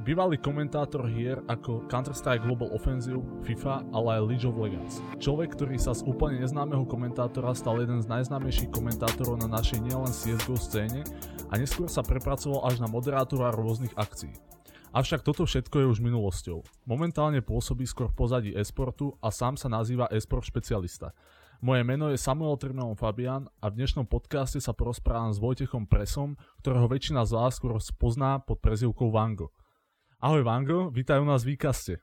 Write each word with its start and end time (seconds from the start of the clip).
Bývalý 0.00 0.40
komentátor 0.40 1.12
hier 1.12 1.44
ako 1.44 1.84
Counter-Strike 1.92 2.48
Global 2.48 2.72
Offensive, 2.72 3.20
FIFA, 3.44 3.84
ale 3.92 4.16
aj 4.16 4.22
League 4.32 4.48
of 4.48 4.56
Legends. 4.56 5.04
Človek, 5.20 5.52
ktorý 5.52 5.76
sa 5.76 5.92
z 5.92 6.08
úplne 6.08 6.40
neznámeho 6.40 6.88
komentátora 6.88 7.52
stal 7.52 7.84
jeden 7.84 8.00
z 8.00 8.08
najznámejších 8.08 8.72
komentátorov 8.72 9.36
na 9.44 9.60
našej 9.60 9.84
nielen 9.84 10.08
CSGO 10.08 10.56
scéne 10.56 11.04
a 11.52 11.60
neskôr 11.60 11.84
sa 11.84 12.00
prepracoval 12.00 12.64
až 12.64 12.80
na 12.80 12.88
moderátora 12.88 13.52
rôznych 13.52 13.92
akcií. 13.92 14.32
Avšak 14.96 15.20
toto 15.20 15.44
všetko 15.44 15.84
je 15.84 15.86
už 15.92 16.00
minulosťou. 16.00 16.64
Momentálne 16.88 17.44
pôsobí 17.44 17.84
skôr 17.84 18.08
v 18.08 18.24
pozadí 18.24 18.50
esportu 18.56 19.12
a 19.20 19.28
sám 19.28 19.60
sa 19.60 19.68
nazýva 19.68 20.08
esport 20.16 20.48
špecialista. 20.48 21.12
Moje 21.60 21.84
meno 21.84 22.08
je 22.08 22.16
Samuel 22.16 22.56
Trmeon 22.56 22.96
Fabian 22.96 23.52
a 23.60 23.68
v 23.68 23.84
dnešnom 23.84 24.08
podcaste 24.08 24.64
sa 24.64 24.72
porozprávam 24.72 25.28
s 25.28 25.36
Vojtechom 25.36 25.84
Presom, 25.84 26.40
ktorého 26.64 26.88
väčšina 26.88 27.28
z 27.28 27.36
vás 27.36 27.60
skôr 27.60 27.76
pozná 28.00 28.40
pod 28.40 28.64
prezivkou 28.64 29.12
Vango. 29.12 29.52
Ahoj 30.20 30.44
Vango, 30.44 30.92
vítaj 30.92 31.16
u 31.16 31.24
nás 31.24 31.48
v 31.48 31.56
Výkaste. 31.56 31.96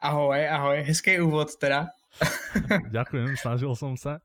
Ahoj, 0.00 0.40
ahoj, 0.40 0.80
hezký 0.80 1.20
úvod 1.20 1.52
teda. 1.52 1.92
Ďakujem, 2.96 3.36
snažil 3.36 3.68
som 3.76 3.92
sa. 3.92 4.24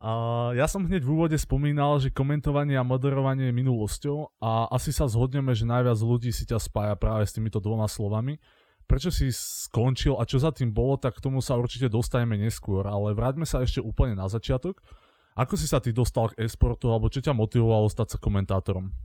Uh, 0.00 0.56
ja 0.56 0.64
som 0.64 0.88
hneď 0.88 1.04
v 1.04 1.12
úvode 1.12 1.36
spomínal, 1.36 2.00
že 2.00 2.08
komentovanie 2.08 2.80
a 2.80 2.88
moderovanie 2.88 3.52
je 3.52 3.58
minulosťou 3.60 4.40
a 4.40 4.72
asi 4.72 4.88
sa 4.88 5.04
zhodneme, 5.04 5.52
že 5.52 5.68
najviac 5.68 6.00
ľudí 6.00 6.32
si 6.32 6.48
ťa 6.48 6.56
spája 6.56 6.96
práve 6.96 7.28
s 7.28 7.36
týmito 7.36 7.60
dvoma 7.60 7.84
slovami. 7.84 8.40
Prečo 8.88 9.12
si 9.12 9.28
skončil 9.28 10.16
a 10.16 10.24
čo 10.24 10.40
za 10.40 10.48
tým 10.48 10.72
bolo, 10.72 10.96
tak 10.96 11.20
k 11.20 11.24
tomu 11.28 11.44
sa 11.44 11.60
určite 11.60 11.92
dostaneme 11.92 12.40
neskôr, 12.40 12.88
ale 12.88 13.12
vráťme 13.12 13.44
sa 13.44 13.60
ešte 13.60 13.84
úplne 13.84 14.16
na 14.16 14.32
začiatok. 14.32 14.80
Ako 15.36 15.60
si 15.60 15.68
sa 15.68 15.76
ty 15.76 15.92
dostal 15.92 16.32
k 16.32 16.48
esportu, 16.48 16.88
alebo 16.88 17.12
čo 17.12 17.20
ťa 17.20 17.36
motivovalo 17.36 17.84
stať 17.92 18.16
sa 18.16 18.18
komentátorom? 18.18 18.96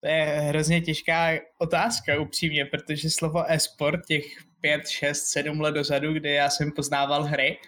To 0.00 0.08
je 0.08 0.24
hrozně 0.24 0.80
těžká 0.80 1.30
otázka, 1.58 2.20
upřímně, 2.20 2.64
protože 2.64 3.10
slovo 3.10 3.44
e-sport 3.50 4.06
těch 4.06 4.24
5, 4.60 4.88
6, 4.88 5.24
7 5.24 5.60
let 5.60 5.72
dozadu, 5.72 6.12
kdy 6.12 6.32
já 6.32 6.50
jsem 6.50 6.72
poznával 6.72 7.22
hry, 7.22 7.58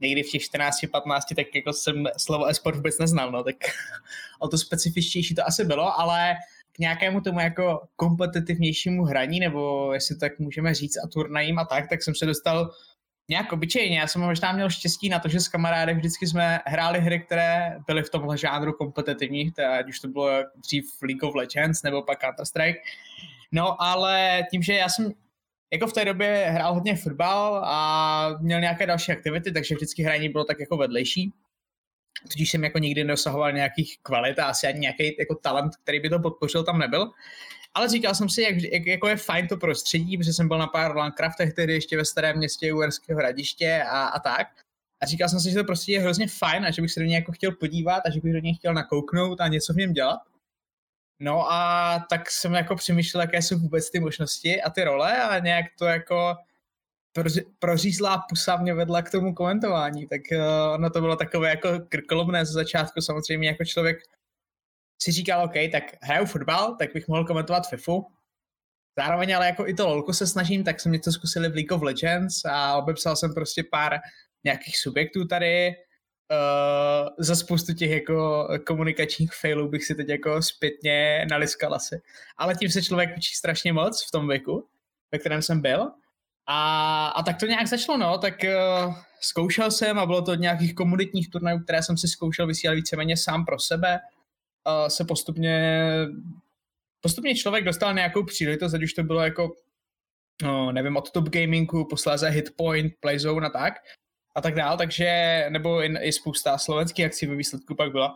někdy 0.00 0.22
v 0.22 0.30
těch 0.30 0.42
14, 0.42 0.76
15, 0.92 1.24
tak 1.36 1.54
jako 1.54 1.72
jsem 1.72 2.04
slovo 2.16 2.46
e-sport 2.46 2.76
vůbec 2.76 2.98
neznal, 2.98 3.30
no, 3.30 3.44
tak 3.44 3.56
o 4.40 4.48
to 4.48 4.58
specifičtější 4.58 5.34
to 5.34 5.46
asi 5.46 5.64
bylo, 5.64 6.00
ale 6.00 6.34
k 6.72 6.78
nějakému 6.78 7.20
tomu 7.20 7.40
jako 7.40 7.80
kompetitivnějšímu 7.96 9.04
hraní, 9.04 9.40
nebo 9.40 9.92
jestli 9.92 10.16
tak 10.16 10.38
můžeme 10.38 10.74
říct 10.74 10.96
a 11.04 11.08
turnajím 11.08 11.58
a 11.58 11.64
tak, 11.64 11.88
tak 11.88 12.02
jsem 12.02 12.14
se 12.14 12.26
dostal 12.26 12.70
nějak 13.32 13.52
obyčejně. 13.52 13.98
Já 13.98 14.06
jsem 14.06 14.22
možná 14.22 14.52
měl 14.52 14.70
štěstí 14.70 15.08
na 15.08 15.18
to, 15.18 15.28
že 15.28 15.40
s 15.40 15.48
kamarádem 15.48 15.96
vždycky 15.96 16.26
jsme 16.26 16.60
hráli 16.66 17.00
hry, 17.00 17.20
které 17.20 17.78
byly 17.86 18.02
v 18.02 18.10
tomhle 18.10 18.38
žánru 18.38 18.72
kompetitivní, 18.72 19.52
ať 19.78 19.88
už 19.88 20.00
to 20.00 20.08
bylo 20.08 20.30
dřív 20.56 20.84
League 21.02 21.24
of 21.24 21.34
Legends 21.34 21.82
nebo 21.82 22.02
pak 22.02 22.22
Counter-Strike. 22.22 22.76
No 23.52 23.82
ale 23.82 24.42
tím, 24.50 24.62
že 24.62 24.74
já 24.74 24.88
jsem 24.88 25.12
jako 25.72 25.86
v 25.86 25.92
té 25.92 26.04
době 26.04 26.46
hrál 26.48 26.74
hodně 26.74 26.96
fotbal 26.96 27.62
a 27.64 28.28
měl 28.40 28.60
nějaké 28.60 28.86
další 28.86 29.12
aktivity, 29.12 29.52
takže 29.52 29.74
vždycky 29.74 30.02
hraní 30.02 30.28
bylo 30.28 30.44
tak 30.44 30.60
jako 30.60 30.76
vedlejší. 30.76 31.32
Tudíž 32.32 32.50
jsem 32.50 32.64
jako 32.64 32.78
nikdy 32.78 33.04
nedosahoval 33.04 33.52
nějakých 33.52 33.98
kvalit 34.02 34.38
a 34.38 34.44
asi 34.44 34.66
ani 34.66 34.80
nějaký 34.80 35.16
jako 35.18 35.34
talent, 35.34 35.76
který 35.76 36.00
by 36.00 36.08
to 36.08 36.18
podpořil, 36.18 36.64
tam 36.64 36.78
nebyl. 36.78 37.10
Ale 37.74 37.88
říkal 37.88 38.14
jsem 38.14 38.28
si, 38.28 38.42
jak, 38.42 38.56
jak, 38.72 38.86
jako 38.86 39.08
je 39.08 39.16
fajn 39.16 39.48
to 39.48 39.56
prostředí, 39.56 40.18
protože 40.18 40.32
jsem 40.32 40.48
byl 40.48 40.58
na 40.58 40.66
pár 40.66 40.96
Landcraftech 40.96 41.54
tehdy 41.54 41.72
ještě 41.72 41.96
ve 41.96 42.04
starém 42.04 42.36
městě 42.36 42.72
Uherského 42.72 43.18
hradiště 43.18 43.82
a, 43.88 44.06
a 44.06 44.18
tak. 44.18 44.46
A 45.02 45.06
říkal 45.06 45.28
jsem 45.28 45.40
si, 45.40 45.50
že 45.50 45.58
to 45.58 45.64
prostě 45.64 45.92
je 45.92 46.00
hrozně 46.00 46.28
fajn 46.28 46.64
a 46.64 46.70
že 46.70 46.82
bych 46.82 46.92
se 46.92 47.00
do 47.00 47.06
něj 47.06 47.14
jako 47.14 47.32
chtěl 47.32 47.52
podívat 47.52 48.02
a 48.06 48.10
že 48.10 48.20
bych 48.20 48.32
do 48.32 48.38
něj 48.38 48.54
chtěl 48.54 48.74
nakouknout 48.74 49.40
a 49.40 49.48
něco 49.48 49.72
v 49.72 49.76
něm 49.76 49.92
dělat. 49.92 50.20
No 51.20 51.52
a 51.52 51.98
tak 52.10 52.30
jsem 52.30 52.54
jako 52.54 52.76
přemýšlel, 52.76 53.20
jaké 53.20 53.42
jsou 53.42 53.58
vůbec 53.58 53.90
ty 53.90 54.00
možnosti 54.00 54.62
a 54.62 54.70
ty 54.70 54.84
role 54.84 55.22
a 55.22 55.38
nějak 55.38 55.66
to 55.78 55.84
jako 55.84 56.34
prořízlá 57.58 58.24
pusa 58.28 58.56
mě 58.56 58.74
vedla 58.74 59.02
k 59.02 59.10
tomu 59.10 59.34
komentování, 59.34 60.06
tak 60.06 60.20
uh, 60.32 60.74
ono 60.74 60.90
to 60.90 61.00
bylo 61.00 61.16
takové 61.16 61.48
jako 61.48 61.68
krkolomné 61.88 62.46
ze 62.46 62.52
začátku, 62.52 63.00
samozřejmě 63.00 63.48
jako 63.48 63.64
člověk 63.64 63.98
si 65.02 65.12
říkal, 65.12 65.44
OK, 65.44 65.54
tak 65.72 65.84
hraju 66.02 66.26
fotbal, 66.26 66.76
tak 66.78 66.92
bych 66.94 67.08
mohl 67.08 67.24
komentovat 67.24 67.68
FIFU. 67.68 68.06
Zároveň 68.98 69.36
ale 69.36 69.46
jako 69.46 69.66
i 69.66 69.74
to 69.74 69.88
lolko 69.88 70.12
se 70.12 70.26
snažím, 70.26 70.64
tak 70.64 70.80
jsem 70.80 70.92
něco 70.92 71.12
zkusili 71.12 71.48
v 71.48 71.54
League 71.54 71.72
of 71.72 71.82
Legends 71.82 72.44
a 72.44 72.76
obepsal 72.76 73.16
jsem 73.16 73.34
prostě 73.34 73.64
pár 73.70 73.98
nějakých 74.44 74.78
subjektů 74.78 75.26
tady. 75.26 75.74
Uh, 76.32 77.08
za 77.18 77.36
spoustu 77.36 77.74
těch 77.74 77.90
jako 77.90 78.48
komunikačních 78.66 79.32
failů 79.32 79.68
bych 79.68 79.84
si 79.84 79.94
teď 79.94 80.08
jako 80.08 80.42
zpětně 80.42 81.26
naliskal 81.30 81.74
asi. 81.74 82.02
Ale 82.36 82.54
tím 82.54 82.70
se 82.70 82.82
člověk 82.82 83.10
učí 83.16 83.34
strašně 83.34 83.72
moc 83.72 84.06
v 84.08 84.10
tom 84.10 84.28
věku, 84.28 84.68
ve 85.12 85.18
kterém 85.18 85.42
jsem 85.42 85.60
byl. 85.60 85.90
A, 86.46 87.06
a 87.08 87.22
tak 87.22 87.36
to 87.36 87.46
nějak 87.46 87.66
začalo, 87.66 87.98
no, 87.98 88.18
tak 88.18 88.34
uh, 88.44 88.94
zkoušel 89.20 89.70
jsem 89.70 89.98
a 89.98 90.06
bylo 90.06 90.22
to 90.22 90.32
od 90.32 90.40
nějakých 90.40 90.74
komunitních 90.74 91.30
turnajů, 91.30 91.58
které 91.58 91.82
jsem 91.82 91.96
si 91.96 92.08
zkoušel 92.08 92.46
vysílat 92.46 92.76
víceméně 92.76 93.16
sám 93.16 93.44
pro 93.44 93.58
sebe 93.58 94.00
uh, 94.66 94.88
se 94.88 95.04
postupně 95.04 95.86
postupně 97.00 97.34
člověk 97.34 97.64
dostal 97.64 97.94
nějakou 97.94 98.24
příležitost, 98.24 98.74
ať 98.74 98.82
už 98.82 98.92
to 98.92 99.02
bylo 99.02 99.20
jako 99.20 99.56
no, 100.42 100.72
nevím, 100.72 100.96
od 100.96 101.10
Top 101.10 101.28
Gamingu, 101.28 101.84
posléze 101.84 102.28
Hitpoint, 102.28 102.92
Playzone 103.00 103.46
a 103.46 103.50
tak 103.50 103.74
a 104.34 104.40
tak 104.40 104.54
dál, 104.54 104.76
takže 104.76 105.46
nebo 105.48 105.82
i, 105.82 105.94
i 106.00 106.12
spousta 106.12 106.58
slovenských 106.58 107.06
akcí 107.06 107.26
ve 107.26 107.36
výsledku 107.36 107.74
pak 107.74 107.92
byla. 107.92 108.14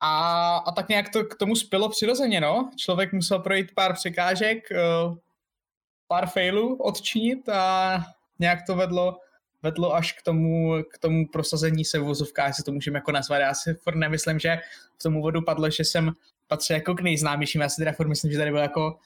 A, 0.00 0.56
a 0.56 0.72
tak 0.72 0.88
nějak 0.88 1.08
to 1.08 1.24
k 1.24 1.34
tomu 1.34 1.56
spilo 1.56 1.88
přirozeně, 1.88 2.40
no. 2.40 2.70
Člověk 2.76 3.12
musel 3.12 3.38
projít 3.38 3.74
pár 3.74 3.94
překážek, 3.94 4.68
uh, 4.70 5.16
pár 6.08 6.26
failů 6.26 6.76
odčinit 6.76 7.48
a 7.48 7.98
nějak 8.38 8.58
to 8.66 8.76
vedlo 8.76 9.18
vedlo 9.62 9.94
až 9.94 10.12
k 10.12 10.22
tomu, 10.22 10.74
k 10.94 10.98
tomu 10.98 11.28
prosazení 11.28 11.84
se 11.84 11.98
v 11.98 12.02
vozovkách, 12.02 12.48
jestli 12.48 12.64
to 12.64 12.72
můžeme 12.72 12.98
jako 12.98 13.12
nazvat. 13.12 13.40
Já 13.40 13.54
si 13.54 13.74
furt 13.74 13.96
nemyslím, 13.96 14.38
že 14.38 14.58
v 14.98 15.02
tom 15.02 15.16
úvodu 15.16 15.42
padlo, 15.42 15.70
že 15.70 15.84
jsem 15.84 16.12
patřil 16.46 16.76
jako 16.76 16.94
k 16.94 17.00
nejznámějším. 17.00 17.60
Já 17.60 17.68
si 17.68 17.76
teda 17.76 17.92
furt 17.92 18.08
myslím, 18.08 18.32
že 18.32 18.38
tady 18.38 18.50
bylo 18.50 18.62
jako 18.62 18.98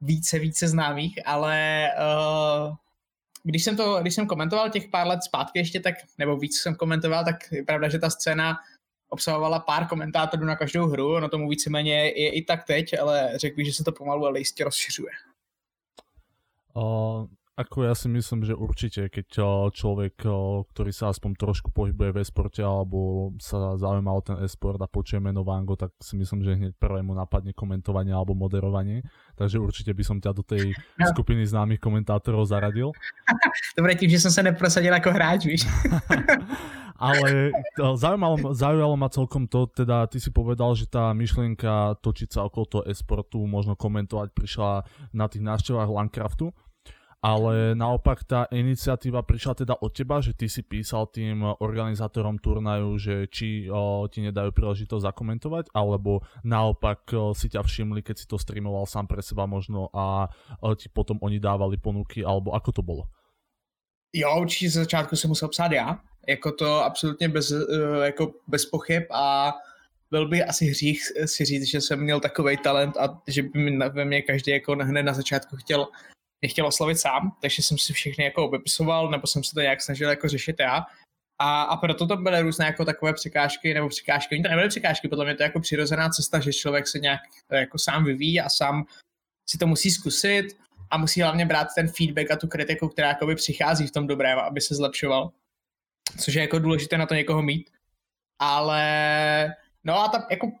více, 0.00 0.38
více 0.38 0.68
známých, 0.68 1.18
ale 1.24 1.88
uh, 1.98 2.74
když 3.42 3.64
jsem 3.64 3.76
to, 3.76 4.00
když 4.00 4.14
jsem 4.14 4.26
komentoval 4.26 4.70
těch 4.70 4.88
pár 4.88 5.06
let 5.06 5.22
zpátky 5.22 5.58
ještě, 5.58 5.80
tak, 5.80 5.94
nebo 6.18 6.36
víc 6.36 6.60
jsem 6.60 6.74
komentoval, 6.74 7.24
tak 7.24 7.52
je 7.52 7.64
pravda, 7.64 7.88
že 7.88 7.98
ta 7.98 8.10
scéna 8.10 8.56
obsahovala 9.08 9.60
pár 9.60 9.86
komentátorů 9.86 10.44
na 10.44 10.56
každou 10.56 10.86
hru, 10.86 11.20
no 11.20 11.28
tomu 11.28 11.48
víceméně 11.48 11.94
je 11.94 12.30
i 12.32 12.44
tak 12.44 12.64
teď, 12.64 12.98
ale 13.00 13.32
řekl 13.34 13.56
bych, 13.56 13.66
že 13.66 13.72
se 13.72 13.84
to 13.84 13.92
pomalu 13.92 14.26
ale 14.26 14.38
jistě 14.38 14.64
rozšiřuje. 14.64 15.12
Ako 17.56 17.88
ja 17.88 17.96
si 17.96 18.12
myslím, 18.12 18.44
že 18.44 18.52
určite, 18.52 19.08
keď 19.08 19.28
eh, 19.40 19.48
človek, 19.72 20.28
eh, 20.28 20.32
ktorý 20.76 20.92
sa 20.92 21.08
aspoň 21.08 21.40
trošku 21.40 21.72
pohybuje 21.72 22.12
v 22.12 22.20
esporte 22.20 22.60
alebo 22.60 23.32
sa 23.40 23.80
zaujíma 23.80 24.12
o 24.12 24.20
ten 24.20 24.36
esport 24.44 24.76
a 24.84 24.84
počuje 24.84 25.24
meno 25.24 25.40
Vango, 25.40 25.72
tak 25.72 25.96
si 25.96 26.20
myslím, 26.20 26.44
že 26.44 26.52
hneď 26.52 26.72
prvému 26.76 27.16
napadne 27.16 27.56
komentovanie 27.56 28.12
alebo 28.12 28.36
moderovanie. 28.36 29.00
Takže 29.40 29.56
určite 29.56 29.96
by 29.96 30.04
som 30.04 30.20
ťa 30.20 30.36
do 30.36 30.44
tej 30.44 30.68
no. 31.00 31.08
skupiny 31.16 31.48
známych 31.48 31.80
komentátorov 31.80 32.44
zaradil. 32.44 32.92
Dobre, 33.78 33.96
tým, 33.96 34.12
že 34.12 34.20
som 34.20 34.28
sa 34.28 34.44
neprosadil 34.44 34.92
ako 34.92 35.16
hráč, 35.16 35.48
víš. 35.48 35.64
Ale 37.00 37.56
eh, 37.56 37.92
zaujímalo, 37.96 38.52
zaujalo 38.52 39.00
ma 39.00 39.08
celkom 39.08 39.48
to, 39.48 39.64
teda 39.72 40.04
ty 40.12 40.20
si 40.20 40.28
povedal, 40.28 40.76
že 40.76 40.92
tá 40.92 41.08
myšlienka 41.16 41.96
točiť 42.04 42.36
sa 42.36 42.44
okolo 42.44 42.64
toho 42.68 42.82
esportu, 42.84 43.40
možno 43.48 43.80
komentovať, 43.80 44.28
prišla 44.36 44.84
na 45.16 45.24
tých 45.24 45.40
návštevách 45.40 45.88
Landcraftu 45.88 46.52
ale 47.24 47.74
naopak 47.74 48.22
tá 48.24 48.46
iniciatíva 48.52 49.24
prišla 49.24 49.66
teda 49.66 49.74
od 49.80 49.90
teba, 49.90 50.20
že 50.20 50.36
ty 50.36 50.46
si 50.46 50.62
písal 50.62 51.08
tým 51.08 51.42
organizátorom 51.58 52.38
turnaju, 52.38 52.98
že 53.00 53.26
či 53.32 53.66
o, 53.72 54.06
ti 54.06 54.22
nedajú 54.22 54.52
príležitosť 54.52 55.06
zakomentovať, 55.10 55.64
alebo 55.74 56.22
naopak 56.44 57.00
o, 57.16 57.34
si 57.34 57.48
ťa 57.48 57.64
všimli, 57.64 58.04
keď 58.04 58.16
si 58.20 58.26
to 58.28 58.38
streamoval 58.38 58.86
sám 58.86 59.08
pre 59.08 59.24
seba 59.24 59.48
možno 59.48 59.88
a 59.90 60.28
o, 60.60 60.74
ti 60.76 60.92
potom 60.92 61.18
oni 61.24 61.40
dávali 61.40 61.80
ponuky, 61.80 62.22
alebo 62.22 62.52
ako 62.54 62.70
to 62.72 62.82
bylo? 62.82 63.04
Jo, 64.12 64.40
určitě 64.40 64.70
ze 64.70 64.80
začátku 64.80 65.16
jsem 65.16 65.28
musel 65.28 65.48
psát 65.48 65.72
já, 65.72 65.98
jako 66.28 66.52
to 66.52 66.84
absolutně 66.84 67.28
bez, 67.28 67.50
e, 67.50 67.64
jako 68.04 68.32
bez 68.48 68.66
pochyb 68.66 69.02
a 69.10 69.52
byl 70.10 70.28
by 70.28 70.44
asi 70.44 70.66
hřích 70.66 71.00
si 71.24 71.44
říct, 71.44 71.66
že 71.66 71.80
jsem 71.80 72.00
měl 72.00 72.20
takový 72.20 72.56
talent 72.56 72.96
a 72.96 73.22
že 73.28 73.42
by 73.42 73.76
ve 73.76 74.04
mě 74.04 74.22
každý 74.22 74.50
jako 74.50 74.72
hned 74.72 75.02
na 75.02 75.12
začátku 75.12 75.56
chtěl 75.56 75.86
je 76.42 76.48
chtěl 76.48 76.66
oslavit 76.66 76.98
sám, 76.98 77.36
takže 77.40 77.62
jsem 77.62 77.78
si 77.78 77.92
všechny 77.92 78.24
jako 78.24 78.44
obepisoval, 78.44 79.10
nebo 79.10 79.26
jsem 79.26 79.44
se 79.44 79.54
to 79.54 79.60
nějak 79.60 79.82
snažil 79.82 80.10
jako 80.10 80.28
řešit 80.28 80.56
já. 80.58 80.84
A, 81.38 81.62
a 81.62 81.76
proto 81.76 82.06
to 82.06 82.16
byly 82.16 82.40
různé 82.40 82.66
jako 82.66 82.84
takové 82.84 83.12
překážky, 83.12 83.74
nebo 83.74 83.88
překážky, 83.88 84.34
oni 84.34 84.42
to 84.42 84.48
nebyly 84.48 84.68
překážky, 84.68 85.08
podle 85.08 85.24
mě 85.24 85.34
to 85.34 85.42
je 85.42 85.46
jako 85.46 85.60
přirozená 85.60 86.08
cesta, 86.08 86.40
že 86.40 86.52
člověk 86.52 86.88
se 86.88 86.98
nějak 86.98 87.20
jako 87.52 87.78
sám 87.78 88.04
vyvíjí 88.04 88.40
a 88.40 88.48
sám 88.48 88.86
si 89.50 89.58
to 89.58 89.66
musí 89.66 89.90
zkusit 89.90 90.46
a 90.90 90.98
musí 90.98 91.22
hlavně 91.22 91.46
brát 91.46 91.68
ten 91.74 91.88
feedback 91.88 92.30
a 92.30 92.36
tu 92.36 92.48
kritiku, 92.48 92.88
která 92.88 93.08
jakoby 93.08 93.34
přichází 93.34 93.86
v 93.86 93.92
tom 93.92 94.06
dobrém, 94.06 94.38
aby 94.38 94.60
se 94.60 94.74
zlepšoval. 94.74 95.32
Což 96.18 96.34
je 96.34 96.42
jako 96.42 96.58
důležité 96.58 96.98
na 96.98 97.06
to 97.06 97.14
někoho 97.14 97.42
mít. 97.42 97.70
Ale 98.38 99.54
no 99.84 99.98
a 99.98 100.08
tam 100.08 100.26
jako 100.30 100.52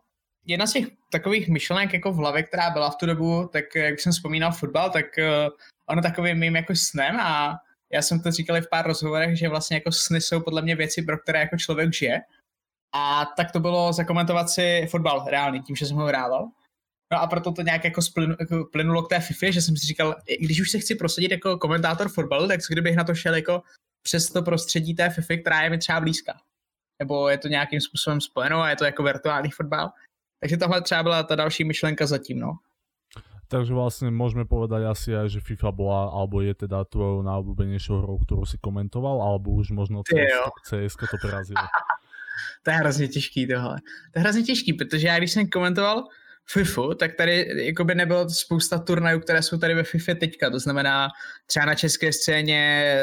jedna 0.46 0.66
z 0.66 0.72
těch 0.72 0.86
takových 1.10 1.48
myšlenek 1.48 1.92
jako 1.92 2.12
v 2.12 2.16
hlavě, 2.16 2.42
která 2.42 2.70
byla 2.70 2.90
v 2.90 2.96
tu 2.96 3.06
dobu, 3.06 3.48
tak 3.52 3.74
jak 3.74 4.00
jsem 4.00 4.12
vzpomínal 4.12 4.52
fotbal, 4.52 4.90
tak 4.90 5.04
uh, 5.18 5.48
ono 5.88 6.02
takovým 6.02 6.38
mým 6.38 6.56
jako 6.56 6.76
snem 6.76 7.20
a 7.20 7.56
já 7.92 8.02
jsem 8.02 8.20
to 8.20 8.30
říkal 8.30 8.56
i 8.56 8.60
v 8.60 8.70
pár 8.70 8.86
rozhovorech, 8.86 9.38
že 9.38 9.48
vlastně 9.48 9.76
jako 9.76 9.92
sny 9.92 10.20
jsou 10.20 10.40
podle 10.40 10.62
mě 10.62 10.76
věci, 10.76 11.02
pro 11.02 11.18
které 11.18 11.40
jako 11.40 11.56
člověk 11.56 11.94
žije. 11.94 12.20
A 12.94 13.26
tak 13.36 13.52
to 13.52 13.60
bylo 13.60 13.92
zakomentovat 13.92 14.50
si 14.50 14.86
fotbal 14.90 15.24
reálný, 15.28 15.62
tím, 15.62 15.76
že 15.76 15.86
jsem 15.86 15.96
ho 15.96 16.06
hrával. 16.06 16.48
No 17.12 17.20
a 17.20 17.26
proto 17.26 17.52
to 17.52 17.62
nějak 17.62 17.84
jako, 17.84 18.02
splyn, 18.02 18.36
jako 18.40 18.64
k 19.04 19.08
té 19.08 19.20
FIFA, 19.20 19.50
že 19.50 19.62
jsem 19.62 19.76
si 19.76 19.86
říkal, 19.86 20.14
když 20.40 20.60
už 20.60 20.70
se 20.70 20.78
chci 20.78 20.94
prosadit 20.94 21.30
jako 21.30 21.58
komentátor 21.58 22.08
fotbalu, 22.08 22.48
tak 22.48 22.60
co 22.60 22.72
kdybych 22.72 22.96
na 22.96 23.04
to 23.04 23.14
šel 23.14 23.34
jako 23.34 23.62
přes 24.02 24.26
to 24.26 24.42
prostředí 24.42 24.94
té 24.94 25.10
FIFA, 25.10 25.34
která 25.40 25.62
je 25.62 25.70
mi 25.70 25.78
třeba 25.78 26.00
blízká. 26.00 26.40
Nebo 26.98 27.28
je 27.28 27.38
to 27.38 27.48
nějakým 27.48 27.80
způsobem 27.80 28.20
spojeno 28.20 28.60
a 28.60 28.70
je 28.70 28.76
to 28.76 28.84
jako 28.84 29.02
virtuální 29.02 29.50
fotbal. 29.50 29.90
Takže 30.40 30.56
tohle 30.56 30.82
třeba 30.82 31.02
byla 31.02 31.22
ta 31.22 31.34
další 31.34 31.64
myšlenka 31.64 32.06
zatím, 32.06 32.38
no. 32.38 32.52
Takže 33.46 33.78
vlastne 33.78 34.10
môžeme 34.10 34.42
povedať 34.42 34.90
asi 34.90 35.14
aj, 35.14 35.38
že 35.38 35.38
FIFA 35.38 35.70
bola, 35.70 36.02
alebo 36.10 36.42
je 36.42 36.66
teda 36.66 36.82
tvojou 36.90 37.22
najobľúbenejšou 37.22 38.02
hrou, 38.02 38.18
ktorú 38.26 38.42
si 38.42 38.58
komentoval, 38.58 39.22
alebo 39.22 39.54
už 39.54 39.70
možno 39.70 40.02
CS, 40.02 40.50
CS 40.66 40.98
to 40.98 41.16
prerazilo. 41.22 41.62
to 42.62 42.70
je 42.70 42.76
hrozně 42.76 43.08
těžký 43.08 43.46
tohle. 43.46 43.76
To 44.12 44.18
je 44.18 44.20
hrozně 44.20 44.42
těžký, 44.42 44.72
protože 44.72 45.06
já 45.06 45.18
když 45.18 45.32
jsem 45.32 45.48
komentoval 45.48 46.04
FIFU, 46.46 46.94
tak 46.94 47.14
tady 47.14 47.66
jako 47.66 47.84
by 47.84 47.94
nebylo 47.94 48.30
spousta 48.30 48.78
turnajů, 48.78 49.20
které 49.20 49.42
jsou 49.42 49.58
tady 49.58 49.74
ve 49.74 49.82
FIFA 49.82 50.14
teďka. 50.14 50.50
To 50.50 50.58
znamená 50.58 51.08
třeba 51.46 51.66
na 51.66 51.74
české 51.74 52.12
scéně, 52.12 52.98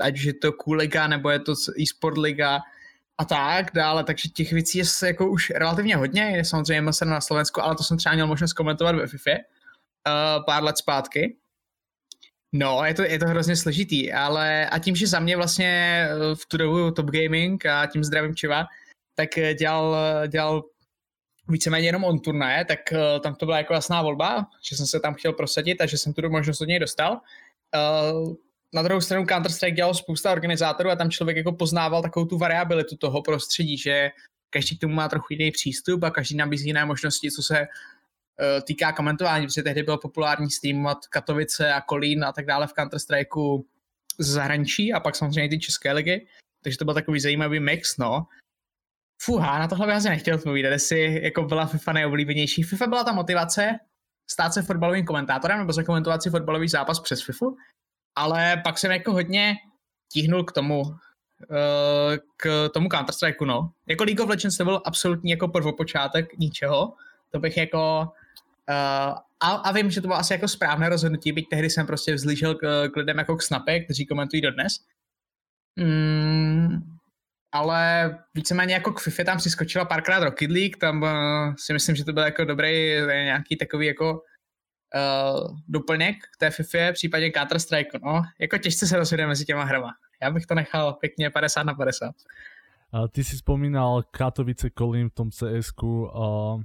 ať 0.00 0.14
už 0.14 0.24
je 0.24 0.34
to 0.34 0.52
Liga, 0.66 1.06
nebo 1.06 1.30
je 1.30 1.38
to 1.38 1.54
e-sport 1.80 2.18
liga 2.18 2.60
a 3.18 3.24
tak 3.24 3.70
dále, 3.74 4.04
takže 4.04 4.28
těch 4.28 4.52
věcí 4.52 4.78
je 4.78 4.84
jako 5.06 5.30
už 5.30 5.50
relativně 5.50 5.96
hodně, 5.96 6.22
je 6.22 6.44
samozřejmě 6.44 6.92
se 6.92 7.04
na 7.04 7.20
Slovensku, 7.20 7.62
ale 7.62 7.76
to 7.76 7.82
jsem 7.82 7.96
třeba 7.96 8.14
měl 8.14 8.26
možnost 8.26 8.52
komentovat 8.52 8.94
ve 8.96 9.06
FIFA 9.06 9.30
uh, 9.30 10.44
pár 10.44 10.62
let 10.62 10.78
zpátky. 10.78 11.36
No, 12.56 12.84
je 12.84 12.94
to, 12.94 13.02
je 13.02 13.18
to 13.18 13.26
hrozně 13.26 13.56
složitý, 13.56 14.12
ale 14.12 14.68
a 14.68 14.78
tím, 14.78 14.96
že 14.96 15.06
za 15.06 15.20
mě 15.20 15.36
vlastně 15.36 16.06
eh, 16.10 16.34
v 16.34 16.46
tu 16.46 16.56
dobu 16.56 16.90
Top 16.90 17.06
Gaming 17.06 17.66
a 17.66 17.86
tím 17.86 18.04
zdravím 18.04 18.34
Čiva, 18.34 18.64
tak 19.14 19.38
eh, 19.38 19.54
dělal, 19.54 19.96
dělal 20.28 20.62
víceméně 21.48 21.88
jenom 21.88 22.04
on 22.04 22.18
turnaje, 22.20 22.64
tak 22.64 22.78
uh, 22.92 23.20
tam 23.20 23.34
to 23.34 23.46
byla 23.46 23.58
jako 23.58 23.74
jasná 23.74 24.02
volba, 24.02 24.46
že 24.70 24.76
jsem 24.76 24.86
se 24.86 25.00
tam 25.00 25.14
chtěl 25.14 25.32
prosadit 25.32 25.80
a 25.80 25.86
že 25.86 25.98
jsem 25.98 26.12
tu 26.12 26.30
možnost 26.30 26.60
od 26.60 26.68
něj 26.68 26.78
dostal. 26.78 27.12
Uh, 27.12 28.34
na 28.74 28.82
druhou 28.82 29.00
stranu 29.00 29.24
Counter-Strike 29.24 29.74
dělal 29.74 29.94
spousta 29.94 30.32
organizátorů 30.32 30.90
a 30.90 30.96
tam 30.96 31.10
člověk 31.10 31.36
jako 31.36 31.52
poznával 31.52 32.02
takovou 32.02 32.26
tu 32.26 32.38
variabilitu 32.38 32.96
toho 32.96 33.22
prostředí, 33.22 33.78
že 33.78 34.10
každý 34.50 34.76
k 34.76 34.80
tomu 34.80 34.94
má 34.94 35.08
trochu 35.08 35.26
jiný 35.30 35.50
přístup 35.50 36.04
a 36.04 36.10
každý 36.10 36.36
nabízí 36.36 36.66
jiné 36.66 36.84
možnosti, 36.84 37.30
co 37.30 37.42
se 37.42 37.60
uh, 37.60 38.60
týká 38.66 38.92
komentování, 38.92 39.46
protože 39.46 39.62
tehdy 39.62 39.82
bylo 39.82 39.98
populární 39.98 40.50
streamovat 40.50 41.06
Katovice 41.06 41.72
a 41.72 41.80
Kolín 41.80 42.24
a 42.24 42.32
tak 42.32 42.46
dále 42.46 42.66
v 42.66 42.72
Counter-Strikeu 42.72 43.64
z 44.18 44.26
zahraničí 44.26 44.92
a 44.92 45.00
pak 45.00 45.16
samozřejmě 45.16 45.48
ty 45.48 45.58
české 45.58 45.92
ligy, 45.92 46.26
takže 46.62 46.78
to 46.78 46.84
byl 46.84 46.94
takový 46.94 47.20
zajímavý 47.20 47.60
mix, 47.60 47.96
no. 47.96 48.26
Fuha, 49.22 49.58
na 49.58 49.68
tohle 49.68 49.86
bych 49.86 49.96
asi 49.96 50.08
nechtěl 50.08 50.34
odpovídat, 50.34 50.70
jestli 50.70 51.24
jako 51.24 51.42
byla 51.42 51.66
FIFA 51.66 51.92
nejoblíbenější. 51.92 52.62
FIFA 52.62 52.86
byla 52.86 53.04
ta 53.04 53.12
motivace 53.12 53.78
stát 54.30 54.54
se 54.54 54.62
fotbalovým 54.62 55.04
komentátorem 55.04 55.58
nebo 55.58 55.72
zakomentovat 55.72 56.22
si 56.22 56.30
fotbalový 56.30 56.68
zápas 56.68 57.00
přes 57.00 57.22
FIFA, 57.22 57.46
ale 58.16 58.60
pak 58.64 58.78
jsem 58.78 58.90
jako 58.90 59.12
hodně 59.12 59.54
tíhnul 60.12 60.44
k 60.44 60.52
tomu, 60.52 60.82
eh, 61.50 62.18
k 62.36 62.68
tomu 62.74 62.88
Counter-Strike, 62.88 63.46
no. 63.46 63.72
Jako 63.88 64.04
League 64.04 64.20
of 64.20 64.28
Legends 64.28 64.56
to 64.56 64.64
byl 64.64 64.82
absolutní 64.84 65.30
jako 65.30 65.48
prvopočátek 65.48 66.38
ničeho, 66.38 66.94
to 67.30 67.38
bych 67.38 67.56
jako 67.56 68.08
Uh, 68.70 69.18
a, 69.40 69.50
a 69.50 69.72
vím, 69.72 69.90
že 69.90 70.00
to 70.00 70.08
bylo 70.08 70.18
asi 70.18 70.32
jako 70.32 70.48
správné 70.48 70.88
rozhodnutí, 70.88 71.32
byť 71.32 71.48
tehdy 71.50 71.70
jsem 71.70 71.86
prostě 71.86 72.14
vzlížel 72.14 72.54
k, 72.54 72.88
k 72.88 72.96
lidem 72.96 73.18
jako 73.18 73.36
k 73.36 73.42
Snapy, 73.42 73.84
kteří 73.84 74.06
komentují 74.06 74.42
dodnes. 74.42 74.72
Mm, 75.76 76.78
ale 77.52 78.10
víceméně 78.34 78.74
jako 78.74 78.92
k 78.92 79.00
FIFA 79.00 79.24
tam 79.24 79.38
přiskočila 79.38 79.84
párkrát 79.84 80.24
Rocket 80.24 80.50
League, 80.50 80.76
tam 80.76 81.02
uh, 81.02 81.54
si 81.58 81.72
myslím, 81.72 81.96
že 81.96 82.04
to 82.04 82.12
byl 82.12 82.22
jako 82.22 82.44
dobrý 82.44 82.70
nějaký 83.06 83.56
takový 83.56 83.86
jako 83.86 84.22
uh, 84.94 85.58
doplněk 85.68 86.16
k 86.16 86.36
té 86.38 86.50
FIFA, 86.50 86.92
případně 86.92 87.32
Counter 87.32 87.58
Strike, 87.58 87.98
no, 88.04 88.22
jako 88.40 88.58
těžce 88.58 88.86
se 88.86 88.96
rozhoduje 88.96 89.26
mezi 89.26 89.44
těma 89.44 89.64
hrama. 89.64 89.90
Já 90.22 90.30
bych 90.30 90.46
to 90.46 90.54
nechal 90.54 90.92
pěkně 90.92 91.30
50 91.30 91.62
na 91.62 91.74
50. 91.74 92.14
Uh, 92.94 93.08
ty 93.08 93.24
si 93.24 93.36
spomínal 93.36 94.02
Katovice 94.10 94.70
Kolín 94.70 95.10
v 95.10 95.14
tom 95.14 95.30
cs 95.30 95.72
uh, 95.82 96.62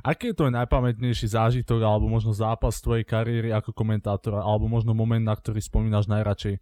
Aký 0.00 0.32
je 0.32 0.34
to 0.34 0.50
najpamätnejší 0.50 1.30
zážitok 1.30 1.84
alebo 1.84 2.08
možno 2.08 2.32
zápas 2.34 2.80
tvojej 2.80 3.04
kariéry 3.04 3.54
ako 3.54 3.70
komentátora 3.76 4.40
alebo 4.40 4.66
možno 4.66 4.96
moment, 4.96 5.22
na 5.22 5.36
ktorý 5.36 5.60
spomínaš 5.60 6.08
najradšej? 6.08 6.58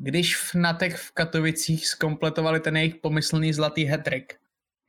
Když 0.00 0.36
v 0.36 0.48
Natech 0.54 0.96
v 0.96 1.08
Katovicích 1.12 1.86
skompletovali 1.86 2.60
ten 2.60 2.76
jejich 2.76 3.00
pomyslný 3.00 3.52
zlatý 3.52 3.84
hetrik. 3.84 4.36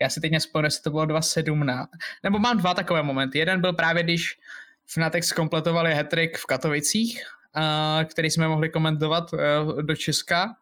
Já 0.02 0.10
si 0.10 0.22
teď 0.22 0.32
nespomínám, 0.32 0.66
jestli 0.66 0.84
to 0.84 0.90
bylo 0.90 1.06
2.17. 1.06 1.88
Nebo 2.24 2.40
mám 2.40 2.58
dva 2.58 2.74
takové 2.74 3.04
momenty. 3.04 3.40
Jeden 3.40 3.62
byl 3.62 3.74
právě, 3.74 4.04
když 4.04 4.40
v 4.94 4.98
Natech 4.98 5.26
skompletovali 5.26 5.94
hetrik 5.94 6.38
v 6.38 6.46
Katovicích, 6.46 7.24
který 8.10 8.30
jsme 8.30 8.48
mohli 8.48 8.70
komentovat 8.70 9.34
e, 9.34 9.38
do 9.82 9.96
Česka. 9.96 10.56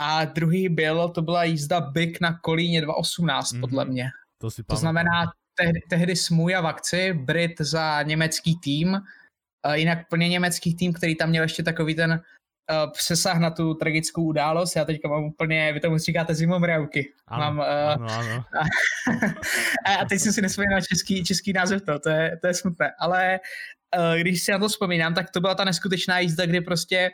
A 0.00 0.24
druhý 0.24 0.68
byl, 0.68 1.08
to 1.08 1.22
byla 1.22 1.44
jízda 1.44 1.80
Big 1.80 2.20
na 2.20 2.38
Kolíně 2.38 2.82
2.18, 2.82 3.26
mm-hmm. 3.26 3.60
podle 3.60 3.84
mě. 3.84 4.10
To, 4.38 4.50
si 4.50 4.64
to 4.64 4.76
znamená 4.76 5.32
tehdy, 5.54 5.80
tehdy 5.90 6.16
Smuja 6.16 6.60
v 6.60 6.66
akci, 6.66 7.12
Brit 7.12 7.60
za 7.60 8.02
německý 8.02 8.58
tým, 8.58 8.92
uh, 8.92 9.72
jinak 9.72 10.08
plně 10.08 10.28
německý 10.28 10.74
tým, 10.74 10.92
který 10.92 11.16
tam 11.16 11.28
měl 11.28 11.42
ještě 11.42 11.62
takový 11.62 11.94
ten 11.94 12.22
uh, 12.70 12.92
přesah 12.92 13.38
na 13.38 13.50
tu 13.50 13.74
tragickou 13.74 14.22
událost. 14.22 14.76
Já 14.76 14.84
teďka 14.84 15.08
mám 15.08 15.24
úplně, 15.24 15.72
vy 15.72 15.80
tomu 15.80 15.98
říkáte 15.98 16.34
zimomriavky. 16.34 17.12
Ano, 17.26 17.40
mám, 17.40 17.58
uh, 17.58 17.64
ano, 17.64 18.06
ano. 18.10 18.44
A, 19.86 19.94
a 19.94 20.04
teď 20.04 20.20
jsem 20.20 20.32
si 20.32 20.42
nespomněl 20.42 20.74
na 20.74 20.80
český, 20.80 21.24
český 21.24 21.52
název 21.52 21.82
to, 21.82 21.98
to 21.98 22.08
je, 22.08 22.38
to 22.40 22.46
je 22.46 22.54
smutné. 22.54 22.92
Ale 22.98 23.40
uh, 23.98 24.16
když 24.20 24.42
si 24.42 24.52
na 24.52 24.58
to 24.58 24.68
vzpomínám, 24.68 25.14
tak 25.14 25.30
to 25.30 25.40
byla 25.40 25.54
ta 25.54 25.64
neskutečná 25.64 26.18
jízda, 26.18 26.46
kdy 26.46 26.60
prostě 26.60 27.10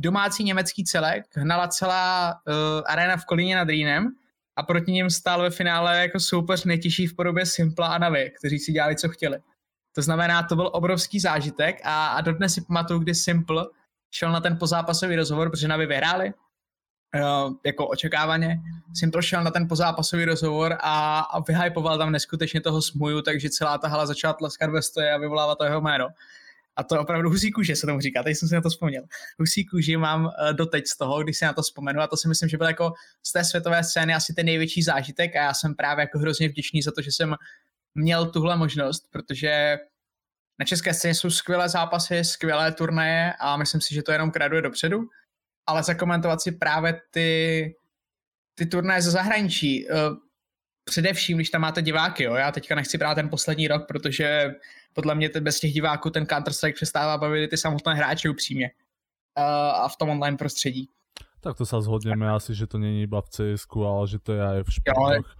domácí 0.00 0.44
německý 0.44 0.84
celek 0.84 1.24
hnala 1.36 1.68
celá 1.68 2.34
uh, 2.34 2.82
arena 2.86 3.16
v 3.16 3.24
Kolíně 3.24 3.56
nad 3.56 3.68
Rýnem 3.68 4.08
a 4.56 4.62
proti 4.62 4.92
ním 4.92 5.10
stál 5.10 5.42
ve 5.42 5.50
finále 5.50 5.98
jako 5.98 6.20
soupeř 6.20 6.64
nejtěžší 6.64 7.06
v 7.06 7.16
podobě 7.16 7.46
Simpla 7.46 7.86
a 7.86 7.98
Navy, 7.98 8.32
kteří 8.38 8.58
si 8.58 8.72
dělali, 8.72 8.96
co 8.96 9.08
chtěli. 9.08 9.38
To 9.94 10.02
znamená, 10.02 10.42
to 10.42 10.56
byl 10.56 10.70
obrovský 10.72 11.20
zážitek 11.20 11.80
a, 11.84 12.08
a 12.08 12.20
dodnes 12.20 12.54
si 12.54 12.60
pamatuju, 12.60 13.00
kdy 13.00 13.14
Simple 13.14 13.66
šel 14.10 14.32
na 14.32 14.40
ten 14.40 14.58
pozápasový 14.58 15.16
rozhovor, 15.16 15.50
protože 15.50 15.68
Navy 15.68 15.86
vyhráli, 15.86 16.32
uh, 17.14 17.52
jako 17.66 17.86
očekávaně. 17.86 18.60
Simple 18.94 19.22
šel 19.22 19.44
na 19.44 19.50
ten 19.50 19.68
pozápasový 19.68 20.24
rozhovor 20.24 20.76
a, 20.80 21.20
a 21.20 21.40
vyhypoval 21.40 21.98
tam 21.98 22.12
neskutečně 22.12 22.60
toho 22.60 22.82
smuju, 22.82 23.22
takže 23.22 23.50
celá 23.50 23.78
ta 23.78 23.88
hala 23.88 24.06
začala 24.06 24.34
tleskat 24.34 24.70
ve 24.70 24.82
stoje 24.82 25.12
a 25.12 25.18
vyvolávat 25.18 25.58
to 25.58 25.64
jeho 25.64 25.80
jméno. 25.80 26.08
A 26.76 26.82
to 26.82 27.00
opravdu 27.00 27.28
husí 27.28 27.50
kůže 27.50 27.76
se 27.76 27.86
tomu 27.86 28.00
říká, 28.00 28.22
teď 28.22 28.36
jsem 28.36 28.48
si 28.48 28.54
na 28.54 28.60
to 28.60 28.70
vzpomněl. 28.70 29.02
Husí 29.38 29.64
kůži 29.64 29.96
mám 29.96 30.30
eh, 30.30 30.52
doteď 30.52 30.86
z 30.86 30.96
toho, 30.96 31.22
když 31.22 31.38
si 31.38 31.44
na 31.44 31.52
to 31.52 31.62
vzpomenu 31.62 32.00
a 32.00 32.06
to 32.06 32.16
si 32.16 32.28
myslím, 32.28 32.48
že 32.48 32.56
byl 32.56 32.66
jako 32.66 32.92
z 33.22 33.32
té 33.32 33.44
světové 33.44 33.84
scény 33.84 34.14
asi 34.14 34.34
ten 34.34 34.46
největší 34.46 34.82
zážitek 34.82 35.36
a 35.36 35.42
já 35.42 35.54
jsem 35.54 35.74
právě 35.74 36.02
jako 36.02 36.18
hrozně 36.18 36.48
vděčný 36.48 36.82
za 36.82 36.92
to, 36.92 37.02
že 37.02 37.12
jsem 37.12 37.34
měl 37.94 38.26
tuhle 38.30 38.56
možnost, 38.56 39.08
protože 39.10 39.78
na 40.58 40.66
české 40.66 40.94
scéně 40.94 41.14
jsou 41.14 41.30
skvělé 41.30 41.68
zápasy, 41.68 42.24
skvělé 42.24 42.72
turnaje 42.72 43.32
a 43.40 43.56
myslím 43.56 43.80
si, 43.80 43.94
že 43.94 44.02
to 44.02 44.12
jenom 44.12 44.30
kraduje 44.30 44.62
dopředu, 44.62 45.00
ale 45.66 45.82
zakomentovat 45.82 46.40
si 46.40 46.52
právě 46.52 47.00
ty, 47.10 47.74
ty 48.54 48.66
turnaje 48.66 49.02
ze 49.02 49.10
zahraničí, 49.10 49.90
eh, 49.90 49.94
především, 50.84 51.38
když 51.38 51.50
tam 51.50 51.60
máte 51.60 51.82
diváky, 51.82 52.24
jo. 52.24 52.34
Já 52.34 52.52
teďka 52.52 52.74
nechci 52.74 52.98
brát 52.98 53.14
ten 53.14 53.28
poslední 53.28 53.68
rok, 53.68 53.86
protože 53.88 54.50
podle 54.92 55.14
mě 55.14 55.30
bez 55.40 55.60
těch 55.60 55.72
diváků 55.72 56.10
ten 56.10 56.24
Counter-Strike 56.24 56.74
přestává 56.74 57.18
bavit 57.18 57.48
ty 57.48 57.56
samotné 57.56 57.94
hráče 57.94 58.30
upřímně. 58.30 58.70
Uh, 59.38 59.44
a 59.84 59.88
v 59.88 59.96
tom 59.96 60.08
online 60.10 60.36
prostředí. 60.36 60.88
Tak 61.40 61.56
to 61.56 61.66
se 61.66 61.76
zhodneme 61.80 62.30
asi, 62.30 62.54
že 62.54 62.66
to 62.66 62.78
není 62.78 63.02
iba 63.02 63.20
v 63.20 63.28
cs 63.28 63.66
ale 63.76 64.08
že 64.08 64.18
to 64.18 64.32
je 64.32 64.42
aj 64.42 64.62
v 64.62 64.72
športoch. 64.72 65.36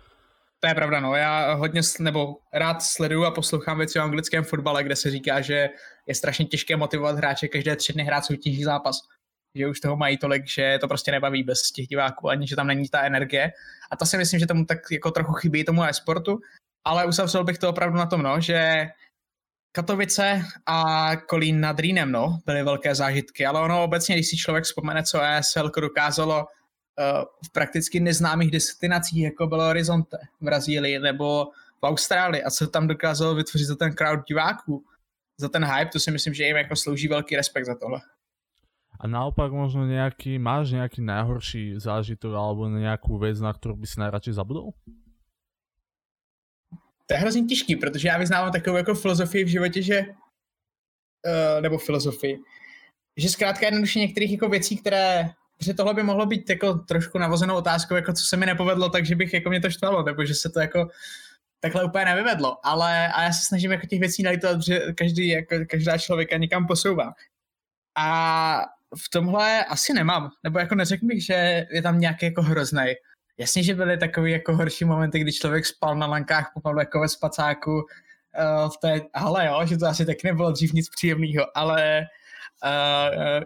To 0.61 0.69
je 0.69 0.75
pravda, 0.75 1.01
no. 1.01 1.15
Já 1.15 1.55
hodně, 1.55 1.81
nebo 2.01 2.37
rád 2.53 2.83
sleduju 2.83 3.25
a 3.25 3.31
poslouchám 3.31 3.79
věci 3.79 3.99
o 3.99 4.03
anglickém 4.03 4.45
fotbale, 4.45 4.85
kde 4.85 4.97
se 4.97 5.11
říká, 5.11 5.41
že 5.41 5.69
je 6.07 6.15
strašně 6.15 6.45
těžké 6.45 6.77
motivovat 6.77 7.17
hráče 7.17 7.49
každé 7.49 7.77
tři 7.77 7.93
dny 7.93 8.03
hrát 8.03 8.25
soutěžní 8.25 8.65
zápas. 8.65 9.01
Že 9.55 9.69
už 9.69 9.81
toho 9.81 9.97
mají 9.97 10.19
tolik, 10.19 10.49
že 10.49 10.79
to 10.81 10.89
prostě 10.89 11.11
nebaví 11.11 11.43
bez 11.43 11.71
těch 11.71 11.87
diváků, 11.87 12.29
ani 12.29 12.47
že 12.47 12.57
tam 12.57 12.67
není 12.67 12.89
ta 12.89 13.03
energie. 13.03 13.53
A 13.91 13.97
to 13.97 14.07
si 14.07 14.19
myslím, 14.19 14.41
že 14.41 14.47
tomu 14.47 14.65
tak 14.65 14.79
jako 14.91 15.11
trochu 15.11 15.33
chybí 15.33 15.65
tomu 15.65 15.85
e-sportu. 15.85 16.39
Ale 16.85 17.07
usavřel 17.07 17.45
bych 17.45 17.59
to 17.59 17.69
opravdu 17.69 17.99
na 17.99 18.07
tom, 18.07 18.23
no, 18.23 18.41
že 18.41 18.87
Katovice 19.73 20.43
a 20.67 21.11
Kolín 21.17 21.61
nad 21.61 21.81
Rýnem, 21.81 22.13
no, 22.13 22.39
byly 22.47 22.63
velké 22.63 22.95
zážitky, 22.95 23.47
ale 23.47 23.61
ono 23.61 23.85
obecně, 23.85 24.15
když 24.15 24.29
si 24.29 24.37
člověk 24.37 24.65
vzpomene, 24.65 25.03
co 25.03 25.23
ESL 25.23 25.71
dokázalo 25.81 26.47
v 27.47 27.53
prakticky 27.53 28.01
neznámých 28.01 28.51
destinacích, 28.51 29.23
jako 29.23 29.47
bylo 29.47 29.65
Horizonte 29.65 30.19
v 30.41 30.45
Brazílii, 30.45 30.99
nebo 30.99 31.45
v 31.81 31.87
Austrálii 31.87 32.43
a 32.43 32.51
co 32.51 32.67
tam 32.67 32.87
dokázalo 32.87 33.35
vytvořit 33.35 33.67
za 33.67 33.77
ten 33.77 33.93
crowd 33.93 34.27
diváků, 34.29 34.85
za 35.39 35.49
ten 35.49 35.65
hype, 35.65 35.91
to 35.93 36.01
si 36.01 36.11
myslím, 36.11 36.35
že 36.35 36.45
jim 36.45 36.57
jako 36.57 36.77
slouží 36.77 37.09
velký 37.09 37.37
respekt 37.37 37.67
za 37.67 37.75
tohle. 37.75 38.01
A 38.97 39.05
naopak 39.05 39.53
možno 39.53 39.85
nejaký, 39.85 40.41
máš 40.41 40.73
nejaký 40.73 41.05
najhorší 41.05 41.77
zážitok 41.77 42.33
alebo 42.33 42.65
nejakú 42.65 43.21
vec, 43.21 43.37
na 43.45 43.53
ktorú 43.53 43.77
by 43.77 43.85
si 43.85 44.01
najradšej 44.01 44.41
zabudol? 44.41 44.73
To 47.07 47.15
je 47.15 47.19
hrozně 47.21 47.45
těžký, 47.45 47.77
protože 47.77 48.09
já 48.09 48.19
vyznávám 48.19 48.53
takovou 48.53 48.77
jako 48.77 48.95
filozofii 48.95 49.45
v 49.45 49.49
životě, 49.49 49.83
že 49.83 50.01
uh, 50.01 51.61
nebo 51.61 51.79
filozofii, 51.79 52.39
že 53.17 53.29
zkrátka 53.29 53.67
jednoduše 53.67 53.99
některých 53.99 54.33
jako 54.33 54.49
věcí, 54.49 54.77
které 54.77 55.31
že 55.61 55.75
tohle 55.75 55.95
by 55.95 56.03
mohlo 56.03 56.27
být 56.27 56.51
jako 56.51 56.75
trošku 56.75 57.19
navozenou 57.19 57.55
otázkou, 57.57 57.95
jako 57.95 58.13
co 58.13 58.25
se 58.25 58.37
mi 58.37 58.47
nepovedlo, 58.47 58.89
takže 58.89 59.17
bych 59.17 59.35
jako 59.35 59.51
mě 59.51 59.61
to 59.61 59.71
štvalo, 59.71 60.03
nebo 60.03 60.25
že 60.25 60.35
se 60.35 60.51
to 60.51 60.61
jako 60.61 60.89
takhle 61.61 61.85
úplně 61.85 62.05
nevyvedlo, 62.05 62.67
ale 62.67 63.09
a 63.09 63.23
já 63.23 63.33
se 63.33 63.47
snažím 63.47 63.73
jako 63.73 63.87
těch 63.87 64.01
věcí 64.01 64.23
nalitovat, 64.23 64.63
že 64.63 64.81
každý, 64.95 65.29
jako, 65.29 65.57
každá 65.71 65.99
člověka 65.99 66.37
někam 66.37 66.67
posouvá. 66.67 67.15
A 67.99 68.61
v 69.05 69.09
tomhle 69.11 69.65
asi 69.65 69.93
nemám, 69.93 70.31
nebo 70.45 70.59
jako 70.59 70.75
neřekl 70.75 71.07
bych, 71.07 71.25
že 71.25 71.67
je 71.71 71.83
tam 71.83 72.01
nějaký 72.01 72.27
jako 72.27 72.43
hrozný. 72.43 72.95
Jasně, 73.39 73.63
že 73.63 73.75
byly 73.75 73.99
takový 73.99 74.33
jako 74.33 74.57
horší 74.57 74.85
momenty, 74.85 75.19
kdy 75.19 75.33
člověk 75.33 75.67
spal 75.67 75.97
na 75.97 76.07
lankách 76.07 76.53
po 76.63 76.79
jako 76.79 77.01
ve 77.01 77.09
spacáku 77.09 77.73
uh, 77.73 78.71
v 78.71 78.77
té, 78.81 79.01
ale 79.15 79.47
jo, 79.47 79.67
že 79.67 79.77
to 79.77 79.87
asi 79.87 80.07
tak 80.07 80.17
nebylo 80.25 80.53
dřív 80.53 80.73
nic 80.73 80.89
příjemného, 80.89 81.47
ale 81.55 82.07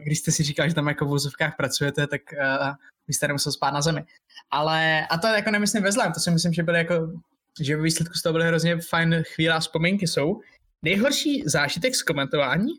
když 0.03 0.19
jste 0.19 0.33
si 0.33 0.43
říkal, 0.43 0.69
že 0.69 0.75
tam 0.75 0.89
jako 0.89 1.05
v 1.05 1.09
vozovkách 1.09 1.57
pracujete, 1.57 2.07
tak 2.07 2.21
uh, 2.33 2.75
byste 3.07 3.29
nemusel 3.29 3.53
spát 3.53 3.71
na 3.71 3.83
zemi. 3.83 4.05
Ale, 4.51 5.07
a 5.07 5.19
to 5.19 5.27
jako 5.27 5.51
nemyslím 5.51 5.83
ve 5.83 5.93
zlém, 5.93 6.13
to 6.13 6.21
si 6.21 6.31
myslím, 6.31 6.53
že 6.53 6.63
byly 6.63 6.79
jako, 6.79 7.13
že 7.61 7.77
ve 7.77 7.83
výsledku 7.83 8.15
z 8.15 8.23
toho 8.23 8.33
byly 8.33 8.47
hrozně 8.47 8.77
fajn 8.81 9.23
chvíle 9.35 9.55
a 9.55 9.61
vzpomínky 9.61 10.07
jsou. 10.07 10.41
Nejhorší 10.83 11.43
zážitek 11.47 11.95
z 11.95 12.03
komentování, 12.03 12.73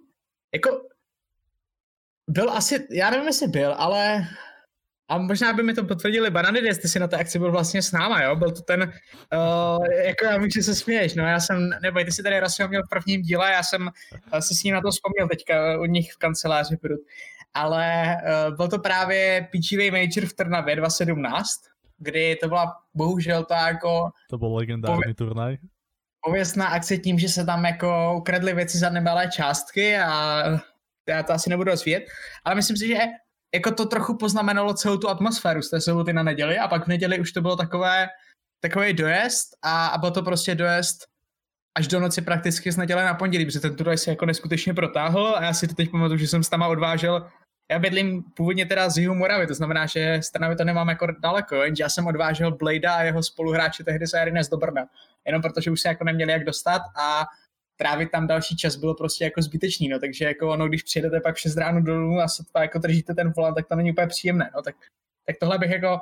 jako 0.53 0.81
byl 2.29 2.49
asi, 2.49 2.87
já 2.91 3.09
nevím, 3.09 3.27
jestli 3.27 3.47
byl, 3.47 3.73
ale 3.77 4.27
a 5.11 5.17
možná 5.17 5.53
by 5.53 5.63
mi 5.63 5.73
to 5.73 5.83
potvrdili 5.83 6.29
Banany, 6.29 6.59
jestli 6.59 6.89
jsi 6.89 6.99
na 6.99 7.07
té 7.07 7.17
akci 7.17 7.39
byl 7.39 7.51
vlastně 7.51 7.81
s 7.81 7.91
náma, 7.91 8.23
jo? 8.23 8.35
Byl 8.35 8.51
to 8.51 8.61
ten, 8.61 8.81
uh, 8.81 9.85
jako 9.85 10.25
já 10.25 10.37
vím, 10.37 10.49
že 10.49 10.63
se 10.63 10.75
směješ, 10.75 11.15
no 11.15 11.23
já 11.23 11.39
jsem, 11.39 11.69
nebo 11.81 12.03
ty 12.03 12.11
jsi 12.11 12.23
tady 12.23 12.39
Rasio 12.39 12.67
měl 12.67 12.81
v 12.83 12.89
prvním 12.89 13.21
díle, 13.21 13.51
já 13.51 13.63
jsem 13.63 13.81
uh, 13.81 14.39
si 14.39 14.55
s 14.55 14.63
ním 14.63 14.75
na 14.75 14.81
to 14.81 14.91
vzpomněl 14.91 15.27
teďka 15.27 15.79
u 15.79 15.85
nich 15.85 16.13
v 16.13 16.17
kanceláři 16.17 16.77
Brut. 16.81 16.99
Ale 17.53 18.17
uh, 18.49 18.55
byl 18.55 18.67
to 18.67 18.79
právě 18.79 19.47
PGA 19.51 19.91
Major 19.91 20.29
v 20.29 20.33
Trnavě 20.33 20.75
2017, 20.75 21.47
kdy 21.97 22.35
to 22.35 22.47
byla 22.47 22.73
bohužel 22.93 23.43
ta 23.43 23.67
jako... 23.67 24.09
To 24.29 24.37
byl 24.37 24.55
legendární 24.55 25.01
pově- 25.03 25.15
turnaj. 25.15 25.57
Pověstná 26.25 26.67
akce 26.67 26.97
tím, 26.97 27.19
že 27.19 27.29
se 27.29 27.45
tam 27.45 27.65
jako 27.65 28.15
ukradly 28.17 28.53
věci 28.53 28.77
za 28.77 28.89
nemalé 28.89 29.27
částky 29.27 29.97
a 29.97 30.43
já 31.09 31.23
to 31.23 31.33
asi 31.33 31.49
nebudu 31.49 31.71
rozvíjet, 31.71 32.03
ale 32.45 32.55
myslím 32.55 32.77
si, 32.77 32.87
že 32.87 32.95
jako 33.53 33.71
to 33.71 33.85
trochu 33.85 34.17
poznamenalo 34.17 34.73
celou 34.73 34.97
tu 34.97 35.09
atmosféru. 35.09 35.61
Z 35.61 35.69
té 35.69 35.81
soboty 35.81 36.13
na 36.13 36.23
neděli 36.23 36.59
a 36.59 36.67
pak 36.67 36.85
v 36.85 36.87
neděli 36.87 37.19
už 37.19 37.31
to 37.31 37.41
bylo 37.41 37.55
takové, 37.55 38.07
takový 38.59 38.93
dojezd 38.93 39.57
a, 39.61 39.87
a 39.87 39.97
byl 39.97 40.11
to 40.11 40.23
prostě 40.23 40.55
dojezd 40.55 41.07
až 41.75 41.87
do 41.87 41.99
noci 41.99 42.21
prakticky 42.21 42.71
z 42.71 42.77
neděle 42.77 43.05
na 43.05 43.13
pondělí, 43.13 43.45
protože 43.45 43.59
ten 43.59 43.75
turnaj 43.75 43.97
se 43.97 44.09
jako 44.09 44.25
neskutečně 44.25 44.73
protáhl 44.73 45.35
a 45.37 45.43
já 45.43 45.53
si 45.53 45.67
to 45.67 45.75
teď 45.75 45.91
pamatuju, 45.91 46.19
že 46.19 46.27
jsem 46.27 46.43
s 46.43 46.49
tam 46.49 46.61
odvážel 46.61 47.27
já 47.71 47.79
bydlím 47.79 48.23
původně 48.23 48.65
teda 48.65 48.89
z 48.89 48.97
jihu 48.97 49.15
Moravy, 49.15 49.47
to 49.47 49.53
znamená, 49.53 49.85
že 49.85 50.19
z 50.23 50.31
Trnavy 50.31 50.55
to 50.55 50.63
nemám 50.63 50.89
jako 50.89 51.07
daleko, 51.19 51.55
jenže 51.55 51.83
já 51.83 51.89
jsem 51.89 52.07
odvážel 52.07 52.51
Blada 52.51 52.95
a 52.95 53.01
jeho 53.01 53.23
spoluhráče 53.23 53.83
tehdy 53.83 54.07
z 54.07 54.13
Arines 54.13 54.49
do 54.49 54.57
Brna, 54.57 54.85
jenom 55.25 55.41
protože 55.41 55.71
už 55.71 55.81
se 55.81 55.87
jako 55.87 56.03
neměli 56.03 56.31
jak 56.31 56.43
dostat 56.43 56.81
a 57.01 57.25
trávit 57.81 58.11
tam 58.11 58.27
další 58.27 58.57
čas 58.57 58.75
bylo 58.75 58.95
prostě 58.95 59.23
jako 59.23 59.41
zbytečný, 59.41 59.87
no, 59.87 59.99
takže 59.99 60.25
jako 60.25 60.49
ono, 60.49 60.67
když 60.67 60.83
přijedete 60.83 61.19
pak 61.19 61.37
6 61.37 61.57
ráno 61.57 61.81
dolů 61.81 62.19
a 62.19 62.27
sotva 62.27 62.61
jako 62.61 62.79
držíte 62.79 63.13
ten 63.13 63.31
volant, 63.31 63.55
tak 63.55 63.67
to 63.67 63.75
není 63.75 63.91
úplně 63.91 64.07
příjemné, 64.07 64.51
no, 64.55 64.61
tak, 64.61 64.75
tak 65.25 65.35
tohle 65.39 65.57
bych 65.57 65.71
jako, 65.71 65.99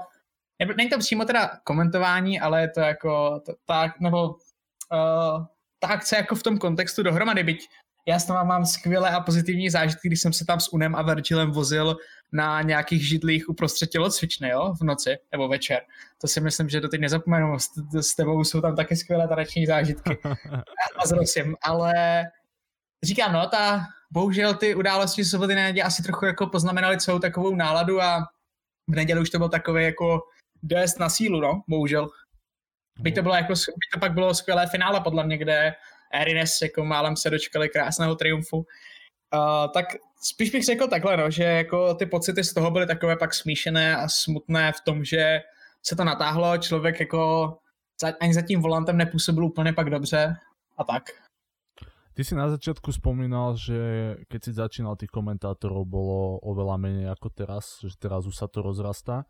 není 0.78 0.90
to 0.90 1.00
přímo 1.00 1.26
teda 1.26 1.52
komentování, 1.64 2.40
ale 2.40 2.62
je 2.62 2.70
to 2.70 2.80
jako, 2.80 3.42
tak, 3.66 4.00
nebo 4.00 4.30
uh, 4.30 5.46
ta 5.80 5.88
akce 5.88 6.16
jako 6.16 6.36
v 6.36 6.44
tom 6.44 6.58
kontextu 6.58 7.04
dohromady, 7.04 7.44
byť 7.44 7.70
já 8.10 8.20
s 8.20 8.26
tom 8.26 8.48
mám 8.48 8.66
skvělé 8.66 9.10
a 9.10 9.20
pozitivní 9.20 9.70
zážitky, 9.70 10.08
když 10.08 10.22
jsem 10.22 10.34
se 10.34 10.46
tam 10.46 10.60
s 10.60 10.74
Unem 10.74 10.96
a 10.96 11.02
Virgilem 11.02 11.52
vozil 11.52 11.98
na 12.32 12.62
nějakých 12.62 13.08
židlích 13.08 13.50
uprostřed 13.50 13.90
tělocvičny, 13.90 14.50
jo, 14.50 14.74
v 14.82 14.84
noci 14.84 15.18
nebo 15.32 15.48
večer. 15.48 15.82
To 16.22 16.28
si 16.28 16.42
myslím, 16.42 16.70
že 16.70 16.82
to 16.82 16.88
teď 16.88 17.02
nezapomenu. 17.02 17.60
S, 17.60 17.70
s 18.02 18.16
tebou 18.16 18.44
jsou 18.44 18.62
tam 18.62 18.76
taky 18.76 18.96
skvělé 18.96 19.28
taneční 19.28 19.66
zážitky. 19.66 20.18
a 20.98 21.08
s 21.08 21.38
ale 21.62 21.94
říkám, 23.04 23.34
no, 23.34 23.48
ta, 23.48 23.86
bohužel 24.12 24.54
ty 24.54 24.76
události 24.76 25.26
soboty 25.26 25.56
na 25.56 25.62
neděli 25.62 25.84
asi 25.84 26.04
trochu 26.04 26.26
jako 26.26 26.48
poznamenaly 26.48 27.00
celou 27.00 27.20
takovou 27.20 27.56
náladu 27.56 28.02
a 28.02 28.20
v 28.88 28.96
neděli 28.96 29.22
už 29.22 29.30
to 29.30 29.38
byl 29.38 29.50
takový 29.50 29.84
jako 29.84 30.22
dojezd 30.64 31.00
na 31.00 31.10
sílu, 31.10 31.42
no, 31.42 31.62
bohužel. 31.68 32.10
Byť 33.00 33.16
to 33.16 33.22
bylo 33.22 33.36
jako, 33.36 33.54
byť 33.54 33.90
to 33.94 34.00
pak 34.00 34.14
bylo 34.14 34.34
skvělé 34.34 34.68
finále 34.68 35.02
podle 35.02 35.24
mě, 35.24 35.38
kde 35.38 35.76
Erines 36.14 36.62
jako 36.62 36.86
málem 36.86 37.16
se 37.16 37.30
dočkali 37.30 37.70
krásného 37.70 38.16
triumfu. 38.16 38.58
Uh, 38.58 39.72
tak 39.74 39.86
spíš 40.22 40.50
bych 40.52 40.66
řekl 40.66 40.88
takhle, 40.88 41.18
no, 41.18 41.32
že 41.32 41.44
jako 41.44 41.94
ty 41.94 42.06
pocity 42.06 42.44
z 42.44 42.54
toho 42.54 42.72
byly 42.72 42.88
takové 42.88 43.16
pak 43.16 43.34
smíšené 43.34 43.96
a 43.96 44.08
smutné 44.08 44.72
v 44.72 44.82
tom, 44.86 45.06
že 45.06 45.40
se 45.84 45.96
to 45.96 46.04
natáhlo, 46.04 46.58
člověk 46.58 47.00
jako 47.00 47.54
ani 48.20 48.34
za 48.34 48.42
tím 48.42 48.62
volantem 48.62 48.98
nepůsobil 48.98 49.46
úplně 49.46 49.74
pak 49.74 49.90
dobře 49.90 50.36
a 50.78 50.84
tak. 50.84 51.04
Ty 52.14 52.28
si 52.28 52.36
na 52.36 52.52
začiatku 52.52 52.92
spomínal, 52.92 53.56
že 53.56 53.80
keď 54.28 54.40
si 54.44 54.52
začínal 54.52 55.00
tých 55.00 55.08
komentátorov 55.08 55.88
bolo 55.88 56.36
oveľa 56.44 56.76
menej 56.76 57.08
ako 57.16 57.32
teraz, 57.32 57.80
že 57.80 57.96
teraz 57.96 58.28
už 58.28 58.36
sa 58.36 58.52
to 58.52 58.60
rozrastá. 58.60 59.24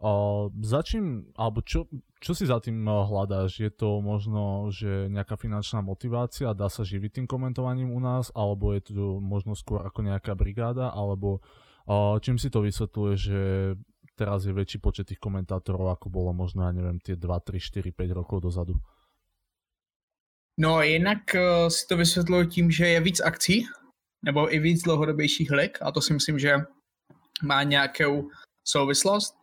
Uh, 0.00 0.48
za 0.64 0.80
čím, 0.80 1.28
alebo 1.36 1.60
čo, 1.60 1.84
čo 2.24 2.32
si 2.32 2.48
za 2.48 2.56
tým 2.56 2.88
hľadáš? 2.88 3.60
Je 3.60 3.68
to 3.68 4.00
možno, 4.00 4.72
že 4.72 5.12
nejaká 5.12 5.36
finančná 5.36 5.84
motivácia, 5.84 6.56
dá 6.56 6.72
sa 6.72 6.88
živiť 6.88 7.20
tým 7.20 7.26
komentovaním 7.28 7.92
u 7.92 8.00
nás, 8.00 8.32
alebo 8.32 8.72
je 8.72 8.80
to 8.80 9.20
možno 9.20 9.52
skôr 9.52 9.84
ako 9.84 10.00
nejaká 10.00 10.32
brigáda, 10.32 10.88
alebo 10.88 11.44
uh, 11.84 12.16
čím 12.16 12.40
si 12.40 12.48
to 12.48 12.64
vysvetľuje, 12.64 13.12
že 13.12 13.40
teraz 14.16 14.48
je 14.48 14.56
väčší 14.56 14.80
počet 14.80 15.12
tých 15.12 15.20
komentátorov, 15.20 15.92
ako 15.92 16.08
bolo 16.08 16.32
možno, 16.32 16.64
ja 16.64 16.72
neviem, 16.72 16.96
tie 17.04 17.20
2, 17.20 17.20
3, 17.20 17.60
4, 17.60 17.92
5 17.92 18.16
rokov 18.16 18.40
dozadu? 18.40 18.80
No 20.56 20.80
jinak 20.80 21.28
uh, 21.36 21.68
si 21.68 21.84
to 21.84 22.00
vysvětluji 22.00 22.46
tím, 22.48 22.70
že 22.72 22.88
je 22.88 23.00
víc 23.00 23.20
akcí, 23.20 23.68
nebo 24.24 24.48
i 24.48 24.56
víc 24.58 24.82
dlouhodobějších 24.82 25.50
lik, 25.50 25.78
a 25.84 25.92
to 25.92 26.00
si 26.00 26.12
myslím, 26.12 26.38
že 26.38 26.56
má 27.44 27.62
nějakou 27.62 28.28
souvislost. 28.64 29.39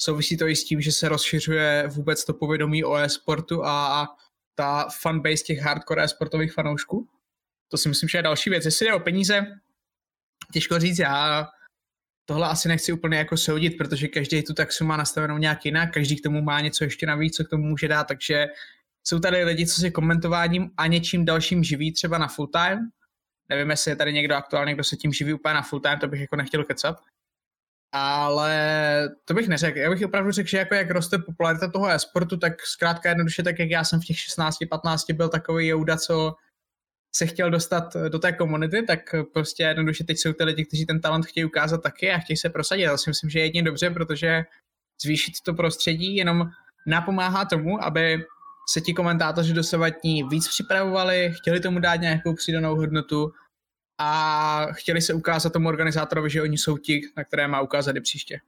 Souvisí 0.00 0.36
to 0.36 0.46
i 0.46 0.56
s 0.56 0.64
tím, 0.64 0.80
že 0.80 0.92
se 0.92 1.08
rozšiřuje 1.08 1.88
vůbec 1.88 2.24
to 2.24 2.34
povědomí 2.34 2.84
o 2.84 2.96
e-sportu 2.96 3.64
a 3.64 4.06
ta 4.54 4.88
fanbase 5.00 5.44
těch 5.44 5.58
hardcore 5.58 6.04
e-sportových 6.04 6.52
fanoušků. 6.52 7.08
To 7.68 7.78
si 7.78 7.88
myslím, 7.88 8.08
že 8.08 8.18
je 8.18 8.22
další 8.22 8.50
věc. 8.50 8.64
Jestli 8.64 8.86
jde 8.86 8.94
o 8.94 9.00
peníze, 9.00 9.46
těžko 10.52 10.78
říct, 10.78 10.98
já 10.98 11.46
tohle 12.24 12.48
asi 12.48 12.68
nechci 12.68 12.92
úplně 12.92 13.18
jako 13.18 13.36
soudit, 13.36 13.70
protože 13.70 14.08
každý 14.08 14.42
tu 14.42 14.54
taxu 14.54 14.84
má 14.84 14.96
nastavenou 14.96 15.38
nějak 15.38 15.64
jinak, 15.64 15.92
každý 15.92 16.16
k 16.16 16.22
tomu 16.22 16.42
má 16.42 16.60
něco 16.60 16.84
ještě 16.84 17.06
navíc, 17.06 17.36
co 17.36 17.44
k 17.44 17.48
tomu 17.48 17.64
může 17.64 17.88
dát, 17.88 18.04
takže 18.04 18.46
jsou 19.04 19.18
tady 19.18 19.44
lidi, 19.44 19.66
co 19.66 19.80
si 19.80 19.90
komentováním 19.90 20.70
a 20.76 20.86
něčím 20.86 21.24
dalším 21.24 21.64
živí 21.64 21.92
třeba 21.92 22.18
na 22.18 22.28
full 22.28 22.46
time. 22.46 22.90
Nevím, 23.48 23.70
jestli 23.70 23.90
je 23.90 23.96
tady 23.96 24.12
někdo 24.12 24.34
aktuálně, 24.34 24.74
kdo 24.74 24.84
se 24.84 24.96
tím 24.96 25.12
živí 25.12 25.32
úplně 25.32 25.54
na 25.54 25.62
full 25.62 25.80
time, 25.80 25.98
to 25.98 26.08
bych 26.08 26.20
jako 26.20 26.36
nechtěl 26.36 26.64
kecat 26.64 27.00
ale 27.92 29.08
to 29.24 29.34
bych 29.34 29.48
neřekl. 29.48 29.78
Já 29.78 29.90
bych 29.90 30.04
opravdu 30.04 30.30
řekl, 30.30 30.48
že 30.48 30.58
jako 30.58 30.74
jak 30.74 30.90
roste 30.90 31.18
popularita 31.18 31.70
toho 31.70 31.90
e-sportu, 31.90 32.36
tak 32.36 32.62
zkrátka 32.66 33.08
jednoduše 33.08 33.42
tak, 33.42 33.58
jak 33.58 33.70
já 33.70 33.84
jsem 33.84 34.00
v 34.00 34.04
těch 34.04 34.16
16-15 34.16 35.14
byl 35.14 35.28
takový 35.28 35.66
jouda, 35.66 35.96
co 35.96 36.34
se 37.16 37.26
chtěl 37.26 37.50
dostat 37.50 37.96
do 38.08 38.18
té 38.18 38.32
komunity, 38.32 38.82
tak 38.82 39.14
prostě 39.32 39.62
jednoduše 39.62 40.04
teď 40.04 40.18
jsou 40.18 40.32
ty 40.32 40.44
lidi, 40.44 40.64
kteří 40.64 40.86
ten 40.86 41.00
talent 41.00 41.26
chtějí 41.26 41.44
ukázat 41.44 41.82
taky 41.82 42.10
a 42.10 42.18
chtějí 42.18 42.36
se 42.36 42.48
prosadit. 42.48 42.82
Já 42.82 42.96
si 42.96 43.10
myslím, 43.10 43.30
že 43.30 43.38
je 43.38 43.44
jedině 43.44 43.62
dobře, 43.62 43.90
protože 43.90 44.44
zvýšit 45.02 45.32
to 45.44 45.54
prostředí 45.54 46.16
jenom 46.16 46.50
napomáhá 46.86 47.44
tomu, 47.44 47.84
aby 47.84 48.24
se 48.68 48.80
ti 48.80 48.94
komentátoři 48.94 49.52
dosavatní 49.52 50.22
víc 50.22 50.48
připravovali, 50.48 51.32
chtěli 51.36 51.60
tomu 51.60 51.78
dát 51.78 51.96
nějakou 51.96 52.34
přidanou 52.34 52.76
hodnotu 52.76 53.32
a 53.98 54.66
chtěli 54.72 55.00
se 55.00 55.14
ukázat 55.14 55.52
tomu 55.52 55.68
organizátorovi, 55.68 56.30
že 56.30 56.42
oni 56.42 56.58
jsou 56.58 56.78
ti, 56.78 57.00
na 57.16 57.24
které 57.24 57.48
má 57.48 57.60
ukázat 57.60 57.96
i 57.96 58.00
příště. 58.00 58.40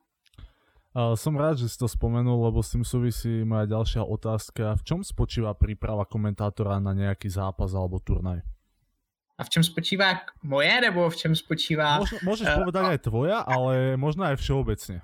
Uh, 0.91 1.15
som 1.15 1.39
rád, 1.39 1.55
že 1.55 1.71
si 1.71 1.79
to 1.79 1.87
spomenul, 1.87 2.51
lebo 2.51 2.67
s 2.67 2.75
tým 2.75 2.83
súvisí 2.83 3.47
moja 3.47 3.63
ďalšia 3.63 4.03
otázka. 4.03 4.75
V 4.75 4.83
čom 4.83 5.01
spočíva 5.07 5.55
príprava 5.55 6.03
komentátora 6.03 6.83
na 6.83 6.91
nejaký 6.91 7.31
zápas 7.31 7.79
alebo 7.79 8.03
turnaj? 8.03 8.43
A 9.39 9.47
v 9.47 9.51
čem 9.55 9.63
spočívá 9.63 10.27
moje, 10.43 10.75
nebo 10.83 11.07
v 11.07 11.15
čem 11.15 11.31
spočívá... 11.31 12.03
Môž, 12.03 12.19
môžeš 12.27 12.47
uh, 12.51 12.59
povedať 12.59 12.83
aj 12.91 13.01
tvoja, 13.07 13.39
ale 13.47 13.95
možno 13.95 14.27
aj 14.27 14.43
všeobecne. 14.43 14.99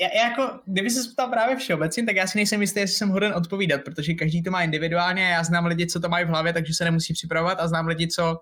já, 0.00 0.08
já 0.14 0.30
jako, 0.30 0.60
kdyby 0.66 0.90
se 0.90 1.10
ptal 1.12 1.28
právě 1.30 1.56
všeobecně, 1.56 2.02
tak 2.06 2.16
já 2.16 2.26
si 2.26 2.38
nejsem 2.38 2.60
jistý, 2.60 2.80
jestli 2.80 2.96
jsem 2.96 3.08
hoden 3.08 3.32
odpovídat, 3.36 3.80
protože 3.84 4.14
každý 4.14 4.42
to 4.42 4.50
má 4.50 4.62
individuálně 4.62 5.26
a 5.26 5.30
já 5.30 5.44
znám 5.44 5.66
lidi, 5.66 5.86
co 5.86 6.00
to 6.00 6.08
mají 6.08 6.24
v 6.24 6.28
hlavě, 6.28 6.52
takže 6.52 6.74
se 6.74 6.84
nemusí 6.84 7.12
připravovat 7.12 7.60
a 7.60 7.68
znám 7.68 7.86
lidi, 7.86 8.08
co 8.08 8.40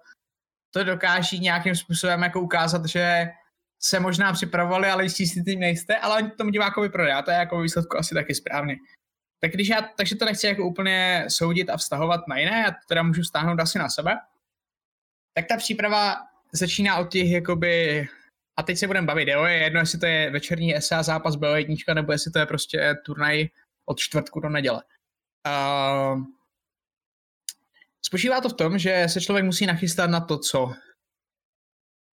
to 0.75 0.85
dokáží 0.85 1.41
nějakým 1.41 1.77
způsobem 1.77 2.23
jako 2.23 2.41
ukázat, 2.41 2.87
že 2.87 3.27
se 3.83 4.01
možná 4.01 4.33
připravovali, 4.33 4.89
ale 4.89 5.03
jistí 5.03 5.27
si 5.27 5.43
tím 5.43 5.61
nejste, 5.61 5.97
ale 5.97 6.17
oni 6.17 6.31
tomu 6.31 6.51
divákovi 6.51 6.89
prodá, 6.89 7.23
to 7.23 7.31
je 7.31 7.37
jako 7.37 7.61
výsledku 7.61 7.99
asi 7.99 8.15
taky 8.15 8.35
správně. 8.35 8.77
Tak 9.41 9.53
když 9.53 9.69
já, 9.69 9.83
takže 9.83 10.17
to 10.17 10.25
nechci 10.25 10.47
jako 10.47 10.69
úplně 10.69 11.25
soudit 11.29 11.71
a 11.71 11.77
vztahovat 11.77 12.29
na 12.29 12.39
jiné, 12.39 12.63
já 12.67 12.71
to 12.71 12.79
teda 12.89 13.03
můžu 13.03 13.25
stáhnout 13.25 13.61
asi 13.61 13.79
na 13.79 13.89
sebe, 13.89 14.17
tak 15.35 15.47
ta 15.49 15.57
příprava 15.57 16.17
začíná 16.53 16.97
od 16.97 17.13
těch 17.13 17.31
jakoby 17.31 18.07
a 18.57 18.63
teď 18.63 18.79
se 18.79 18.87
budeme 18.87 19.07
bavit, 19.07 19.29
jo, 19.29 19.45
je 19.45 19.57
jedno, 19.57 19.81
jestli 19.81 19.99
to 19.99 20.07
je 20.07 20.31
večerní 20.31 20.75
SA 20.81 21.03
zápas 21.03 21.37
BO1, 21.37 21.95
nebo 21.95 22.13
jestli 22.13 22.31
to 22.31 22.39
je 22.39 22.47
prostě 22.47 22.95
turnaj 23.05 23.49
od 23.87 23.99
čtvrtku 23.99 24.41
do 24.41 24.49
neděle. 24.49 24.83
Uh, 25.47 26.23
spočívá 28.07 28.41
to 28.41 28.49
v 28.49 28.57
tom, 28.57 28.79
že 28.79 29.05
se 29.09 29.21
člověk 29.21 29.45
musí 29.45 29.67
nachystat 29.67 30.11
na 30.11 30.21
to, 30.21 30.39
co 30.39 30.73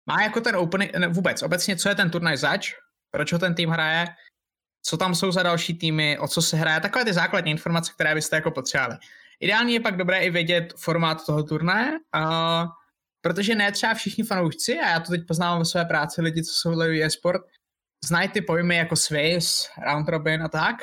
má 0.10 0.24
jako 0.24 0.42
ten 0.42 0.56
opening, 0.56 0.94
ne, 0.94 1.08
vůbec, 1.08 1.44
obecně, 1.44 1.76
co 1.76 1.90
je 1.90 1.96
ten 1.96 2.10
turnaj 2.10 2.38
zač, 2.38 2.74
proč 3.12 3.34
ho 3.34 3.40
ten 3.40 3.56
tým 3.56 3.70
hraje, 3.70 4.08
co 4.86 4.98
tam 4.98 5.16
jsou 5.16 5.32
za 5.32 5.44
další 5.44 5.78
týmy, 5.78 6.20
o 6.20 6.28
co 6.28 6.42
se 6.42 6.58
hraje, 6.58 6.80
takové 6.80 7.06
ty 7.06 7.14
základní 7.14 7.52
informace, 7.52 7.92
které 7.94 8.16
byste 8.16 8.36
jako 8.36 8.52
potřebovali. 8.52 8.98
Ideálně 9.40 9.74
je 9.74 9.80
pak 9.80 9.98
dobré 9.98 10.20
i 10.20 10.30
vědět 10.30 10.74
formát 10.78 11.26
toho 11.26 11.44
turnaje, 11.44 11.92
uh, 11.92 12.70
protože 13.22 13.56
ne 13.56 13.72
třeba 13.72 13.94
všichni 13.94 14.24
fanoušci, 14.24 14.80
a 14.80 14.90
já 14.90 15.00
to 15.00 15.12
teď 15.12 15.28
poznávám 15.28 15.60
ve 15.60 15.66
své 15.66 15.86
práci, 15.86 16.22
lidi, 16.22 16.44
co 16.44 16.54
jsou 16.54 16.82
e-sport, 16.82 17.42
znají 18.06 18.30
ty 18.30 18.42
pojmy 18.42 18.76
jako 18.76 18.96
Swiss, 18.96 19.70
Round 19.86 20.10
Robin 20.10 20.44
a 20.44 20.50
tak, 20.50 20.76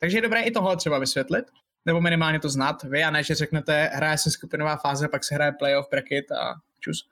takže 0.00 0.18
je 0.18 0.22
dobré 0.22 0.42
i 0.42 0.50
tohle 0.50 0.76
třeba 0.76 0.98
vysvětlit, 0.98 1.44
nebo 1.84 2.00
minimálně 2.00 2.40
to 2.40 2.48
znát 2.48 2.82
vy, 2.82 3.04
a 3.04 3.10
ne, 3.10 3.22
že 3.22 3.34
řeknete, 3.34 3.90
hraje 3.94 4.18
se 4.18 4.30
skupinová 4.30 4.76
fáze, 4.76 5.08
pak 5.08 5.24
se 5.24 5.34
hraje 5.34 5.52
playoff, 5.52 5.88
bracket 5.90 6.32
a 6.32 6.54
čus. 6.80 7.08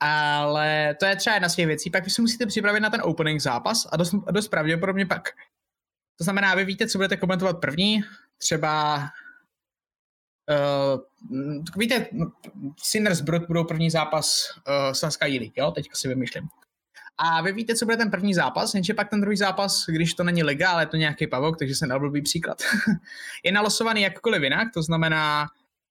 Ale 0.00 0.96
to 1.00 1.06
je 1.06 1.16
třeba 1.16 1.34
jedna 1.34 1.48
z 1.48 1.54
těch 1.54 1.66
věcí. 1.66 1.90
Pak 1.90 2.04
vy 2.04 2.10
se 2.10 2.22
musíte 2.22 2.46
připravit 2.46 2.80
na 2.80 2.90
ten 2.90 3.00
opening 3.04 3.40
zápas 3.40 3.88
a 3.92 3.96
dost, 3.96 4.14
dost 4.30 4.48
pravděpodobně 4.48 5.06
pak. 5.06 5.28
To 6.18 6.24
znamená, 6.24 6.54
vy 6.54 6.64
víte, 6.64 6.88
co 6.88 6.98
budete 6.98 7.16
komentovat 7.16 7.60
první, 7.60 8.00
třeba 8.38 9.02
Uh, 10.50 11.00
víte, 11.76 12.06
Sinners 12.82 13.20
Brut 13.20 13.42
budou 13.46 13.64
první 13.64 13.90
zápas 13.90 14.50
uh, 14.56 14.92
Saskia 14.92 15.40
League, 15.40 15.58
jo, 15.58 15.70
teďka 15.70 15.96
si 15.96 16.08
vymýšlím. 16.08 16.48
A 17.24 17.42
vy 17.42 17.52
víte, 17.52 17.74
co 17.74 17.84
bude 17.84 17.96
ten 17.96 18.10
první 18.10 18.34
zápas, 18.34 18.74
jenže 18.74 18.94
pak 18.94 19.10
ten 19.10 19.20
druhý 19.20 19.36
zápas, 19.36 19.84
když 19.86 20.14
to 20.14 20.24
není 20.24 20.42
liga, 20.42 20.70
ale 20.70 20.82
je 20.82 20.86
to 20.86 20.96
nějaký 20.96 21.26
pavok, 21.26 21.58
takže 21.58 21.74
jsem 21.74 21.88
dal 21.88 22.12
příklad, 22.24 22.62
je 23.44 23.52
nalosovaný 23.52 24.02
jakkoliv 24.02 24.42
jinak, 24.42 24.68
to 24.74 24.82
znamená, 24.82 25.46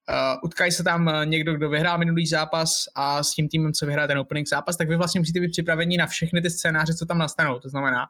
uh, 0.10 0.40
utkají 0.44 0.72
se 0.72 0.84
tam 0.84 1.12
někdo, 1.26 1.54
kdo 1.54 1.70
vyhrál 1.70 1.98
minulý 1.98 2.28
zápas 2.28 2.86
a 2.96 3.24
s 3.24 3.32
tím 3.32 3.50
týmem, 3.50 3.74
co 3.74 3.86
vyhrál 3.86 4.08
ten 4.08 4.18
opening 4.18 4.48
zápas, 4.48 4.78
tak 4.78 4.90
vy 4.90 4.96
vlastně 4.96 5.22
musíte 5.22 5.40
být 5.40 5.52
připraveni 5.52 5.98
na 5.98 6.08
všechny 6.08 6.42
ty 6.42 6.50
scénáře, 6.50 6.94
co 6.94 7.06
tam 7.06 7.18
nastanou. 7.18 7.60
To 7.60 7.70
znamená, 7.70 8.08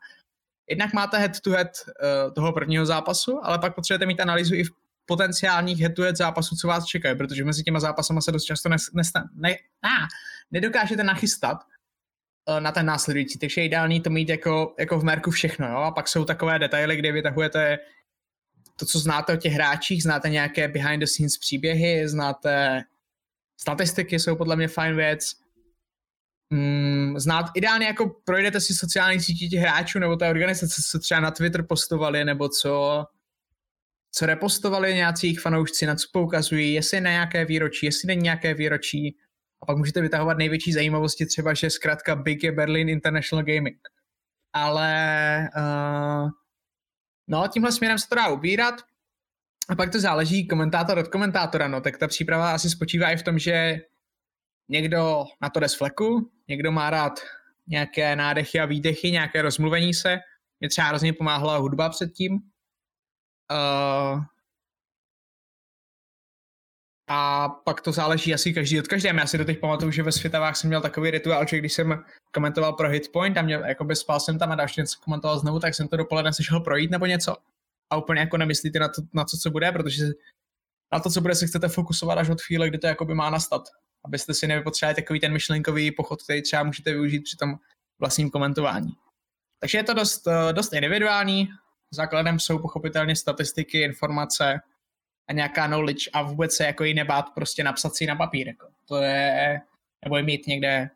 jednak 0.69 0.93
máte 0.93 1.17
head 1.17 1.39
to 1.39 1.51
head 1.51 1.67
uh, 1.67 2.33
toho 2.33 2.53
prvního 2.53 2.85
zápasu, 2.85 3.39
ale 3.45 3.59
pak 3.59 3.75
potřebujete 3.75 4.05
mít 4.05 4.19
analýzu 4.19 4.55
i 4.55 4.63
v 4.63 4.69
potenciálních 5.05 5.79
head 5.79 5.95
to 5.95 6.01
head 6.01 6.17
zápasů, 6.17 6.55
co 6.55 6.67
vás 6.67 6.85
čekají, 6.85 7.17
protože 7.17 7.45
mezi 7.45 7.63
těma 7.63 7.79
zápasama 7.79 8.21
se 8.21 8.31
dost 8.31 8.43
často 8.43 8.69
ne, 8.69 8.75
ne, 8.93 9.03
ne, 9.35 9.55
ah, 9.83 10.07
nedokážete 10.51 11.03
nachystat 11.03 11.57
na 12.59 12.71
ten 12.71 12.85
následující, 12.85 13.39
takže 13.39 13.61
je 13.61 13.65
ideální 13.65 14.01
to 14.01 14.09
mít 14.09 14.29
jako, 14.29 14.75
jako 14.79 14.99
v 14.99 15.03
merku 15.03 15.31
všechno, 15.31 15.67
jo? 15.67 15.77
a 15.77 15.91
pak 15.91 16.07
jsou 16.07 16.25
takové 16.25 16.59
detaily, 16.59 16.95
kde 16.95 17.11
vytahujete 17.11 17.79
to, 18.75 18.85
co 18.85 18.99
znáte 18.99 19.33
o 19.33 19.37
těch 19.37 19.53
hráčích, 19.53 20.03
znáte 20.03 20.29
nějaké 20.29 20.67
behind 20.67 20.99
the 20.99 21.05
scenes 21.05 21.37
příběhy, 21.37 22.07
znáte 22.07 22.81
statistiky, 23.61 24.19
jsou 24.19 24.35
podle 24.35 24.55
mě 24.55 24.67
fajn 24.67 24.95
věc, 24.95 25.33
mm, 26.49 27.19
znát, 27.19 27.45
ideálně 27.55 27.85
jako 27.85 28.09
projdete 28.25 28.61
si 28.61 28.73
sociální 28.73 29.19
sítě 29.19 29.47
těch 29.47 29.59
hráčů 29.59 29.99
nebo 29.99 30.15
té 30.15 30.29
organizace, 30.29 30.81
co 30.89 30.99
třeba 30.99 31.19
na 31.19 31.31
Twitter 31.31 31.65
postovali, 31.67 32.25
nebo 32.25 32.49
co, 32.49 33.05
co 34.11 34.25
repostovali 34.25 34.93
nějací 34.93 35.35
fanoušci, 35.35 35.85
na 35.85 35.95
co 35.95 36.07
poukazují, 36.11 36.73
jestli 36.73 37.01
na 37.01 37.11
nějaké 37.11 37.45
výročí, 37.45 37.85
jestli 37.85 38.07
není 38.07 38.21
nějaké 38.21 38.53
výročí. 38.53 39.17
A 39.61 39.65
pak 39.65 39.77
můžete 39.77 40.01
vytahovat 40.01 40.37
největší 40.37 40.73
zajímavosti, 40.73 41.25
třeba, 41.25 41.53
že 41.53 41.69
zkrátka 41.69 42.15
Big 42.15 42.43
je 42.43 42.51
Berlin 42.51 42.89
International 42.89 43.45
Gaming. 43.45 43.87
Ale 44.53 45.49
uh, 45.57 46.29
no, 47.27 47.47
tímhle 47.47 47.71
směrem 47.71 47.99
se 47.99 48.09
to 48.09 48.15
dá 48.15 48.27
ubírat. 48.27 48.75
A 49.69 49.75
pak 49.75 49.91
to 49.91 49.99
záleží 49.99 50.47
komentátor 50.47 50.97
od 50.97 51.07
komentátora, 51.07 51.67
no, 51.67 51.81
tak 51.81 51.97
ta 51.97 52.07
příprava 52.07 52.53
asi 52.53 52.69
spočívá 52.69 53.11
i 53.11 53.17
v 53.17 53.23
tom, 53.23 53.39
že 53.39 53.77
někdo 54.69 55.25
na 55.41 55.49
to 55.49 55.59
jde 55.59 55.69
z 55.69 55.75
fleku, 55.75 56.31
někdo 56.47 56.71
má 56.71 56.89
rád 56.89 57.19
nějaké 57.67 58.15
nádechy 58.15 58.59
a 58.59 58.65
výdechy, 58.65 59.11
nějaké 59.11 59.41
rozmluvení 59.41 59.93
se. 59.93 60.19
Mě 60.59 60.69
třeba 60.69 60.87
hrozně 60.87 61.13
pomáhala 61.13 61.57
hudba 61.57 61.89
předtím. 61.89 62.33
Uh, 63.51 64.23
a 67.11 67.49
pak 67.49 67.81
to 67.81 67.91
záleží 67.91 68.33
asi 68.33 68.53
každý 68.53 68.79
od 68.79 68.87
každém. 68.87 69.17
Já 69.17 69.27
si 69.27 69.37
do 69.37 69.43
těch 69.43 69.57
pamatuju, 69.57 69.91
že 69.91 70.03
ve 70.03 70.11
Světavách 70.11 70.55
jsem 70.55 70.67
měl 70.67 70.81
takový 70.81 71.11
rituál, 71.11 71.47
že 71.47 71.57
když 71.57 71.73
jsem 71.73 72.03
komentoval 72.33 72.73
pro 72.73 72.89
Hitpoint 72.89 73.37
a 73.37 73.41
měl, 73.41 73.65
jakoby 73.65 73.95
spal 73.95 74.19
jsem 74.19 74.39
tam 74.39 74.51
a 74.51 74.55
další 74.55 74.81
něco 74.81 74.99
komentoval 75.03 75.39
znovu, 75.39 75.59
tak 75.59 75.75
jsem 75.75 75.87
to 75.87 75.97
dopoledne 75.97 76.33
se 76.33 76.43
šel 76.43 76.59
projít 76.59 76.91
nebo 76.91 77.05
něco. 77.05 77.35
A 77.89 77.97
úplně 77.97 78.19
jako 78.19 78.37
nemyslíte 78.37 78.79
na 78.79 78.87
to, 78.87 79.01
na 79.13 79.23
to, 79.23 79.37
co 79.37 79.51
bude, 79.51 79.71
protože 79.71 80.05
na 80.93 80.99
to, 80.99 81.09
co 81.09 81.21
bude, 81.21 81.35
se 81.35 81.47
chcete 81.47 81.67
fokusovat 81.67 82.17
až 82.17 82.29
od 82.29 82.41
chvíle, 82.41 82.69
kdy 82.69 82.77
to 82.77 82.87
jakoby 82.87 83.15
má 83.15 83.29
nastat 83.29 83.63
abyste 84.05 84.33
si 84.33 84.47
nevypotřebovali 84.47 84.95
takový 84.95 85.19
ten 85.19 85.33
myšlenkový 85.33 85.91
pochod, 85.91 86.23
který 86.23 86.41
třeba 86.41 86.63
můžete 86.63 86.91
využít 86.91 87.19
při 87.19 87.37
tom 87.37 87.55
vlastním 87.99 88.29
komentování. 88.29 88.91
Takže 89.59 89.77
je 89.77 89.83
to 89.83 89.93
dost, 89.93 90.27
eh, 90.27 90.53
dost 90.53 90.73
individuální, 90.73 91.49
základem 91.91 92.39
jsou 92.39 92.59
pochopitelně 92.59 93.15
statistiky, 93.15 93.81
informace 93.81 94.59
a 95.29 95.33
nějaká 95.33 95.67
knowledge 95.67 96.09
a 96.13 96.21
vůbec 96.21 96.55
se 96.55 96.65
jako 96.65 96.83
i 96.83 96.93
nebát 96.93 97.25
prostě 97.35 97.63
napsat 97.63 97.95
si 97.95 98.05
na 98.05 98.15
papír. 98.15 98.47
Jako. 98.47 98.67
To 98.85 98.97
je, 98.97 99.61
nebo 100.05 100.17
je 100.17 100.23
mít 100.23 100.47
někde 100.47 100.89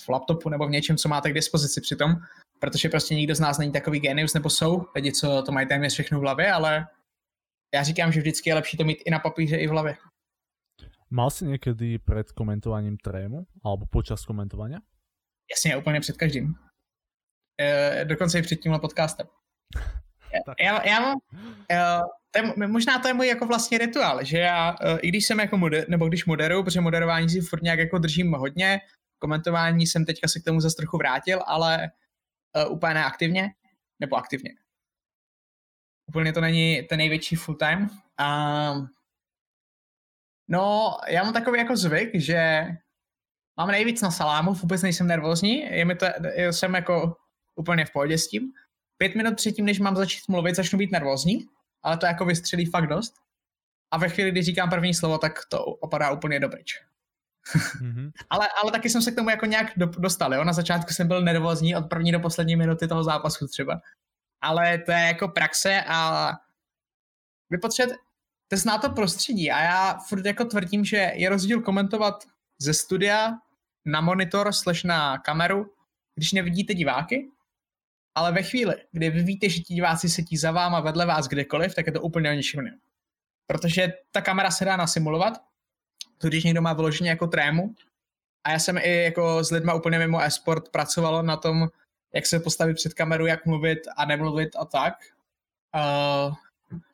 v 0.00 0.08
laptopu 0.08 0.48
nebo 0.48 0.66
v 0.66 0.70
něčem, 0.70 0.96
co 0.96 1.08
máte 1.08 1.30
k 1.30 1.34
dispozici 1.34 1.80
přitom, 1.80 2.16
protože 2.58 2.88
prostě 2.88 3.14
nikdo 3.14 3.34
z 3.34 3.40
nás 3.40 3.58
není 3.58 3.72
takový 3.72 4.00
genius, 4.00 4.34
nebo 4.34 4.50
jsou 4.50 4.86
lidi, 4.94 5.12
co 5.12 5.42
to 5.42 5.52
mají 5.52 5.66
téměř 5.66 5.92
všechno 5.92 6.18
v 6.18 6.22
hlavě, 6.22 6.52
ale 6.52 6.86
já 7.74 7.82
říkám, 7.82 8.12
že 8.12 8.20
vždycky 8.20 8.50
je 8.50 8.54
lepší 8.54 8.76
to 8.76 8.84
mít 8.84 9.02
i 9.06 9.10
na 9.10 9.18
papíře, 9.18 9.56
i 9.56 9.66
v 9.66 9.70
hlavě. 9.70 9.96
Mal 11.10 11.30
si 11.30 11.44
někdy 11.44 11.98
před 11.98 12.32
komentovaním 12.32 12.96
trému? 12.96 13.46
Alebo 13.64 13.86
počas 13.86 14.24
komentovania? 14.24 14.78
Jasně, 15.50 15.76
úplně 15.76 16.00
před 16.00 16.16
každým. 16.16 16.54
E, 17.60 18.04
dokonce 18.04 18.38
i 18.38 18.42
před 18.42 18.56
tímhle 18.56 18.80
podcastem. 18.80 19.26
já, 20.60 20.86
já 20.86 21.00
mám, 21.00 21.18
e, 21.70 22.00
to 22.30 22.38
je, 22.38 22.68
možná 22.68 22.98
to 22.98 23.08
je 23.08 23.14
můj 23.14 23.26
jako 23.26 23.46
vlastně 23.46 23.78
rituál, 23.78 24.24
že 24.24 24.38
já, 24.38 24.76
e, 24.80 24.98
i 24.98 25.08
když 25.08 25.26
jsem 25.26 25.40
jako 25.40 25.56
moder, 25.56 25.88
nebo 25.88 26.08
když 26.08 26.24
moderuju, 26.24 26.62
protože 26.62 26.80
moderování 26.80 27.28
si 27.28 27.40
furt 27.40 27.62
nějak 27.62 27.78
jako 27.78 27.98
držím 27.98 28.32
hodně, 28.32 28.80
komentování 29.18 29.86
jsem 29.86 30.04
teďka 30.04 30.28
se 30.28 30.40
k 30.40 30.44
tomu 30.44 30.60
zase 30.60 30.76
trochu 30.76 30.96
vrátil, 30.96 31.40
ale 31.46 31.90
uh, 32.66 32.72
úplně 32.72 32.94
neaktivně, 32.94 33.50
nebo 34.00 34.16
aktivně. 34.16 34.50
Úplně 36.08 36.32
to 36.32 36.40
není 36.40 36.82
ten 36.82 36.98
největší 36.98 37.36
full 37.36 37.56
time. 37.56 37.90
Um, 38.20 38.88
No, 40.48 40.96
já 41.08 41.24
mám 41.24 41.32
takový 41.32 41.58
jako 41.58 41.76
zvyk, 41.76 42.10
že 42.14 42.66
mám 43.56 43.68
nejvíc 43.68 44.02
na 44.02 44.10
salámu, 44.10 44.54
vůbec 44.54 44.82
nejsem 44.82 45.06
nervózní, 45.06 45.58
je 45.58 45.84
mi 45.84 45.94
to, 45.94 46.06
jsem 46.50 46.74
jako 46.74 47.16
úplně 47.54 47.84
v 47.84 47.92
pohodě 47.92 48.18
s 48.18 48.28
tím. 48.28 48.52
Pět 48.98 49.14
minut 49.14 49.36
předtím, 49.36 49.64
než 49.64 49.78
mám 49.78 49.96
začít 49.96 50.28
mluvit, 50.28 50.56
začnu 50.56 50.78
být 50.78 50.92
nervózní, 50.92 51.48
ale 51.82 51.96
to 51.96 52.06
jako 52.06 52.24
vystřelí 52.24 52.66
fakt 52.66 52.86
dost. 52.86 53.14
A 53.90 53.98
ve 53.98 54.08
chvíli, 54.08 54.30
kdy 54.30 54.42
říkám 54.42 54.70
první 54.70 54.94
slovo, 54.94 55.18
tak 55.18 55.38
to 55.48 55.64
opadá 55.64 56.10
úplně 56.10 56.40
do 56.40 56.48
pryč. 56.48 56.74
Mm-hmm. 57.54 58.10
ale, 58.30 58.48
ale 58.62 58.72
taky 58.72 58.90
jsem 58.90 59.02
se 59.02 59.12
k 59.12 59.14
tomu 59.14 59.30
jako 59.30 59.46
nějak 59.46 59.72
do, 59.76 59.86
dostal, 59.86 60.34
jo? 60.34 60.44
Na 60.44 60.52
začátku 60.52 60.92
jsem 60.92 61.08
byl 61.08 61.22
nervózní 61.22 61.76
od 61.76 61.88
první 61.88 62.12
do 62.12 62.20
poslední 62.20 62.56
minuty 62.56 62.88
toho 62.88 63.04
zápasu 63.04 63.48
třeba. 63.48 63.80
Ale 64.40 64.78
to 64.78 64.92
je 64.92 64.98
jako 64.98 65.28
praxe 65.28 65.84
a 65.86 66.30
vy 67.50 67.58
potřebujete, 67.58 68.02
to 68.48 68.56
zná 68.56 68.78
to 68.78 68.90
prostředí 68.90 69.50
a 69.50 69.62
já 69.62 69.98
furt 70.08 70.26
jako 70.26 70.44
tvrdím, 70.44 70.84
že 70.84 71.12
je 71.14 71.28
rozdíl 71.28 71.60
komentovat 71.60 72.24
ze 72.58 72.74
studia 72.74 73.38
na 73.84 74.00
monitor 74.00 74.52
slash 74.52 74.84
na 74.84 75.18
kameru, 75.18 75.72
když 76.14 76.32
nevidíte 76.32 76.74
diváky, 76.74 77.30
ale 78.16 78.32
ve 78.32 78.42
chvíli, 78.42 78.74
kdy 78.92 79.10
vy 79.10 79.22
víte, 79.22 79.48
že 79.48 79.60
ti 79.60 79.74
diváci 79.74 80.08
sedí 80.08 80.36
za 80.36 80.50
váma 80.50 80.80
vedle 80.80 81.06
vás 81.06 81.28
kdekoliv, 81.28 81.74
tak 81.74 81.86
je 81.86 81.92
to 81.92 82.00
úplně 82.00 82.30
o 82.30 82.34
ničem 82.34 82.60
jiném. 82.60 82.78
Protože 83.46 83.92
ta 84.10 84.20
kamera 84.20 84.50
se 84.50 84.64
dá 84.64 84.76
nasimulovat, 84.76 85.32
to 86.18 86.28
když 86.28 86.44
někdo 86.44 86.62
má 86.62 86.72
vyloženě 86.72 87.10
jako 87.10 87.26
trému, 87.26 87.74
a 88.44 88.50
já 88.50 88.58
jsem 88.58 88.78
i 88.78 89.02
jako 89.02 89.44
s 89.44 89.50
lidma 89.50 89.74
úplně 89.74 89.98
mimo 89.98 90.20
esport 90.20 90.68
pracoval 90.68 91.22
na 91.22 91.36
tom, 91.36 91.68
jak 92.14 92.26
se 92.26 92.40
postavit 92.40 92.74
před 92.74 92.94
kameru, 92.94 93.26
jak 93.26 93.46
mluvit 93.46 93.78
a 93.96 94.04
nemluvit 94.04 94.56
a 94.56 94.64
tak. 94.64 94.94
Uh, 95.74 96.34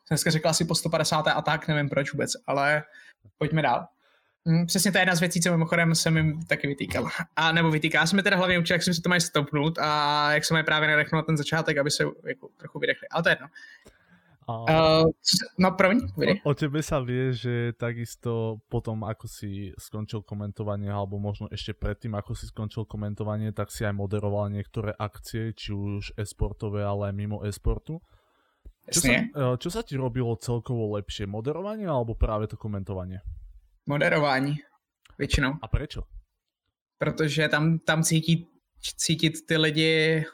dneska 0.09 0.31
řekla 0.31 0.51
asi 0.51 0.65
po 0.65 0.75
150. 0.75 1.27
a 1.27 1.41
tak, 1.41 1.67
nevím 1.67 1.89
proč 1.89 2.13
vůbec, 2.13 2.31
ale 2.47 2.83
pojďme 3.37 3.61
dál. 3.61 3.87
Hm, 4.49 4.65
přesně 4.65 4.91
to 4.91 4.97
je 4.97 5.01
jedna 5.01 5.15
z 5.15 5.19
věcí, 5.19 5.41
co 5.41 5.51
mimochodem 5.51 5.95
jsem 5.95 6.17
jim 6.17 6.45
taky 6.45 6.67
vytýkal. 6.67 7.07
A 7.35 7.51
nebo 7.51 7.71
vytýká. 7.71 7.99
Já 7.99 8.05
jsem 8.05 8.23
teda 8.23 8.37
hlavně 8.37 8.59
učil, 8.59 8.73
jak 8.73 8.83
jsem 8.83 8.93
si 8.93 9.01
to 9.01 9.09
mají 9.09 9.21
stopnout 9.21 9.77
a 9.77 10.31
jak 10.33 10.45
se 10.45 10.53
mají 10.53 10.65
právě 10.65 10.89
nadechnout 10.89 11.19
na 11.19 11.25
ten 11.25 11.37
začátek, 11.37 11.77
aby 11.77 11.91
se 11.91 12.03
jako 12.03 12.49
trochu 12.57 12.79
vydechli. 12.79 13.07
Ale 13.07 13.23
to 13.23 13.29
je 13.29 13.33
jedno. 13.33 13.47
A... 14.47 14.53
Uh, 14.59 15.07
no 15.55 15.71
promiň, 15.71 16.11
o, 16.43 16.51
o 16.51 16.53
tebe 16.53 16.83
sa 16.83 16.99
vie, 16.99 17.31
že 17.31 17.71
takisto 17.79 18.59
potom, 18.67 19.07
ako 19.07 19.23
si 19.31 19.71
skončil 19.79 20.19
komentovanie, 20.19 20.91
alebo 20.91 21.15
možno 21.15 21.47
ešte 21.47 21.71
predtým, 21.71 22.11
ako 22.11 22.35
si 22.35 22.51
skončil 22.51 22.83
komentovanie, 22.83 23.55
tak 23.55 23.71
si 23.71 23.87
aj 23.87 23.95
moderoval 23.95 24.51
niektoré 24.51 24.91
akcie, 24.99 25.55
či 25.55 25.71
už 25.71 26.19
esportové, 26.19 26.83
ale 26.83 27.07
aj 27.11 27.15
mimo 27.15 27.39
esportu. 27.47 28.03
Čo 28.91 28.99
sa, 28.99 29.11
e, 29.15 29.55
čo 29.63 29.69
sa 29.71 29.79
ti 29.79 29.95
robilo 29.95 30.35
celkovo 30.35 30.99
lepšie, 30.99 31.23
moderovanie 31.23 31.87
alebo 31.87 32.11
práve 32.11 32.51
to 32.51 32.59
komentovanie? 32.59 33.23
Moderování, 33.85 34.55
většinou. 35.17 35.53
A 35.61 35.67
prečo? 35.67 36.03
Protože 36.97 37.49
tam, 37.49 37.79
tam 37.79 38.03
cítit, 38.03 38.47
cítit 38.97 39.33
ty 39.47 39.57
lidi 39.57 40.25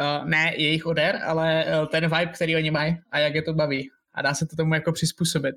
uh, 0.00 0.28
ne 0.28 0.54
jejich 0.56 0.86
oder, 0.86 1.16
ale 1.24 1.64
uh, 1.64 1.86
ten 1.86 2.04
vibe, 2.04 2.32
který 2.32 2.56
oni 2.56 2.70
mají 2.70 2.96
a 3.10 3.18
jak 3.18 3.34
je 3.34 3.42
to 3.42 3.54
baví. 3.54 3.90
A 4.14 4.22
dá 4.22 4.34
se 4.34 4.46
to 4.46 4.56
tomu 4.56 4.74
jako 4.74 4.92
přizpůsobit. 4.92 5.54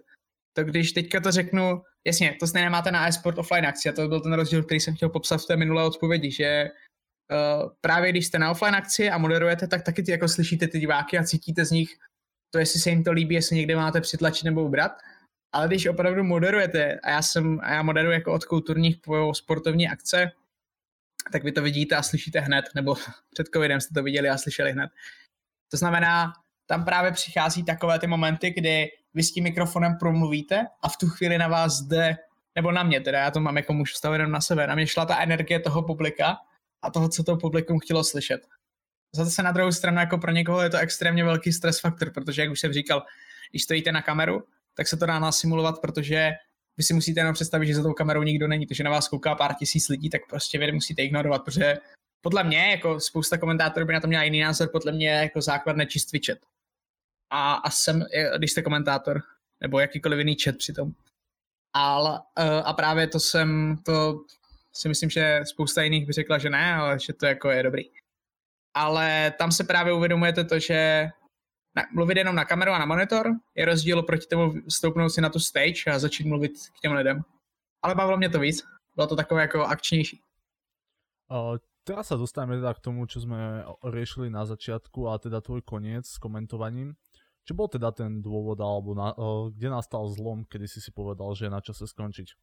To 0.54 0.64
když 0.64 0.92
teďka 0.92 1.20
to 1.20 1.32
řeknu, 1.32 1.82
jasně, 2.06 2.38
to 2.40 2.48
stejně 2.48 2.70
máte 2.70 2.92
na 2.92 3.08
e-sport 3.08 3.38
offline 3.38 3.66
akci 3.66 3.90
a 3.90 3.94
to 3.94 4.08
byl 4.08 4.22
ten 4.22 4.34
rozdíl, 4.34 4.64
který 4.64 4.80
jsem 4.80 4.96
chtěl 4.96 5.10
popsat 5.10 5.38
v 5.38 5.46
té 5.46 5.58
minulé 5.58 5.86
odpovědi, 5.86 6.32
že 6.32 6.70
uh, 7.32 7.72
právě 7.82 8.12
když 8.12 8.28
jste 8.28 8.40
na 8.40 8.52
offline 8.52 8.76
akci 8.76 9.10
a 9.10 9.18
moderujete, 9.18 9.68
tak 9.68 9.84
taky 9.84 10.04
ty 10.04 10.12
jako 10.12 10.28
slyšíte 10.28 10.68
ty 10.68 10.80
diváky 10.80 11.18
a 11.18 11.24
cítíte 11.24 11.66
z 11.66 11.72
nich 11.72 11.90
to, 12.54 12.60
jestli 12.60 12.80
se 12.80 12.90
jim 12.90 13.04
to 13.04 13.12
líbí, 13.12 13.36
jestli 13.36 13.56
někde 13.56 13.76
máte 13.76 14.02
přitlačit 14.02 14.46
nebo 14.46 14.64
ubrat. 14.64 14.92
Ale 15.54 15.68
když 15.68 15.88
opravdu 15.88 16.24
moderujete, 16.24 17.00
a 17.00 17.10
já 17.10 17.22
jsem, 17.22 17.60
a 17.64 17.74
já 17.74 17.84
moderuji 17.84 18.14
jako 18.14 18.34
od 18.34 18.46
kulturních 18.46 18.98
po 18.98 19.34
sportovní 19.34 19.90
akce, 19.90 20.32
tak 21.32 21.44
vy 21.44 21.52
to 21.52 21.62
vidíte 21.62 21.96
a 21.96 22.04
slyšíte 22.04 22.40
hned, 22.40 22.66
nebo 22.76 22.96
před 23.34 23.48
covidem 23.54 23.82
jste 23.82 23.94
to 23.94 24.04
viděli 24.04 24.30
a 24.30 24.38
slyšeli 24.38 24.72
hned. 24.72 24.90
To 25.72 25.78
znamená, 25.78 26.34
tam 26.66 26.86
právě 26.86 27.12
přichází 27.12 27.66
takové 27.66 28.00
ty 28.00 28.08
momenty, 28.08 28.52
kdy 28.52 28.88
vy 29.14 29.24
s 29.24 29.32
tím 29.32 29.44
mikrofonem 29.44 29.98
promluvíte 30.00 30.66
a 30.82 30.90
v 30.90 30.98
tu 30.98 31.08
chvíli 31.08 31.38
na 31.38 31.48
vás 31.48 31.82
jde, 31.82 32.18
nebo 32.56 32.72
na 32.72 32.84
mě 32.84 33.02
teda, 33.02 33.20
já 33.20 33.32
to 33.32 33.40
mám 33.40 33.58
jako 33.58 33.74
muž 33.74 33.94
stavěn 33.94 34.32
na 34.32 34.42
sebe, 34.42 34.68
na 34.68 34.76
mě 34.76 34.88
šla 34.88 35.06
ta 35.06 35.20
energie 35.20 35.60
toho 35.60 35.84
publika 35.84 36.38
a 36.82 36.92
toho, 36.92 37.10
co 37.10 37.24
to 37.24 37.38
publikum 37.38 37.80
chtělo 37.80 38.04
slyšet. 38.04 38.48
Zase 39.16 39.44
na 39.44 39.52
druhou 39.52 39.72
stranu, 39.72 40.00
jako 40.00 40.18
pro 40.18 40.32
někoho 40.32 40.62
je 40.62 40.70
to 40.70 40.78
extrémně 40.78 41.24
velký 41.24 41.54
stres 41.54 41.80
faktor, 41.80 42.12
protože, 42.14 42.42
jak 42.42 42.52
už 42.52 42.60
jsem 42.60 42.74
říkal, 42.74 43.04
když 43.52 43.64
stojíte 43.64 43.92
na 43.92 44.02
kameru, 44.02 44.44
tak 44.74 44.88
se 44.88 44.98
to 44.98 45.06
dá 45.06 45.20
nasimulovat, 45.20 45.82
protože 45.82 46.32
vy 46.78 46.84
si 46.84 46.94
musíte 46.94 47.20
jenom 47.20 47.34
představit, 47.34 47.68
že 47.68 47.76
za 47.76 47.84
tou 47.84 47.94
kamerou 47.94 48.24
nikdo 48.24 48.48
není, 48.48 48.68
takže 48.68 48.84
na 48.84 48.92
vás 48.92 49.08
kouká 49.08 49.36
pár 49.36 49.54
tisíc 49.54 49.90
lidí, 49.90 50.10
tak 50.10 50.22
prostě 50.30 50.60
vy 50.60 50.72
musíte 50.72 51.02
ignorovat, 51.02 51.44
protože 51.44 51.78
podle 52.22 52.44
mě, 52.44 52.72
jako 52.72 53.00
spousta 53.00 53.38
komentátorů 53.38 53.86
by 53.86 53.94
na 53.94 54.00
to 54.00 54.08
měla 54.08 54.24
jiný 54.24 54.42
názor, 54.42 54.70
podle 54.72 54.92
mě 54.92 55.10
jako 55.10 55.42
základ 55.42 55.78
nečist 55.78 56.10
Twitchet. 56.10 56.40
A, 57.30 57.54
a 57.54 57.70
jsem, 57.70 58.06
když 58.38 58.52
jste 58.52 58.62
komentátor, 58.62 59.22
nebo 59.62 59.80
jakýkoliv 59.80 60.20
jiný 60.20 60.36
chat 60.44 60.58
přitom. 60.58 60.92
Ale, 61.74 62.22
eh, 62.38 62.62
a 62.64 62.74
právě 62.74 63.08
to 63.08 63.20
jsem, 63.20 63.78
to 63.86 64.26
si 64.74 64.90
myslím, 64.90 65.10
že 65.10 65.40
spousta 65.44 65.82
jiných 65.82 66.06
by 66.06 66.14
řekla, 66.14 66.38
že 66.38 66.50
ne, 66.50 66.74
ale 66.74 67.00
že 67.00 67.14
to 67.14 67.26
jako 67.26 67.50
je 67.50 67.64
dobrý. 67.64 67.84
Ale 68.74 69.34
tam 69.38 69.52
se 69.52 69.64
právě 69.64 69.94
uvědomujete 69.94 70.44
to, 70.44 70.60
že 70.60 71.10
na, 71.76 71.84
mluvit 71.94 72.18
jenom 72.18 72.36
na 72.36 72.46
kameru 72.46 72.72
a 72.72 72.80
na 72.80 72.86
monitor 72.86 73.32
je 73.56 73.66
rozdíl 73.66 74.04
proti 74.04 74.28
tomu 74.28 74.54
stoupnout 74.70 75.10
si 75.10 75.22
na 75.22 75.30
tu 75.30 75.40
stage 75.40 75.84
a 75.92 76.00
začít 76.00 76.28
mluvit 76.28 76.52
k 76.52 76.80
těm 76.82 76.94
lidem. 76.94 77.22
Ale 77.82 77.96
bavilo 77.96 78.18
mě 78.18 78.30
to 78.30 78.40
víc. 78.40 78.64
Bylo 78.96 79.08
to 79.08 79.16
takové 79.16 79.42
jako 79.42 79.66
akčnější. 79.66 80.22
Uh, 81.32 81.58
teraz 81.84 82.14
sa 82.14 82.20
dostaneme 82.20 82.62
teda 82.62 82.78
k 82.78 82.84
tomu, 82.84 83.10
čo 83.10 83.24
sme 83.24 83.66
riešili 83.82 84.30
na 84.30 84.46
začiatku 84.46 85.10
a 85.10 85.18
teda 85.18 85.42
tvoj 85.42 85.66
koniec 85.66 86.06
s 86.06 86.22
komentovaním. 86.22 86.94
Čo 87.48 87.58
bol 87.58 87.68
teda 87.68 87.90
ten 87.90 88.22
dôvod, 88.22 88.62
alebo 88.62 88.94
na, 88.94 89.18
uh, 89.18 89.50
kde 89.50 89.74
nastal 89.74 90.06
zlom, 90.14 90.46
kedy 90.46 90.68
si 90.68 90.80
si 90.84 90.92
povedal, 90.94 91.34
že 91.34 91.50
je 91.50 91.56
na 91.56 91.64
čase 91.64 91.88
skončiť? 91.90 92.38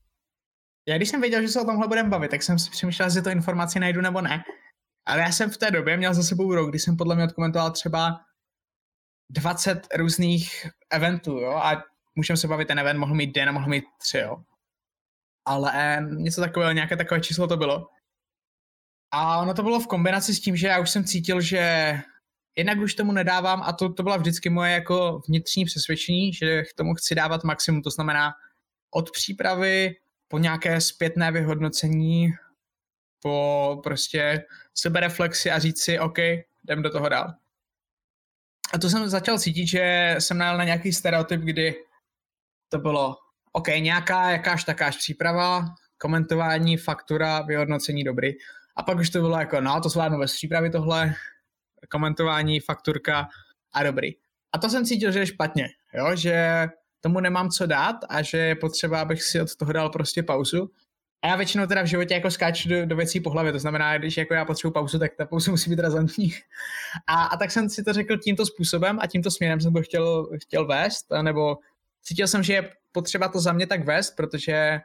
Já 0.88 0.96
když 0.96 1.08
jsem 1.08 1.20
věděl, 1.20 1.42
že 1.42 1.48
se 1.48 1.60
o 1.60 1.64
tomhle 1.64 1.88
budeme 1.88 2.08
bavit, 2.08 2.30
tak 2.30 2.42
jsem 2.42 2.58
si 2.58 2.70
přemýšlel, 2.70 3.06
jestli 3.06 3.22
to 3.22 3.30
informaci 3.30 3.80
najdu 3.80 4.00
nebo 4.00 4.20
ne. 4.20 4.42
Ale 5.06 5.20
já 5.20 5.32
jsem 5.32 5.50
v 5.50 5.58
té 5.58 5.70
době 5.70 5.96
měl 5.96 6.14
za 6.14 6.22
sebou 6.22 6.54
rok, 6.54 6.68
kdy 6.68 6.78
jsem 6.78 6.96
podle 6.96 7.14
mě 7.14 7.24
odkomentoval 7.24 7.70
třeba 7.70 8.20
20 9.30 9.86
různých 9.96 10.66
eventů, 10.90 11.38
jo, 11.38 11.52
a 11.52 11.84
můžeme 12.14 12.36
se 12.36 12.48
bavit, 12.48 12.68
ten 12.68 12.78
event 12.78 12.98
mohl 12.98 13.14
mít 13.14 13.34
den 13.34 13.48
a 13.48 13.52
mohl 13.52 13.68
mít 13.68 13.84
tři, 13.98 14.18
jo. 14.18 14.36
Ale 15.44 15.98
něco 16.10 16.40
takového, 16.40 16.72
nějaké 16.72 16.96
takové 16.96 17.20
číslo 17.20 17.46
to 17.46 17.56
bylo. 17.56 17.86
A 19.10 19.38
ono 19.38 19.54
to 19.54 19.62
bylo 19.62 19.80
v 19.80 19.86
kombinaci 19.86 20.34
s 20.34 20.40
tím, 20.40 20.56
že 20.56 20.66
já 20.66 20.78
už 20.78 20.90
jsem 20.90 21.04
cítil, 21.04 21.40
že 21.40 21.94
jednak 22.56 22.78
už 22.78 22.94
tomu 22.94 23.12
nedávám 23.12 23.62
a 23.62 23.72
to, 23.72 23.92
to 23.92 24.02
byla 24.02 24.16
vždycky 24.16 24.50
moje 24.50 24.72
jako 24.72 25.20
vnitřní 25.28 25.64
přesvědčení, 25.64 26.32
že 26.32 26.62
k 26.62 26.74
tomu 26.76 26.94
chci 26.94 27.14
dávat 27.14 27.44
maximum, 27.44 27.82
to 27.82 27.90
znamená 27.90 28.32
od 28.90 29.10
přípravy 29.10 29.94
po 30.28 30.38
nějaké 30.38 30.80
zpětné 30.80 31.32
vyhodnocení, 31.32 32.30
po 33.22 33.80
prostě 33.82 34.44
sebereflexi 34.74 35.50
a 35.50 35.58
říct 35.58 35.82
si, 35.82 35.98
OK, 35.98 36.18
jdem 36.64 36.82
do 36.82 36.90
toho 36.90 37.08
dál. 37.08 37.34
A 38.74 38.78
to 38.78 38.90
jsem 38.90 39.08
začal 39.08 39.38
cítit, 39.38 39.66
že 39.66 40.14
jsem 40.18 40.38
najel 40.38 40.58
na 40.58 40.64
nějaký 40.64 40.92
stereotyp, 40.92 41.40
kdy 41.40 41.74
to 42.68 42.78
bylo 42.78 43.16
OK, 43.52 43.68
nějaká 43.68 44.30
jakáž 44.30 44.64
takáž 44.64 44.96
příprava, 44.96 45.64
komentování, 45.98 46.76
faktura, 46.76 47.42
vyhodnocení 47.42 48.04
dobrý. 48.04 48.32
A 48.76 48.82
pak 48.82 48.98
už 48.98 49.10
to 49.10 49.20
bylo 49.20 49.38
jako, 49.38 49.60
no, 49.60 49.80
to 49.80 49.88
zvládnu 49.88 50.18
bez 50.18 50.32
přípravy 50.32 50.70
tohle, 50.70 51.14
komentování, 51.88 52.60
fakturka 52.60 53.28
a 53.72 53.82
dobrý. 53.82 54.10
A 54.52 54.58
to 54.58 54.68
jsem 54.68 54.84
cítil, 54.84 55.12
že 55.12 55.18
je 55.18 55.26
špatně, 55.26 55.68
jo, 55.94 56.16
že 56.16 56.66
tomu 57.00 57.20
nemám 57.20 57.48
co 57.48 57.66
dát 57.66 57.96
a 58.08 58.22
že 58.22 58.38
je 58.38 58.54
potřeba, 58.54 59.00
abych 59.00 59.22
si 59.22 59.40
od 59.40 59.56
toho 59.56 59.72
dal 59.72 59.90
prostě 59.90 60.22
pauzu 60.22 60.70
a 61.22 61.26
já 61.26 61.36
většinou 61.36 61.66
teda 61.66 61.82
v 61.82 61.86
životě 61.86 62.14
jako 62.14 62.30
skáču 62.30 62.68
do, 62.68 62.86
do 62.86 62.96
věcí 62.96 63.20
po 63.20 63.30
hlavě, 63.30 63.52
to 63.52 63.58
znamená, 63.58 63.98
když 63.98 64.16
jako 64.16 64.34
já 64.34 64.44
potřebuji 64.44 64.72
pauzu, 64.72 64.98
tak 64.98 65.14
ta 65.16 65.26
pauza 65.26 65.50
musí 65.50 65.70
být 65.70 65.78
razantní. 65.78 66.34
A, 67.06 67.24
a 67.24 67.36
tak 67.36 67.50
jsem 67.50 67.68
si 67.68 67.84
to 67.84 67.92
řekl 67.92 68.16
tímto 68.16 68.46
způsobem 68.46 68.98
a 69.02 69.06
tímto 69.06 69.30
směrem 69.30 69.60
jsem 69.60 69.72
to 69.72 69.82
chtěl, 69.82 70.30
chtěl 70.42 70.66
vést, 70.66 71.06
nebo 71.22 71.58
cítil 72.02 72.26
jsem, 72.26 72.42
že 72.42 72.52
je 72.52 72.72
potřeba 72.92 73.28
to 73.28 73.40
za 73.40 73.52
mě 73.52 73.66
tak 73.66 73.84
vést, 73.84 74.16
protože 74.16 74.80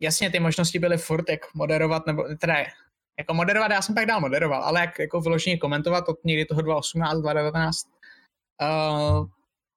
jasně 0.00 0.30
ty 0.30 0.40
možnosti 0.40 0.78
byly 0.78 0.98
furt, 0.98 1.30
jak 1.30 1.40
moderovat, 1.54 2.06
nebo 2.06 2.24
teda 2.40 2.54
jako 3.18 3.34
moderovat, 3.34 3.70
já 3.70 3.82
jsem 3.82 3.94
tak 3.94 4.06
dál 4.06 4.20
moderoval, 4.20 4.62
ale 4.62 4.80
jak 4.80 4.98
jako 4.98 5.20
vyloženě 5.20 5.58
komentovat 5.58 6.08
od 6.08 6.24
někdy 6.24 6.44
toho 6.44 6.62
2018, 6.62 7.18
2019, 7.18 7.86
uh, 8.62 9.26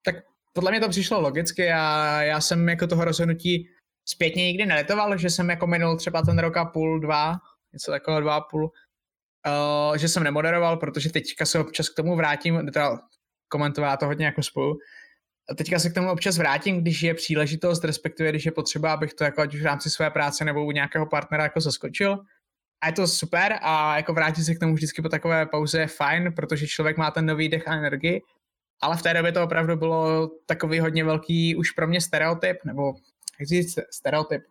tak 0.05 0.15
podle 0.53 0.71
mě 0.71 0.79
to 0.79 0.89
přišlo 0.89 1.21
logicky 1.21 1.71
a 1.71 2.21
já 2.21 2.41
jsem 2.41 2.69
jako 2.69 2.87
toho 2.87 3.05
rozhodnutí 3.05 3.69
zpětně 4.05 4.45
nikdy 4.45 4.65
nelitoval, 4.65 5.17
že 5.17 5.29
jsem 5.29 5.49
jako 5.49 5.67
minul 5.67 5.97
třeba 5.97 6.21
ten 6.21 6.39
rok 6.39 6.57
a 6.57 6.65
půl, 6.65 6.99
dva, 6.99 7.35
něco 7.73 7.91
takového 7.91 8.21
dva 8.21 8.35
a 8.35 8.41
půl, 8.41 8.63
uh, 8.63 9.97
že 9.97 10.07
jsem 10.07 10.23
nemoderoval, 10.23 10.77
protože 10.77 11.11
teďka 11.11 11.45
se 11.45 11.59
občas 11.59 11.89
k 11.89 11.95
tomu 11.95 12.15
vrátím, 12.15 12.71
teda 12.73 12.99
komentoval 13.47 13.97
to 13.97 14.05
hodně 14.05 14.25
jako 14.25 14.43
spolu, 14.43 14.77
a 15.49 15.55
teďka 15.55 15.79
se 15.79 15.89
k 15.89 15.93
tomu 15.93 16.11
občas 16.11 16.37
vrátím, 16.37 16.81
když 16.81 17.01
je 17.01 17.13
příležitost, 17.13 17.83
respektive 17.83 18.29
když 18.29 18.45
je 18.45 18.51
potřeba, 18.51 18.93
abych 18.93 19.13
to 19.13 19.23
jako 19.23 19.41
ať 19.41 19.55
už 19.55 19.61
v 19.61 19.65
rámci 19.65 19.89
své 19.89 20.09
práce 20.09 20.45
nebo 20.45 20.65
u 20.65 20.71
nějakého 20.71 21.05
partnera 21.05 21.43
jako 21.43 21.61
zaskočil. 21.61 22.19
A 22.81 22.87
je 22.87 22.93
to 22.93 23.07
super 23.07 23.59
a 23.61 23.97
jako 23.97 24.13
vrátit 24.13 24.43
se 24.43 24.55
k 24.55 24.59
tomu 24.59 24.73
vždycky 24.73 25.01
po 25.01 25.09
takové 25.09 25.45
pauze 25.45 25.79
je 25.79 25.87
fajn, 25.87 26.33
protože 26.35 26.67
člověk 26.67 26.97
má 26.97 27.11
ten 27.11 27.25
nový 27.25 27.49
dech 27.49 27.67
a 27.67 27.73
energii. 27.73 28.21
Ale 28.81 28.97
v 28.97 29.01
té 29.01 29.13
době 29.13 29.31
to 29.31 29.43
opravdu 29.43 29.75
bylo 29.75 30.27
takový 30.45 30.79
hodně 30.79 31.03
velký 31.03 31.55
už 31.55 31.71
pro 31.71 31.87
mě 31.87 32.01
stereotyp, 32.01 32.57
nebo 32.65 32.93
jak 33.41 33.47
říct, 33.47 33.79
stereotyp. 33.91 34.41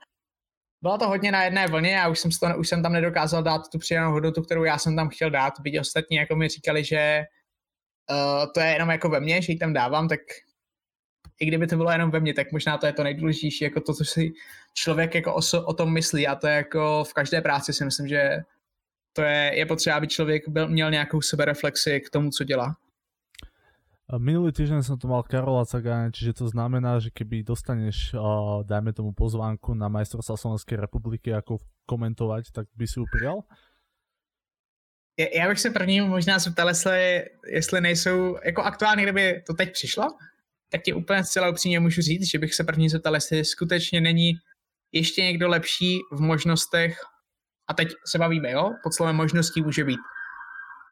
Bylo 0.82 0.98
to 0.98 1.08
hodně 1.08 1.32
na 1.32 1.44
jedné 1.44 1.66
vlně 1.66 2.02
a 2.02 2.08
už 2.08 2.18
jsem, 2.18 2.30
to, 2.30 2.58
už 2.58 2.68
jsem 2.68 2.82
tam 2.82 2.92
nedokázal 2.92 3.42
dát 3.42 3.68
tu 3.72 3.78
přidanou 3.78 4.12
hodnotu, 4.12 4.42
kterou 4.42 4.64
já 4.64 4.78
jsem 4.78 4.96
tam 4.96 5.08
chtěl 5.08 5.30
dát, 5.30 5.60
byť 5.60 5.80
ostatní 5.80 6.16
jako 6.16 6.36
mi 6.36 6.48
říkali, 6.48 6.84
že 6.84 7.24
uh, 8.10 8.52
to 8.52 8.60
je 8.60 8.66
jenom 8.66 8.90
jako 8.90 9.08
ve 9.08 9.20
mně, 9.20 9.42
že 9.42 9.52
ji 9.52 9.58
tam 9.58 9.72
dávám, 9.72 10.08
tak 10.08 10.20
i 11.40 11.46
kdyby 11.46 11.66
to 11.66 11.76
bylo 11.76 11.90
jenom 11.90 12.10
ve 12.10 12.20
mně, 12.20 12.34
tak 12.34 12.52
možná 12.52 12.78
to 12.78 12.86
je 12.86 12.92
to 12.92 13.02
nejdůležitější, 13.02 13.64
jako 13.64 13.80
to, 13.80 13.94
co 13.94 14.04
si 14.04 14.32
člověk 14.74 15.14
jako 15.14 15.34
o, 15.34 15.40
o 15.64 15.74
tom 15.74 15.92
myslí 15.92 16.26
a 16.26 16.34
to 16.34 16.46
je 16.46 16.54
jako 16.54 17.04
v 17.04 17.12
každé 17.12 17.40
práci 17.40 17.72
si 17.72 17.84
myslím, 17.84 18.08
že 18.08 18.38
to 19.12 19.22
je, 19.22 19.52
je 19.54 19.66
potřeba, 19.66 19.96
aby 19.96 20.08
člověk 20.08 20.48
byl, 20.48 20.68
měl 20.68 20.90
nějakou 20.90 21.20
sebereflexi 21.20 22.00
k 22.00 22.10
tomu, 22.10 22.30
co 22.30 22.44
dělá. 22.44 22.76
Minulý 24.18 24.50
týždeň 24.50 24.82
som 24.82 24.98
tu 24.98 25.06
mal 25.06 25.22
Karola 25.22 25.62
Cagane, 25.62 26.10
čiže 26.10 26.42
to 26.42 26.50
znamená, 26.50 26.98
že 26.98 27.14
keby 27.14 27.46
dostaneš, 27.46 28.10
uh, 28.18 28.66
dajme 28.66 28.90
tomu 28.90 29.14
pozvánku 29.14 29.70
na 29.78 29.86
majstrovstvá 29.86 30.34
Slovenskej 30.34 30.82
republiky, 30.82 31.30
ako 31.30 31.62
komentovať, 31.86 32.50
tak 32.50 32.66
by 32.74 32.86
si 32.90 32.98
ju 32.98 33.06
prijal? 33.06 33.46
já 35.20 35.48
bych 35.48 35.60
se 35.60 35.70
první 35.70 36.00
možná 36.00 36.38
zeptal, 36.38 36.68
jestli, 36.68 37.24
jestli 37.52 37.80
nejsou, 37.80 38.36
jako 38.44 38.62
aktuálně, 38.62 39.02
kdyby 39.02 39.42
to 39.46 39.54
teď 39.54 39.72
přišlo, 39.72 40.04
tak 40.70 40.82
ti 40.82 40.92
úplně 40.92 41.24
zcela 41.24 41.48
upřímně 41.48 41.80
můžu 41.80 42.02
říct, 42.02 42.30
že 42.30 42.38
bych 42.38 42.54
se 42.54 42.64
první 42.64 42.88
zeptal, 42.88 43.14
jestli 43.14 43.44
skutečně 43.44 44.00
není 44.00 44.32
ještě 44.92 45.22
někdo 45.22 45.48
lepší 45.48 45.98
v 46.12 46.20
možnostech, 46.20 46.98
a 47.68 47.74
teď 47.74 47.88
se 48.06 48.18
bavíme, 48.18 48.50
jo, 48.50 48.70
pod 48.82 48.94
slovem 48.94 49.16
možností 49.16 49.62
může 49.62 49.84
být 49.84 50.00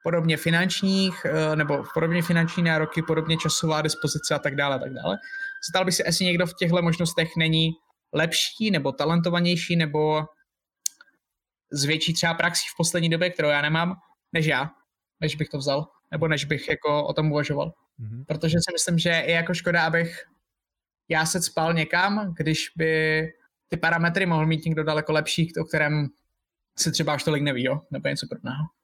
podobně 0.08 0.36
finančních, 0.36 1.14
eh, 1.24 1.56
nebo 1.56 1.84
podobně 1.94 2.22
finanční 2.22 2.62
nároky, 2.62 3.02
podobně 3.02 3.36
časová 3.36 3.82
dispozice 3.82 4.34
a 4.34 4.38
tak 4.38 4.56
dále, 4.56 4.76
a 4.76 4.78
tak 4.78 4.92
dále. 4.92 5.16
Zeptal 5.68 5.84
bych 5.84 5.94
se, 5.94 6.02
jestli 6.06 6.24
někdo 6.24 6.46
v 6.46 6.54
těchto 6.54 6.82
možnostech 6.82 7.28
není 7.36 7.70
lepší, 8.12 8.70
nebo 8.70 8.92
talentovanější, 8.92 9.76
nebo 9.76 10.24
z 11.72 11.84
větší 11.84 12.14
třeba 12.14 12.34
praxí 12.34 12.66
v 12.72 12.76
poslední 12.76 13.08
době, 13.08 13.30
kterou 13.30 13.48
já 13.48 13.62
nemám, 13.62 13.94
než 14.32 14.46
já, 14.46 14.70
než 15.20 15.36
bych 15.36 15.48
to 15.48 15.58
vzal, 15.58 15.86
nebo 16.10 16.28
než 16.28 16.44
bych 16.44 16.68
jako 16.68 17.06
o 17.06 17.12
tom 17.12 17.32
uvažoval. 17.32 17.72
Mm-hmm. 18.00 18.24
Protože 18.24 18.58
si 18.58 18.72
myslím, 18.72 18.98
že 18.98 19.08
je 19.08 19.30
jako 19.30 19.54
škoda, 19.54 19.86
abych 19.86 20.24
já 21.08 21.26
se 21.26 21.42
spal 21.42 21.74
někam, 21.74 22.34
když 22.36 22.70
by 22.76 23.22
ty 23.68 23.76
parametry 23.76 24.26
mohl 24.26 24.46
mít 24.46 24.64
někdo 24.64 24.84
daleko 24.84 25.12
lepší, 25.12 25.52
o 25.60 25.64
kterém 25.64 26.08
se 26.78 26.90
třeba 26.92 27.12
až 27.12 27.24
tolik 27.24 27.42
neví, 27.42 27.64
jo? 27.64 27.80
nebo 27.90 28.08
něco 28.08 28.26
podobného. 28.28 28.77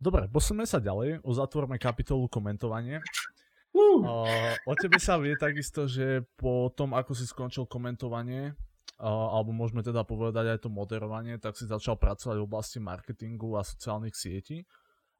Dobre, 0.00 0.24
posuneme 0.32 0.64
sa 0.64 0.80
ďalej, 0.80 1.20
uzatvorme 1.20 1.76
kapitolu 1.76 2.24
komentovanie. 2.26 3.04
Uh. 3.76 4.00
Uh, 4.00 4.56
o 4.64 4.72
tebe 4.74 4.96
sa 4.96 5.20
vie 5.20 5.36
takisto, 5.36 5.84
že 5.84 6.24
po 6.40 6.72
tom, 6.72 6.96
ako 6.96 7.12
si 7.12 7.28
skončil 7.28 7.68
komentovanie, 7.68 8.56
uh, 8.96 9.28
alebo 9.36 9.52
môžeme 9.52 9.84
teda 9.84 10.02
povedať 10.08 10.56
aj 10.56 10.58
to 10.64 10.72
moderovanie, 10.72 11.36
tak 11.36 11.54
si 11.54 11.68
začal 11.68 12.00
pracovať 12.00 12.40
v 12.40 12.46
oblasti 12.48 12.80
marketingu 12.80 13.60
a 13.60 13.62
sociálnych 13.62 14.16
sietí 14.16 14.64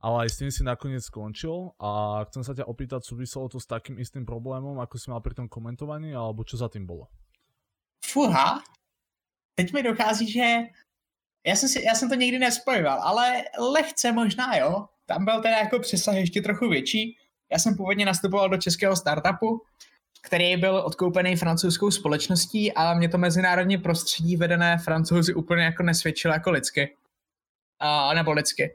ale 0.00 0.26
aj 0.26 0.28
s 0.32 0.38
tým 0.40 0.50
si 0.50 0.62
nakoniec 0.64 1.04
skončil 1.04 1.76
a 1.76 2.24
chcem 2.32 2.40
sa 2.40 2.56
ťa 2.56 2.64
opýtať, 2.64 3.04
súviselo 3.04 3.52
to 3.52 3.60
s 3.60 3.68
takým 3.68 4.00
istým 4.00 4.24
problémom, 4.24 4.80
ako 4.80 4.96
si 4.96 5.12
mal 5.12 5.20
pri 5.20 5.36
tom 5.36 5.46
komentovaní, 5.46 6.16
alebo 6.16 6.40
čo 6.40 6.56
za 6.56 6.72
tým 6.72 6.88
bolo? 6.88 7.12
Fuha, 8.00 8.64
teď 9.60 9.68
mi 9.76 9.80
dochází, 9.84 10.24
že 10.24 10.72
já 11.46 11.56
jsem, 11.56 11.68
si, 11.68 11.84
já 11.84 11.94
jsem 11.94 12.08
to 12.08 12.14
nikdy 12.14 12.38
nespojoval, 12.38 13.00
ale 13.02 13.44
lehce 13.72 14.12
možná 14.12 14.56
jo. 14.56 14.86
Tam 15.06 15.24
byl 15.24 15.42
teda 15.42 15.58
jako 15.58 15.78
přesah 15.78 16.14
ještě 16.14 16.42
trochu 16.42 16.68
větší. 16.68 17.16
Já 17.52 17.58
jsem 17.58 17.76
původně 17.76 18.04
nastupoval 18.04 18.48
do 18.48 18.56
českého 18.56 18.96
startupu, 18.96 19.62
který 20.22 20.56
byl 20.56 20.76
odkoupený 20.76 21.36
francouzskou 21.36 21.90
společností 21.90 22.72
a 22.72 22.94
mě 22.94 23.08
to 23.08 23.18
mezinárodní 23.18 23.78
prostředí 23.78 24.36
vedené 24.36 24.78
francouzi 24.78 25.34
úplně 25.34 25.64
jako 25.64 25.82
nesvědčilo 25.82 26.34
jako 26.34 26.50
lidsky. 26.50 26.96
A, 27.78 28.14
nebo 28.14 28.32
lidsky. 28.32 28.74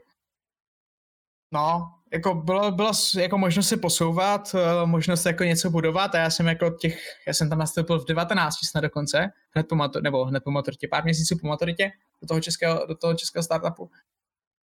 No, 1.52 1.92
jako 2.12 2.34
bylo, 2.34 2.70
bylo 2.70 2.92
jako 3.20 3.38
možnost 3.38 3.68
se 3.68 3.76
posouvat, 3.76 4.54
eh, 4.54 4.86
možnost 4.86 5.26
jako 5.26 5.44
něco 5.44 5.70
budovat 5.70 6.14
a 6.14 6.18
já 6.18 6.30
jsem 6.30 6.46
jako 6.46 6.70
těch, 6.70 6.98
já 7.26 7.34
jsem 7.34 7.48
tam 7.48 7.58
nastoupil 7.58 8.00
v 8.00 8.04
19 8.04 8.54
snad 8.66 8.80
dokonce, 8.80 9.30
hned 9.50 9.68
po 9.68 9.74
matur, 9.74 10.02
nebo 10.02 10.24
hned 10.24 10.44
po 10.44 10.50
maturitě, 10.50 10.88
pár 10.88 11.04
měsíců 11.04 11.38
po 11.40 11.46
maturitě 11.46 11.90
do 12.22 12.26
toho 12.28 12.40
českého, 12.40 12.86
do 12.86 12.94
toho 12.94 13.14
českého 13.14 13.42
startupu. 13.42 13.90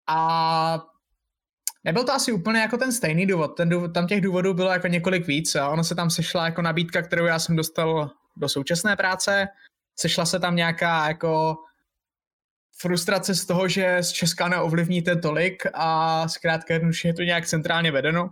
A 0.07 0.85
nebyl 1.83 2.03
to 2.03 2.13
asi 2.13 2.31
úplně 2.31 2.59
jako 2.59 2.77
ten 2.77 2.91
stejný 2.91 3.25
důvod, 3.25 3.47
ten 3.47 3.69
důvod, 3.69 3.93
tam 3.93 4.07
těch 4.07 4.21
důvodů 4.21 4.53
bylo 4.53 4.71
jako 4.71 4.87
několik 4.87 5.27
víc 5.27 5.55
a 5.55 5.69
ono 5.69 5.83
se 5.83 5.95
tam 5.95 6.09
sešla 6.09 6.45
jako 6.45 6.61
nabídka, 6.61 7.01
kterou 7.01 7.25
já 7.25 7.39
jsem 7.39 7.55
dostal 7.55 8.11
do 8.37 8.49
současné 8.49 8.95
práce, 8.95 9.47
sešla 9.99 10.25
se 10.25 10.39
tam 10.39 10.55
nějaká 10.55 11.07
jako 11.07 11.55
frustrace 12.77 13.35
z 13.35 13.45
toho, 13.45 13.67
že 13.67 13.97
z 14.03 14.11
Česka 14.11 14.47
neovlivníte 14.47 15.15
tolik 15.15 15.63
a 15.73 16.27
zkrátka 16.27 16.73
jednoduše 16.73 17.07
je 17.07 17.13
to 17.13 17.21
nějak 17.21 17.45
centrálně 17.45 17.91
vedeno. 17.91 18.29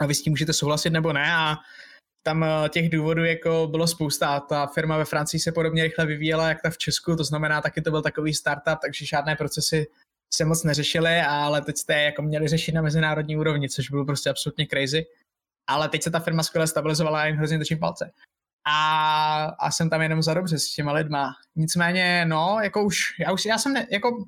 A 0.00 0.06
vy 0.06 0.14
s 0.14 0.22
tím 0.22 0.32
můžete 0.32 0.52
souhlasit 0.52 0.90
nebo 0.90 1.12
ne 1.12 1.34
a 1.34 1.56
tam 2.26 2.44
eh, 2.44 2.68
těch 2.68 2.90
důvodů 2.90 3.24
jako 3.24 3.68
bylo 3.70 3.86
spousta. 3.86 4.40
Ta 4.40 4.66
firma 4.66 4.96
ve 4.96 5.04
Francii 5.04 5.40
se 5.40 5.52
podobně 5.52 5.82
rychle 5.82 6.06
vyvíjela, 6.06 6.48
jak 6.48 6.62
ta 6.62 6.70
v 6.70 6.78
Česku, 6.78 7.16
to 7.16 7.24
znamená, 7.24 7.60
taky 7.60 7.82
to 7.82 7.90
byl 7.90 8.02
takový 8.02 8.34
startup, 8.34 8.78
takže 8.82 9.06
žádné 9.06 9.36
procesy 9.36 9.86
se 10.34 10.44
moc 10.44 10.64
neřešily, 10.64 11.20
ale 11.20 11.60
teď 11.62 11.76
jste 11.76 12.02
jako 12.02 12.22
měli 12.22 12.48
řešit 12.48 12.72
na 12.72 12.82
mezinárodní 12.82 13.36
úrovni, 13.36 13.68
což 13.68 13.90
bylo 13.90 14.04
prostě 14.04 14.30
absolutně 14.30 14.66
crazy. 14.66 15.04
Ale 15.66 15.88
teď 15.88 16.02
se 16.02 16.10
ta 16.10 16.20
firma 16.20 16.42
skvěle 16.42 16.66
stabilizovala 16.66 17.22
a 17.22 17.26
jim 17.26 17.36
hrozně 17.36 17.58
točím 17.58 17.78
palce 17.78 18.10
a, 18.66 19.44
a 19.44 19.70
jsem 19.70 19.90
tam 19.90 20.02
jenom 20.02 20.22
za 20.22 20.34
dobře 20.34 20.58
s 20.58 20.74
těma 20.74 20.92
lidma. 20.92 21.32
Nicméně, 21.56 22.24
no, 22.28 22.58
jako 22.62 22.84
už, 22.84 22.98
já 23.20 23.32
už, 23.32 23.44
já 23.44 23.58
jsem, 23.58 23.72
ne, 23.72 23.86
jako, 23.90 24.24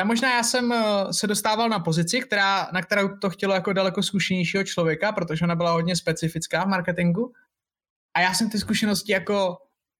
tam 0.00 0.06
možná 0.06 0.36
já 0.36 0.42
jsem 0.42 0.72
eh, 0.72 1.12
se 1.12 1.26
dostával 1.26 1.68
na 1.68 1.78
pozici, 1.78 2.20
která, 2.20 2.68
na 2.72 2.82
kterou 2.82 3.16
to 3.16 3.30
chtělo 3.30 3.54
jako 3.54 3.72
daleko 3.72 4.02
zkušenějšího 4.02 4.64
člověka, 4.64 5.12
protože 5.12 5.44
ona 5.44 5.54
byla 5.54 5.72
hodně 5.72 5.96
specifická 5.96 6.64
v 6.64 6.68
marketingu. 6.68 7.32
A 8.16 8.20
já 8.20 8.34
jsem 8.34 8.50
ty 8.50 8.58
zkušenosti 8.58 9.12
jako, 9.12 9.58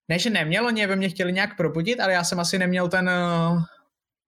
ne, 0.09 0.19
že 0.19 0.31
neměl, 0.31 0.67
oni 0.67 0.87
ve 0.87 0.97
mě 0.97 1.09
chtěli 1.09 1.33
nějak 1.33 1.57
probudit, 1.57 2.01
ale 2.01 2.13
já 2.13 2.25
jsem 2.25 2.41
asi 2.41 2.59
neměl 2.59 2.89
ten, 2.89 3.09
eh, 3.09 3.65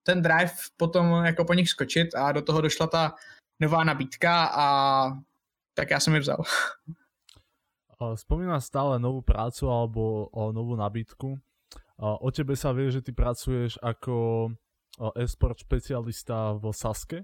ten 0.03 0.23
drive 0.23 0.53
potom 0.77 1.25
jako 1.25 1.45
po 1.45 1.55
nich 1.55 1.69
skočit 1.69 2.15
a 2.15 2.33
do 2.33 2.43
toho 2.43 2.61
došla 2.61 2.87
ta 2.87 3.15
nová 3.61 3.85
nabídka 3.85 4.45
a 4.45 4.67
tak 5.75 5.91
já 5.91 6.01
jsem 6.01 6.15
ji 6.15 6.21
vzal. 6.21 6.43
spomínaš 8.15 8.69
stále 8.69 8.99
novú 8.99 9.23
prácu 9.23 9.71
alebo 9.71 10.29
novú 10.53 10.77
nabídku. 10.77 11.39
O 12.03 12.29
tebe 12.35 12.59
sa 12.59 12.75
vie, 12.75 12.91
že 12.91 13.01
ty 13.01 13.15
pracuješ 13.15 13.79
ako 13.79 14.51
e-sport 15.17 15.59
špecialista 15.59 16.53
v 16.53 16.73
Saske. 16.73 17.19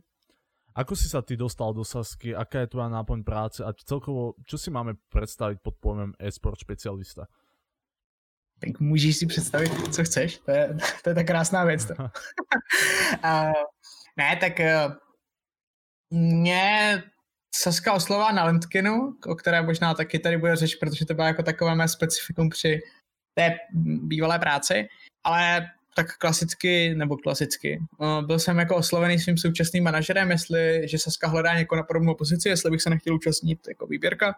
Ako 0.79 0.95
si 0.95 1.11
sa 1.11 1.27
ty 1.27 1.35
dostal 1.35 1.75
do 1.75 1.83
Sasky? 1.83 2.31
Aká 2.31 2.63
je 2.63 2.71
tvoja 2.71 2.87
náplň 2.87 3.27
práce? 3.27 3.61
A 3.67 3.75
celkovo, 3.75 4.39
čo 4.47 4.55
si 4.55 4.71
máme 4.71 4.95
predstaviť 5.11 5.59
pod 5.59 5.75
pojmem 5.83 6.15
e-sport 6.23 6.55
špecialista? 6.55 7.27
Tak 8.61 8.81
můžeš 8.81 9.17
si 9.17 9.27
představit, 9.27 9.71
co 9.95 10.05
chceš. 10.05 10.39
To 10.39 10.51
je, 10.51 10.77
to 11.03 11.11
je 11.11 11.15
ta 11.15 11.25
krásná 11.25 11.65
věc. 11.65 11.85
To. 11.85 11.95
uh, 13.25 13.53
ne, 14.19 14.37
tak 14.41 14.53
uh, 14.59 14.95
mě 16.11 17.03
Saska 17.55 17.93
oslová 17.93 18.33
na 18.33 18.45
Lentkinu, 18.45 19.17
o 19.27 19.35
které 19.35 19.63
možná 19.63 19.95
taky 19.95 20.19
tady 20.19 20.39
bude 20.39 20.57
řeč, 20.57 20.75
protože 20.75 21.07
to 21.07 21.15
bylo 21.15 21.27
jako 21.27 21.43
takové 21.43 21.75
mé 21.75 21.89
specifikum 21.89 22.49
při 22.49 22.81
té 23.35 23.57
bývalé 24.07 24.39
práci, 24.39 24.89
ale 25.25 25.71
tak 25.99 26.17
klasicky, 26.19 26.95
nebo 26.95 27.17
klasicky. 27.17 27.83
Byl 28.27 28.39
jsem 28.39 28.59
jako 28.59 28.77
oslovený 28.77 29.19
svým 29.19 29.39
současným 29.39 29.85
manažerem, 29.85 30.31
jestli, 30.31 30.89
že 30.89 30.99
Saska 30.99 31.29
hledá 31.29 31.59
někoho 31.59 31.77
na 31.77 31.83
podobnou 31.83 32.15
pozici, 32.15 32.49
jestli 32.49 32.71
bych 32.71 32.83
se 32.83 32.91
nechtěl 32.91 33.15
účastnit 33.15 33.59
jako 33.69 33.87
výběrka, 33.87 34.35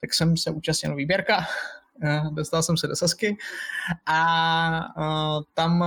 tak 0.00 0.14
jsem 0.14 0.36
se 0.36 0.50
účastnil 0.50 0.96
výběrka, 0.96 1.46
dostal 2.30 2.62
jsem 2.62 2.76
se 2.76 2.86
do 2.86 2.96
Sasky 2.96 3.36
a 4.06 4.80
tam, 5.54 5.84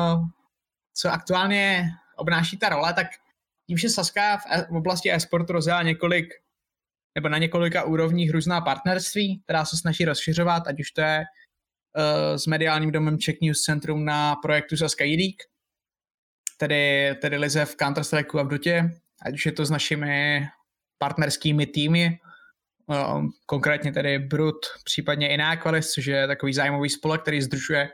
co 0.93 1.09
aktuálně 1.09 1.89
obnáší 2.15 2.57
ta 2.57 2.69
role, 2.69 2.93
tak 2.93 3.07
tím, 3.67 3.77
že 3.77 3.89
Saska 3.89 4.37
v 4.37 4.75
oblasti 4.77 5.13
e-sportu 5.13 5.53
rozjela 5.53 5.83
několik 5.83 6.33
nebo 7.15 7.29
na 7.29 7.37
několika 7.37 7.83
úrovních 7.83 8.31
různá 8.31 8.61
partnerství, 8.61 9.41
která 9.43 9.65
se 9.65 9.77
snaží 9.77 10.05
rozšiřovat, 10.05 10.67
ať 10.67 10.79
už 10.79 10.91
to 10.91 11.01
je 11.01 11.19
uh, 11.19 11.46
s 12.35 12.47
mediálním 12.47 12.91
domem 12.91 13.17
Czech 13.17 13.35
News 13.41 13.61
Centrum 13.61 14.05
na 14.05 14.35
projektu 14.35 14.77
Saska 14.77 15.03
League, 15.03 15.41
tedy, 16.57 17.15
tedy 17.21 17.37
lize 17.37 17.65
v 17.65 17.75
Counter-Strike 17.75 18.39
a 18.39 18.43
v 18.43 18.47
Dotě, 18.47 18.91
ať 19.21 19.33
už 19.33 19.45
je 19.45 19.51
to 19.51 19.65
s 19.65 19.69
našimi 19.69 20.47
partnerskými 20.97 21.65
týmy, 21.65 22.19
uh, 22.87 23.25
konkrétně 23.45 23.91
tedy 23.91 24.19
Brut, 24.19 24.65
případně 24.83 25.29
Ináqualis, 25.29 25.91
což 25.91 26.05
je 26.05 26.27
takový 26.27 26.53
zájmový 26.53 26.89
spolek, 26.89 27.21
který 27.21 27.41
združuje 27.41 27.89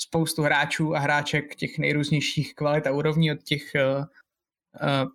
spoustu 0.00 0.42
hráčů 0.42 0.94
a 0.94 0.98
hráček 0.98 1.54
těch 1.54 1.78
nejrůznějších 1.78 2.54
kvalit 2.54 2.86
a 2.86 2.90
úrovní 2.90 3.32
od 3.32 3.42
těch, 3.42 3.62
uh, 3.74 4.04
uh, 4.82 5.10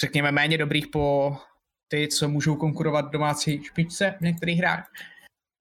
řekněme, 0.00 0.32
méně 0.32 0.58
dobrých 0.58 0.86
po 0.92 1.36
ty, 1.88 2.08
co 2.08 2.28
můžou 2.28 2.56
konkurovat 2.56 3.10
domácí 3.10 3.64
špičce 3.64 4.14
v 4.18 4.20
některých 4.20 4.58
hrách. 4.58 4.90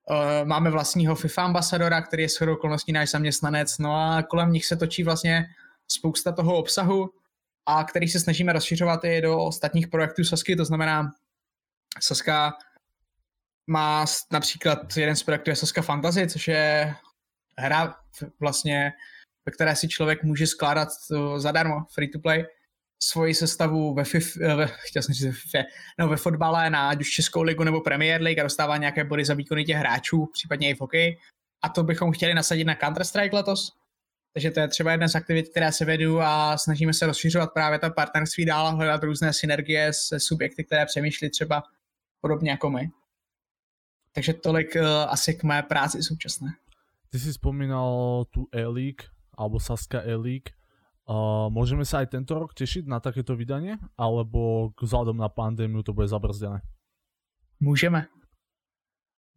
Uh, 0.10 0.48
máme 0.48 0.70
vlastního 0.70 1.16
FIFA 1.16 1.44
ambasadora, 1.44 2.02
který 2.02 2.24
je 2.24 2.30
shodou 2.30 2.54
okolností 2.54 2.92
náš 2.92 3.12
zaměstnanec, 3.12 3.78
no 3.78 3.96
a 3.96 4.24
kolem 4.24 4.52
nich 4.52 4.66
se 4.66 4.76
točí 4.76 5.04
vlastně 5.04 5.46
spousta 5.88 6.32
toho 6.32 6.58
obsahu, 6.58 7.10
a 7.66 7.84
který 7.84 8.08
se 8.08 8.20
snažíme 8.20 8.54
rozšiřovat 8.54 9.04
i 9.04 9.22
do 9.22 9.40
ostatních 9.40 9.88
projektů 9.88 10.24
Sasky, 10.24 10.56
to 10.56 10.66
znamená 10.66 11.12
Saska 12.00 12.54
má 13.68 14.06
například 14.32 14.98
jeden 14.98 15.16
z 15.16 15.24
projektů 15.24 15.50
je 15.50 15.56
Saska 15.56 15.82
Fantasy, 15.82 16.28
což 16.28 16.48
je 16.48 16.96
hra 17.58 17.96
vlastně, 18.40 18.94
ve 19.46 19.52
které 19.52 19.76
si 19.76 19.88
člověk 19.88 20.24
může 20.24 20.48
skládat 20.48 20.90
zadarmo, 21.38 21.86
free 21.94 22.10
to 22.10 22.20
play, 22.20 22.46
svoji 23.04 23.36
sestavu 23.36 23.94
ve 23.94 24.04
FIF, 24.04 24.38
eh, 24.42 24.56
ve, 24.56 24.68
chtěl 24.68 25.02
jsem 25.02 25.14
říct 25.14 25.54
ve 25.54 25.64
no 26.00 26.08
ve 26.08 26.18
fotbale 26.18 26.70
na 26.70 26.90
ať 26.90 27.02
už 27.02 27.10
Českou 27.10 27.42
ligu 27.42 27.64
nebo 27.64 27.82
Premier 27.82 28.22
League 28.22 28.40
a 28.40 28.44
dostává 28.44 28.78
nějaké 28.78 29.04
body 29.04 29.26
za 29.26 29.34
výkony 29.34 29.66
těch 29.66 29.78
hráčů, 29.78 30.30
případně 30.34 30.70
i 30.70 30.74
v 30.74 30.80
hokeji. 30.80 31.18
A 31.62 31.70
to 31.70 31.84
bychom 31.84 32.12
chtěli 32.12 32.34
nasadit 32.34 32.64
na 32.64 32.76
Counter-Strike 32.76 33.34
letos. 33.34 33.72
Takže 34.34 34.52
to 34.52 34.60
je 34.60 34.68
třeba 34.68 34.92
jedna 34.92 35.08
z 35.08 35.16
aktivit, 35.16 35.50
které 35.50 35.72
se 35.72 35.86
vedu 35.86 36.22
a 36.22 36.58
snažíme 36.58 36.94
se 36.94 37.06
rozšiřovat 37.06 37.54
právě 37.54 37.80
ta 37.80 37.90
partnerství 37.90 38.46
dál 38.46 38.68
a 38.68 38.70
hledat 38.70 39.04
různé 39.04 39.34
synergie 39.34 39.94
s 39.94 40.20
subjekty, 40.20 40.64
které 40.64 40.86
přemýšlí 40.86 41.30
třeba 41.30 41.64
podobně 42.22 42.52
jako 42.52 42.70
my. 42.70 42.90
Takže 44.12 44.34
tolik 44.34 44.76
uh, 44.76 44.88
asi 44.88 45.34
k 45.34 45.44
mé 45.44 45.64
práci 45.64 46.04
současné. 46.04 46.50
Ty 47.10 47.20
si 47.20 47.34
spomínal 47.34 48.26
tu 48.30 48.48
E-League, 48.52 49.02
alebo 49.38 49.60
Saska 49.60 50.02
E-League. 50.02 50.50
Uh, 51.04 51.52
môžeme 51.52 51.84
sa 51.84 52.00
aj 52.00 52.16
tento 52.16 52.32
rok 52.32 52.56
tešiť 52.56 52.88
na 52.88 53.04
takéto 53.04 53.36
vydanie, 53.36 53.76
alebo 54.00 54.72
vzhľadom 54.80 55.20
na 55.20 55.28
pandémiu 55.28 55.84
to 55.84 55.92
bude 55.92 56.08
zabrzdené? 56.08 56.64
Můžeme. 57.60 58.08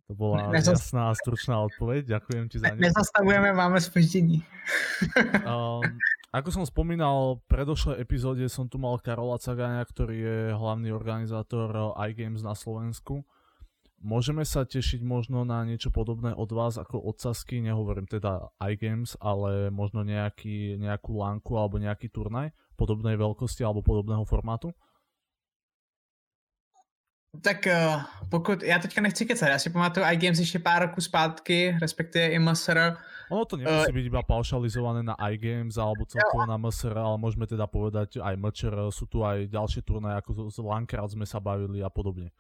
To 0.07 0.15
bola 0.15 0.55
ne, 0.55 0.63
jasná 0.63 1.11
a 1.11 1.19
stručná 1.19 1.59
odpoveď, 1.67 2.07
ďakujem 2.07 2.47
ti 2.47 2.63
za 2.63 2.71
ňu. 2.71 2.79
Nezastavujeme, 2.79 3.53
máme 3.53 3.81
spoždění. 3.83 4.39
um, 5.43 5.83
ako 6.39 6.49
som 6.55 6.63
spomínal, 6.63 7.43
v 7.43 7.47
predošlej 7.51 7.99
epizóde 7.99 8.47
som 8.47 8.71
tu 8.71 8.79
mal 8.79 9.03
Karola 9.03 9.43
Cagania, 9.43 9.83
ktorý 9.83 10.17
je 10.23 10.39
hlavný 10.55 10.95
organizátor 10.95 11.99
iGames 12.07 12.47
na 12.47 12.55
Slovensku. 12.55 13.27
Môžeme 13.97 14.45
sa 14.45 14.69
tešiť 14.69 15.01
možno 15.01 15.49
na 15.49 15.65
niečo 15.65 15.89
podobné 15.89 16.37
od 16.37 16.53
vás 16.53 16.77
ako 16.77 17.01
od 17.01 17.17
Sasky, 17.17 17.65
nehovorím 17.65 18.05
teda 18.05 18.53
iGames, 18.61 19.17
ale 19.19 19.73
možno 19.73 20.05
nejaký, 20.05 20.77
nejakú 20.77 21.17
lánku 21.17 21.57
alebo 21.57 21.81
nejaký 21.81 22.13
turnaj 22.13 22.53
podobnej 22.77 23.17
veľkosti 23.17 23.65
alebo 23.65 23.81
podobného 23.81 24.23
formátu? 24.29 24.77
Tak 27.43 27.67
uh, 27.67 28.01
pokud, 28.29 28.63
já 28.63 28.79
teďka 28.79 29.01
nechci 29.01 29.27
kecat, 29.27 29.49
já 29.49 29.59
si 29.59 29.71
pamatuju 29.71 30.07
iGames 30.07 30.39
ještě 30.39 30.59
pár 30.59 30.83
roků 30.83 31.01
zpátky, 31.01 31.77
respektive 31.81 32.29
i 32.29 32.39
MSR. 32.39 32.97
Ono 33.31 33.45
to 33.45 33.57
nemusí 33.57 33.91
uh, 33.91 33.97
byť 33.97 34.07
iba 34.07 34.23
paušalizované 34.23 35.03
na 35.03 35.19
iGames 35.35 35.75
alebo 35.77 36.07
celkovo 36.07 36.47
na 36.47 36.57
MSR, 36.57 36.95
ale 36.95 37.19
môžeme 37.19 37.43
teda 37.43 37.67
povedať 37.67 38.23
aj 38.23 38.39
MČR, 38.39 38.89
sú 38.95 39.11
tu 39.11 39.27
aj 39.27 39.51
ďalšie 39.51 39.83
turnaje, 39.83 40.15
ako 40.17 40.47
z 40.47 40.63
Lankrát 40.63 41.11
sme 41.11 41.27
sa 41.27 41.43
bavili 41.43 41.83
a 41.83 41.91
podobne. 41.91 42.31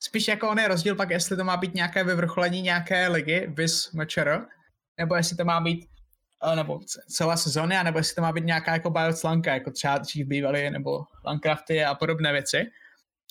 Spíš 0.00 0.28
jako 0.28 0.50
on 0.50 0.58
je 0.58 0.68
rozdíl 0.68 0.94
pak, 0.94 1.10
jestli 1.10 1.36
to 1.36 1.44
má 1.44 1.56
být 1.56 1.74
nějaké 1.74 2.04
vyvrcholení 2.04 2.62
nějaké 2.62 3.08
ligy, 3.08 3.46
vis 3.48 3.92
MČR, 3.92 4.46
nebo 4.98 5.14
jestli 5.14 5.36
to 5.36 5.44
má 5.44 5.60
být 5.60 5.86
eh, 6.52 6.56
nebo 6.56 6.80
celé 7.08 7.36
sezóny, 7.36 7.76
nebo 7.84 7.98
jestli 7.98 8.14
to 8.14 8.22
má 8.22 8.32
být 8.32 8.44
nějaká 8.44 8.72
jako 8.72 8.90
Bios 8.90 9.22
Lanka, 9.22 9.54
jako 9.54 9.70
třeba 9.70 9.98
dřív 9.98 10.26
bývaly, 10.26 10.70
nebo 10.70 11.04
Lancrafty 11.24 11.84
a 11.84 11.94
podobné 11.94 12.32
věci. 12.32 12.64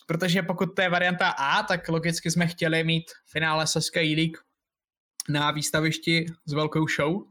Protože 0.07 0.41
pokud 0.41 0.75
to 0.75 0.81
je 0.81 0.89
varianta 0.89 1.29
A, 1.29 1.63
tak 1.63 1.89
logicky 1.89 2.31
jsme 2.31 2.47
chtěli 2.47 2.83
mít 2.83 3.03
finále 3.31 3.67
Saska 3.67 4.01
E-League 4.01 4.37
na 5.29 5.51
výstavišti 5.51 6.25
s 6.45 6.53
velkou 6.53 6.87
show, 6.87 7.21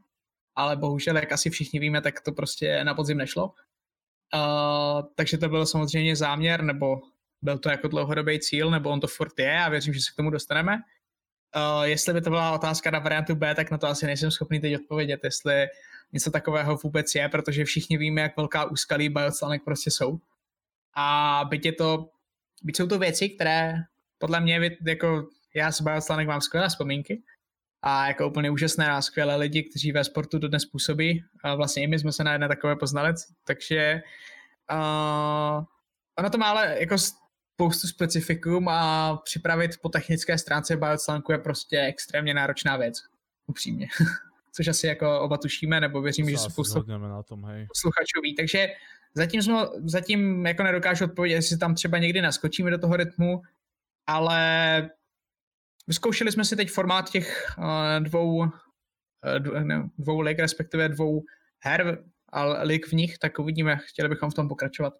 ale 0.56 0.76
bohužel, 0.76 1.16
jak 1.16 1.32
asi 1.32 1.50
všichni 1.50 1.80
víme, 1.80 2.00
tak 2.00 2.20
to 2.20 2.32
prostě 2.32 2.84
na 2.84 2.94
podzim 2.94 3.18
nešlo. 3.18 3.54
Uh, 4.34 5.02
takže 5.14 5.38
to 5.38 5.48
byl 5.48 5.66
samozřejmě 5.66 6.16
záměr, 6.16 6.62
nebo 6.62 7.00
byl 7.44 7.58
to 7.58 7.70
jako 7.70 7.88
dlouhodobý 7.88 8.40
cíl, 8.40 8.70
nebo 8.70 8.90
on 8.90 9.00
to 9.00 9.06
furt 9.06 9.38
je 9.38 9.58
a 9.58 9.68
věřím, 9.68 9.94
že 9.94 10.00
se 10.00 10.12
k 10.12 10.16
tomu 10.16 10.30
dostaneme. 10.30 10.76
Uh, 10.76 11.82
jestli 11.82 12.12
by 12.14 12.20
to 12.20 12.30
byla 12.30 12.52
otázka 12.52 12.90
na 12.90 12.98
variantu 12.98 13.34
B, 13.34 13.54
tak 13.54 13.70
na 13.70 13.78
to 13.78 13.86
asi 13.86 14.06
nejsem 14.06 14.30
schopný 14.30 14.60
teď 14.60 14.74
odpovědět, 14.76 15.20
jestli 15.24 15.66
něco 16.12 16.30
takového 16.30 16.76
vůbec 16.76 17.14
je, 17.14 17.28
protože 17.28 17.64
všichni 17.64 17.98
víme, 17.98 18.20
jak 18.20 18.36
velká 18.36 18.64
úskalí 18.64 19.08
bioslanek 19.08 19.64
prostě 19.64 19.90
jsou. 19.90 20.18
A 20.94 21.40
byť 21.48 21.66
je 21.66 21.72
to, 21.72 22.10
byť 22.62 22.76
jsou 22.76 22.86
to 22.86 22.98
věci, 22.98 23.28
které 23.28 23.74
podle 24.18 24.40
mě, 24.40 24.76
jako 24.86 25.28
já 25.54 25.72
s 25.72 25.80
bioslanek 25.80 26.28
mám 26.28 26.40
skvělé 26.40 26.68
vzpomínky 26.68 27.22
a 27.82 28.08
jako 28.08 28.28
úplně 28.28 28.50
úžasné 28.50 28.90
a 28.90 29.02
skvělé 29.02 29.36
lidi, 29.36 29.62
kteří 29.62 29.92
ve 29.92 30.04
sportu 30.04 30.38
dodnes 30.38 30.64
působí. 30.64 31.24
A 31.42 31.54
vlastně 31.54 31.82
i 31.82 31.86
my 31.86 31.98
jsme 31.98 32.12
se 32.12 32.24
na 32.24 32.32
jedné 32.32 32.48
takové 32.48 32.76
poznali, 32.76 33.14
takže 33.46 34.02
uh, 34.72 35.64
ono 36.18 36.30
to 36.30 36.38
má 36.38 36.50
ale 36.50 36.76
jako 36.80 36.96
spoustu 37.54 37.88
specifikum 37.88 38.68
a 38.68 39.16
připravit 39.24 39.70
po 39.82 39.88
technické 39.88 40.38
stránce 40.38 40.76
bioslanku 40.76 41.32
je 41.32 41.38
prostě 41.38 41.80
extrémně 41.80 42.34
náročná 42.34 42.76
věc, 42.76 43.02
upřímně. 43.46 43.88
Což 44.52 44.68
asi 44.68 44.86
jako 44.86 45.20
oba 45.20 45.36
tušíme, 45.36 45.80
nebo 45.80 46.02
věřím, 46.02 46.30
že 46.30 46.38
spoustu 46.38 46.84
na 46.98 47.22
tom, 47.22 47.44
hej. 47.44 47.66
posluchačů 47.66 48.20
ví. 48.22 48.34
Takže 48.34 48.68
zatím, 49.14 49.42
jsme, 49.42 49.54
zatím 49.84 50.46
jako 50.46 50.62
nedokážu 50.62 51.04
odpovědět, 51.04 51.34
jestli 51.34 51.58
tam 51.58 51.74
třeba 51.74 51.98
někdy 51.98 52.22
naskočíme 52.22 52.70
do 52.70 52.78
toho 52.78 52.96
rytmu, 52.96 53.42
ale 54.06 54.90
vyzkoušeli 55.86 56.32
jsme 56.32 56.44
si 56.44 56.56
teď 56.56 56.70
formát 56.70 57.10
těch 57.10 57.54
uh, 57.58 58.04
dvou, 58.04 58.36
uh, 58.36 58.48
dvou 59.98 60.20
lig, 60.20 60.38
respektive 60.38 60.88
dvou 60.88 61.22
her 61.58 62.04
a 62.28 62.62
lig 62.62 62.86
v 62.86 62.92
nich, 62.92 63.18
tak 63.18 63.38
uvidíme, 63.38 63.76
chtěli 63.76 64.08
bychom 64.08 64.30
v 64.30 64.34
tom 64.34 64.48
pokračovat. 64.48 64.94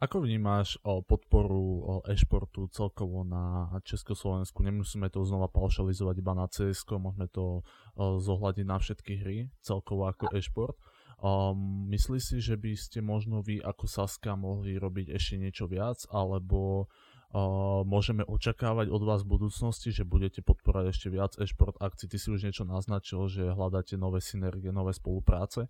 Ako 0.00 0.24
vnímáš 0.24 0.80
o 0.80 1.04
podporu 1.04 1.64
o 1.84 1.94
e-športu 2.08 2.72
celkovo 2.72 3.20
na 3.26 3.68
Československu? 3.84 4.64
Nemusíme 4.64 5.12
to 5.12 5.20
znova 5.28 5.52
paušalizovať 5.52 6.16
iba 6.20 6.32
na 6.32 6.48
CS, 6.48 6.88
môžeme 6.88 7.28
to 7.28 7.60
o, 7.60 8.16
zohľadiť 8.16 8.64
na 8.64 8.76
všetky 8.80 9.12
hry, 9.20 9.38
celkovo 9.60 10.08
ako 10.08 10.32
e-šport. 10.32 10.76
Um, 11.20 11.84
myslíš 11.92 12.22
si, 12.24 12.36
že 12.40 12.56
by 12.56 12.72
ste 12.80 13.04
možno 13.04 13.44
vy 13.44 13.60
ako 13.60 13.84
Saska 13.84 14.40
mohli 14.40 14.80
robiť 14.80 15.12
ešte 15.12 15.36
niečo 15.36 15.68
viac, 15.68 16.00
alebo 16.08 16.88
uh, 17.36 17.84
môžeme 17.84 18.24
očakávať 18.24 18.88
od 18.88 19.04
vás 19.04 19.20
v 19.28 19.36
budúcnosti, 19.36 19.92
že 19.92 20.08
budete 20.08 20.40
podporať 20.40 20.96
ešte 20.96 21.12
viac 21.12 21.36
e-šport 21.36 21.76
akcií? 21.76 22.08
Ty 22.08 22.16
si 22.16 22.28
už 22.32 22.40
niečo 22.48 22.64
naznačil, 22.64 23.28
že 23.28 23.52
hľadáte 23.52 24.00
nové 24.00 24.24
synergie, 24.24 24.72
nové 24.72 24.96
spolupráce, 24.96 25.68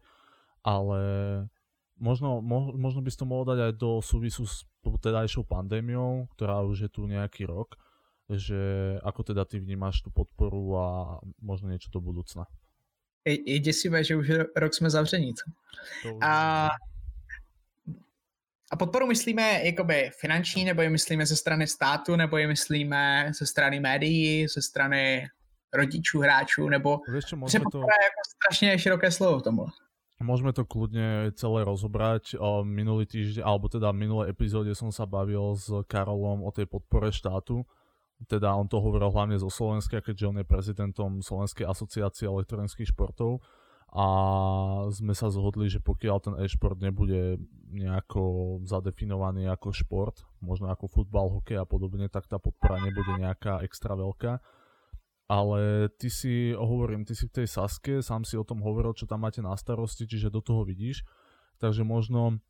ale 0.62 1.03
možno, 2.00 2.40
mo, 2.40 2.72
možno 2.72 3.04
by 3.04 3.10
si 3.12 3.20
to 3.20 3.28
mohol 3.28 3.44
dať 3.44 3.58
aj 3.70 3.72
do 3.76 4.00
súvisu 4.00 4.48
s 4.48 4.64
tedajšou 4.80 5.44
pandémiou, 5.44 6.26
ktorá 6.34 6.64
už 6.64 6.88
je 6.88 6.90
tu 6.90 7.04
nejaký 7.04 7.44
rok, 7.44 7.76
že 8.32 8.56
ako 9.04 9.20
teda 9.22 9.44
ty 9.44 9.60
vnímáš 9.60 10.00
tú 10.00 10.08
podporu 10.10 10.80
a 10.80 10.86
možno 11.38 11.68
niečo 11.68 11.92
do 11.92 12.00
budúcna. 12.00 12.48
Je, 13.24 13.36
je 13.52 13.58
děsivé, 13.58 14.04
že 14.04 14.16
už 14.16 14.30
rok 14.56 14.74
jsme 14.74 14.90
zavření. 14.90 15.32
A, 16.22 16.68
a 18.70 18.76
podporu 18.76 19.06
myslíme 19.06 19.64
jakoby 19.64 20.10
finanční, 20.20 20.64
nebo 20.64 20.82
je 20.82 20.90
myslíme 20.90 21.26
ze 21.26 21.36
strany 21.36 21.66
státu, 21.66 22.16
nebo 22.16 22.36
je 22.36 22.46
myslíme 22.46 23.32
ze 23.38 23.46
strany 23.46 23.80
médií, 23.80 24.48
ze 24.48 24.62
strany 24.62 25.28
rodičů, 25.72 26.20
hráčů, 26.20 26.68
nebo... 26.68 27.00
Víš 27.14 27.24
čo, 27.24 27.36
to... 27.72 27.78
je 27.78 28.04
jako 28.08 28.22
strašně 28.34 28.78
široké 28.78 29.10
slovo 29.10 29.38
v 29.38 29.42
tomhle. 29.42 29.66
Môžeme 30.20 30.52
to 30.52 30.68
kľudne 30.68 31.33
celé 31.33 31.64
rozobrať. 31.64 32.37
Minulý 32.68 33.09
týždeň, 33.09 33.40
alebo 33.40 33.72
teda 33.72 33.88
minulé 33.96 34.28
epizóde 34.28 34.76
som 34.76 34.92
sa 34.92 35.09
bavil 35.09 35.56
s 35.56 35.72
Karolom 35.88 36.44
o 36.44 36.50
tej 36.52 36.68
podpore 36.68 37.09
štátu. 37.09 37.64
Teda 38.28 38.52
on 38.52 38.68
to 38.68 38.85
hovoril 38.85 39.09
hlavne 39.09 39.40
zo 39.40 39.48
Slovenska, 39.48 40.04
keďže 40.04 40.28
on 40.28 40.37
je 40.37 40.44
prezidentom 40.44 41.11
Slovenskej 41.24 41.64
asociácie 41.64 42.28
elektronických 42.28 42.92
športov 42.92 43.40
a 43.96 44.06
sme 44.92 45.16
sa 45.16 45.33
zhodli, 45.33 45.72
že 45.72 45.80
pokiaľ 45.80 46.16
ten 46.20 46.35
e-šport 46.44 46.76
nebude 46.78 47.40
nejako 47.72 48.61
zadefinovaný 48.68 49.48
ako 49.48 49.72
šport, 49.72 50.20
možno 50.44 50.68
ako 50.68 50.87
futbal, 50.87 51.33
hokej 51.40 51.59
a 51.59 51.66
podobne, 51.66 52.12
tak 52.12 52.28
tá 52.28 52.37
podpora 52.37 52.76
nebude 52.85 53.18
nejaká 53.18 53.64
extra 53.64 53.96
veľká 53.96 54.60
ale 55.31 55.87
ty 55.95 56.11
si, 56.11 56.51
hovorím, 56.59 57.07
ty 57.07 57.14
si 57.14 57.31
v 57.31 57.43
tej 57.43 57.47
Saske, 57.47 58.03
sám 58.03 58.27
si 58.27 58.35
o 58.35 58.43
tom 58.43 58.66
hovoril, 58.66 58.99
čo 58.99 59.07
tam 59.07 59.23
máte 59.23 59.38
na 59.38 59.55
starosti, 59.55 60.03
čiže 60.03 60.27
do 60.27 60.43
toho 60.43 60.66
vidíš, 60.66 61.07
takže 61.62 61.87
možno 61.87 62.43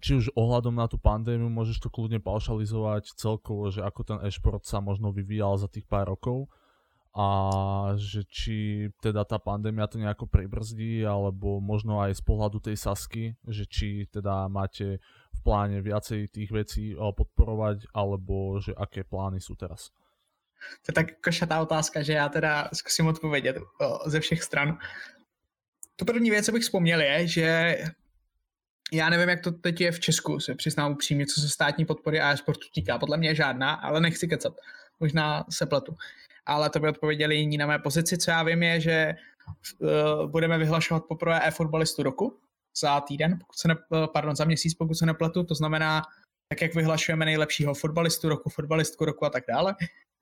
či 0.00 0.16
už 0.16 0.32
ohľadom 0.32 0.72
na 0.72 0.88
tú 0.88 0.96
pandémiu 0.96 1.52
môžeš 1.52 1.84
to 1.84 1.92
kľudne 1.92 2.24
paušalizovať 2.24 3.12
celkovo, 3.12 3.68
že 3.68 3.84
ako 3.84 4.00
ten 4.08 4.18
e-šport 4.24 4.64
sa 4.64 4.80
možno 4.80 5.12
vyvíjal 5.12 5.60
za 5.60 5.68
tých 5.68 5.84
pár 5.84 6.08
rokov 6.08 6.48
a 7.12 7.28
že 7.96 8.24
či 8.28 8.88
teda 9.04 9.24
tá 9.28 9.36
pandémia 9.36 9.88
to 9.88 10.00
nejako 10.00 10.28
pribrzdí, 10.28 11.04
alebo 11.04 11.60
možno 11.60 12.00
aj 12.00 12.20
z 12.20 12.22
pohľadu 12.24 12.62
tej 12.62 12.76
Sasky, 12.78 13.36
že 13.48 13.68
či 13.68 14.08
teda 14.08 14.48
máte 14.48 15.00
v 15.34 15.40
pláne 15.44 15.84
viacej 15.84 16.30
tých 16.32 16.50
vecí 16.52 16.96
podporovať, 16.96 17.90
alebo 17.92 18.60
že 18.60 18.72
aké 18.76 19.04
plány 19.04 19.40
sú 19.40 19.56
teraz. 19.58 19.92
To 20.86 20.90
je 20.90 20.94
tak 20.94 21.06
košatá 21.24 21.60
otázka, 21.60 22.02
že 22.02 22.12
já 22.12 22.28
teda 22.28 22.68
zkusím 22.74 23.06
odpovědět 23.06 23.56
ze 24.06 24.20
všech 24.20 24.42
stran. 24.42 24.78
To 25.96 26.04
první 26.04 26.30
věc, 26.30 26.46
co 26.46 26.52
bych 26.52 26.62
vzpomněl, 26.62 27.00
je, 27.00 27.26
že 27.26 27.78
já 28.92 29.08
nevím, 29.10 29.28
jak 29.28 29.40
to 29.40 29.52
teď 29.52 29.80
je 29.80 29.92
v 29.92 30.00
Česku, 30.00 30.40
se 30.40 30.54
přiznám 30.54 30.92
upřímně, 30.92 31.26
co 31.26 31.40
se 31.40 31.48
státní 31.48 31.84
podpory 31.84 32.20
a 32.20 32.36
sportu 32.36 32.66
týká. 32.74 32.98
Podle 32.98 33.16
mě 33.16 33.34
žádná, 33.34 33.74
ale 33.74 34.00
nechci 34.00 34.28
kecat. 34.28 34.54
Možná 35.00 35.44
se 35.50 35.66
pletu. 35.66 35.96
Ale 36.46 36.70
to 36.70 36.80
by 36.80 36.88
odpověděli 36.88 37.36
jiní 37.36 37.56
na 37.56 37.66
mé 37.66 37.78
pozici. 37.78 38.18
Co 38.18 38.30
já 38.30 38.42
vím, 38.42 38.62
je, 38.62 38.80
že 38.80 39.14
uh, 39.78 40.30
budeme 40.30 40.58
vyhlašovat 40.58 41.04
poprvé 41.08 41.40
e-fotbalistu 41.46 42.02
roku 42.02 42.40
za 42.80 43.00
týden, 43.00 43.38
pokud 43.38 43.58
se 43.58 43.68
ne, 43.68 43.74
pardon, 44.12 44.36
za 44.36 44.44
měsíc, 44.44 44.74
pokud 44.74 44.94
se 44.94 45.06
nepletu. 45.06 45.44
To 45.44 45.54
znamená, 45.54 46.02
tak 46.48 46.62
jak 46.62 46.74
vyhlašujeme 46.74 47.24
nejlepšího 47.24 47.74
fotbalistu 47.74 48.28
roku, 48.28 48.50
fotbalistku 48.50 49.04
roku 49.04 49.24
a 49.24 49.30
tak 49.30 49.44
dále, 49.48 49.74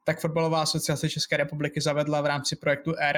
tak 0.07 0.21
Fotbalová 0.21 0.63
asociace 0.63 1.11
České 1.11 1.37
republiky 1.37 1.81
zavedla 1.81 2.21
v 2.21 2.27
rámci 2.27 2.57
projektu 2.57 2.95
e 3.01 3.13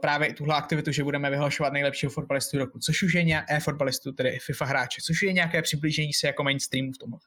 právě 0.00 0.34
tuhle 0.34 0.54
aktivitu, 0.54 0.92
že 0.92 1.04
budeme 1.04 1.30
vyhlašovat 1.30 1.72
nejlepšího 1.72 2.10
fotbalistu 2.10 2.58
roku, 2.58 2.78
což 2.78 3.02
už 3.02 3.14
je 3.14 3.24
nějaké 3.24 3.56
eh, 3.56 3.60
fotbalistu, 3.60 4.12
tedy 4.12 4.38
FIFA 4.38 4.64
hráče, 4.64 5.02
což 5.06 5.22
je 5.22 5.32
nějaké 5.32 5.62
přiblížení 5.62 6.12
se 6.12 6.26
jako 6.26 6.42
mainstreamu 6.42 6.92
v 6.92 6.98
tom. 6.98 7.12
Uh, 7.12 7.18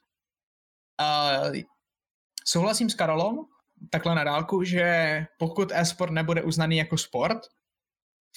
souhlasím 2.45 2.89
s 2.89 2.95
Karolou, 2.95 3.47
takhle 3.89 4.15
na 4.15 4.23
dálku, 4.23 4.63
že 4.63 5.25
pokud 5.37 5.71
e-sport 5.71 6.11
nebude 6.11 6.41
uznaný 6.41 6.77
jako 6.77 6.97
sport 6.97 7.37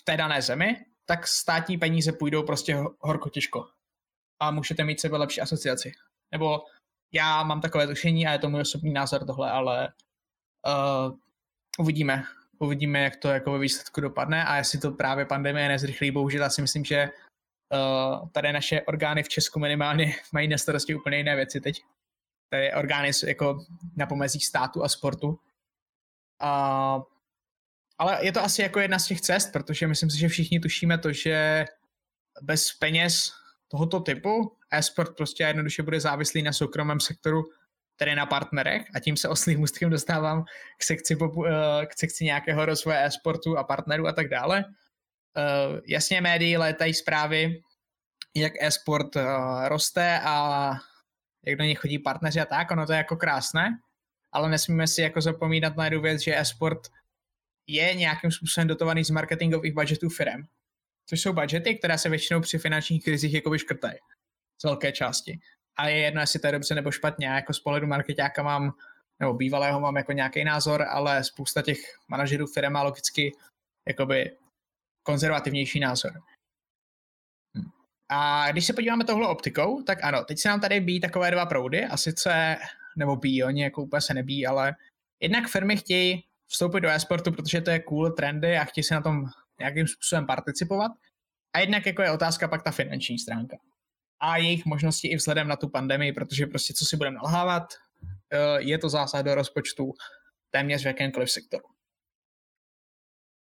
v 0.00 0.04
té 0.04 0.16
dané 0.16 0.42
zemi, 0.42 0.76
tak 1.04 1.26
státní 1.26 1.78
peníze 1.78 2.12
půjdou 2.12 2.42
prostě 2.42 2.76
horko 3.00 3.28
těžko. 3.28 3.66
A 4.40 4.50
můžete 4.50 4.84
mít 4.84 5.00
sebe 5.00 5.16
lepší 5.16 5.40
asociaci. 5.40 5.92
Nebo 6.32 6.60
já 7.12 7.42
mám 7.42 7.60
takové 7.60 7.86
tušení 7.86 8.26
a 8.26 8.32
je 8.32 8.38
to 8.38 8.50
můj 8.50 8.60
osobní 8.60 8.92
názor 8.92 9.26
tohle, 9.26 9.50
ale 9.50 9.88
uh, 10.66 11.16
uvidíme. 11.78 12.24
Uvidíme, 12.58 13.00
jak 13.00 13.16
to 13.16 13.28
jako 13.28 13.52
ve 13.52 13.58
výsledku 13.58 14.00
dopadne 14.00 14.44
a 14.44 14.56
jestli 14.56 14.78
to 14.78 14.90
právě 14.90 15.26
pandemie 15.26 15.68
nezrychlí. 15.68 16.10
Bohužel 16.10 16.42
já 16.42 16.50
si 16.50 16.62
myslím, 16.62 16.84
že 16.84 17.08
uh, 17.72 18.28
tady 18.28 18.52
naše 18.52 18.82
orgány 18.82 19.22
v 19.22 19.28
Česku 19.28 19.58
minimálně 19.58 20.14
mají 20.32 20.48
na 20.48 20.58
starosti 20.58 20.94
úplně 20.94 21.16
jiné 21.16 21.36
věci 21.36 21.60
teď. 21.60 21.84
Tady 22.50 22.72
orgány 22.72 23.12
jsou 23.12 23.26
jako 23.26 23.66
na 23.96 24.06
pomezí 24.06 24.40
státu 24.40 24.84
a 24.84 24.88
sportu. 24.88 25.28
Uh, 26.42 27.02
ale 27.98 28.24
je 28.24 28.32
to 28.32 28.42
asi 28.42 28.62
jako 28.62 28.80
jedna 28.80 28.98
z 28.98 29.06
těch 29.06 29.20
cest, 29.20 29.52
protože 29.52 29.86
myslím 29.86 30.10
si, 30.10 30.18
že 30.18 30.28
všichni 30.28 30.60
tušíme 30.60 30.98
to, 30.98 31.12
že 31.12 31.64
bez 32.42 32.72
peněz 32.72 33.32
tohoto 33.68 34.00
typu 34.00 34.55
e-sport 34.70 35.16
prostě 35.16 35.44
jednoduše 35.44 35.82
bude 35.82 36.00
závislý 36.00 36.42
na 36.42 36.52
soukromém 36.52 37.00
sektoru, 37.00 37.44
tedy 37.96 38.14
na 38.14 38.26
partnerech. 38.26 38.82
A 38.94 39.00
tím 39.00 39.16
se 39.16 39.28
oslým 39.28 39.62
ústkem 39.62 39.90
dostávám 39.90 40.44
k 40.78 40.82
sekci, 40.82 41.16
eh, 41.46 41.86
k 41.86 41.98
sekci 41.98 42.24
nějakého 42.24 42.66
rozvoje 42.66 43.04
e-sportu 43.04 43.58
a 43.58 43.64
partnerů 43.64 44.06
a 44.06 44.12
tak 44.12 44.28
dále. 44.28 44.64
Uh, 45.36 45.80
jasně 45.86 46.20
médii 46.20 46.56
létají 46.56 46.94
zprávy, 46.94 47.62
jak 48.36 48.52
e-sport 48.60 49.16
uh, 49.16 49.22
roste 49.68 50.20
a 50.24 50.70
jak 51.46 51.58
do 51.58 51.64
něj 51.64 51.74
chodí 51.74 51.98
partneři 51.98 52.40
a 52.40 52.44
tak, 52.44 52.70
ono 52.70 52.86
to 52.86 52.92
je 52.92 52.98
jako 52.98 53.16
krásné, 53.16 53.78
ale 54.32 54.50
nesmíme 54.50 54.86
si 54.86 55.02
jako 55.02 55.20
zapomínat 55.20 55.76
na 55.76 55.84
jednu 55.84 56.00
věc, 56.00 56.22
že 56.22 56.36
e-sport 56.36 56.88
je 57.66 57.94
nějakým 57.94 58.30
způsobem 58.30 58.68
dotovaný 58.68 59.04
z 59.04 59.10
marketingových 59.10 59.74
budgetů 59.74 60.08
firm, 60.08 60.42
což 61.06 61.20
jsou 61.20 61.32
budgety, 61.32 61.74
které 61.74 61.98
se 61.98 62.08
většinou 62.08 62.40
při 62.40 62.58
finančních 62.58 63.04
krizích 63.04 63.34
jakoby 63.34 63.58
škrtají 63.58 63.98
z 64.58 64.64
velké 64.64 64.92
části. 64.92 65.40
A 65.76 65.88
je 65.88 65.98
jedno, 65.98 66.20
jestli 66.20 66.40
to 66.40 66.46
je 66.46 66.52
dobře 66.52 66.74
nebo 66.74 66.90
špatně. 66.90 67.26
Já 67.26 67.34
jako 67.34 67.52
z 67.52 67.60
pohledu 67.60 67.86
marketáka 67.86 68.42
mám, 68.42 68.72
nebo 69.20 69.34
bývalého 69.34 69.80
mám 69.80 69.96
jako 69.96 70.12
nějaký 70.12 70.44
názor, 70.44 70.82
ale 70.82 71.24
spousta 71.24 71.62
těch 71.62 71.78
manažerů 72.08 72.46
firm 72.46 72.72
má 72.72 72.82
logicky 72.82 73.32
jakoby 73.88 74.36
konzervativnější 75.02 75.80
názor. 75.80 76.12
Hm. 77.58 77.70
A 78.08 78.52
když 78.52 78.66
se 78.66 78.72
podíváme 78.72 79.04
tohle 79.04 79.28
optikou, 79.28 79.82
tak 79.82 80.04
ano, 80.04 80.24
teď 80.24 80.38
se 80.38 80.48
nám 80.48 80.60
tady 80.60 80.80
bíjí 80.80 81.00
takové 81.00 81.30
dva 81.30 81.46
proudy, 81.46 81.84
a 81.84 81.96
sice, 81.96 82.56
nebo 82.96 83.16
bíjí, 83.16 83.44
oni 83.44 83.62
jako 83.62 83.82
úplně 83.82 84.00
se 84.00 84.14
nebíjí, 84.14 84.46
ale 84.46 84.74
jednak 85.20 85.48
firmy 85.48 85.76
chtějí 85.76 86.24
vstoupit 86.46 86.80
do 86.80 86.88
e-sportu, 86.88 87.32
protože 87.32 87.60
to 87.60 87.70
je 87.70 87.80
cool, 87.80 88.10
trendy 88.10 88.58
a 88.58 88.64
chtějí 88.64 88.84
se 88.84 88.94
na 88.94 89.00
tom 89.00 89.24
nějakým 89.58 89.86
způsobem 89.86 90.26
participovat. 90.26 90.92
A 91.52 91.58
jednak 91.58 91.86
jako 91.86 92.02
je 92.02 92.10
otázka 92.10 92.48
pak 92.48 92.62
ta 92.62 92.70
finanční 92.70 93.18
stránka. 93.18 93.56
A 94.20 94.36
jejich 94.36 94.66
možnosti 94.66 95.08
i 95.08 95.16
vzhledem 95.16 95.48
na 95.48 95.56
tu 95.56 95.68
pandemii, 95.68 96.12
protože 96.12 96.46
prostě 96.46 96.74
co 96.74 96.84
si 96.84 96.96
budeme 96.96 97.16
nalhávat, 97.16 97.74
eh, 98.30 98.38
je 98.58 98.78
to 98.78 98.88
zásah 98.88 99.22
do 99.22 99.34
rozpočtu 99.34 99.94
téměř 100.50 100.82
v 100.82 100.86
jakémkoliv 100.86 101.30
sektoru. 101.30 101.64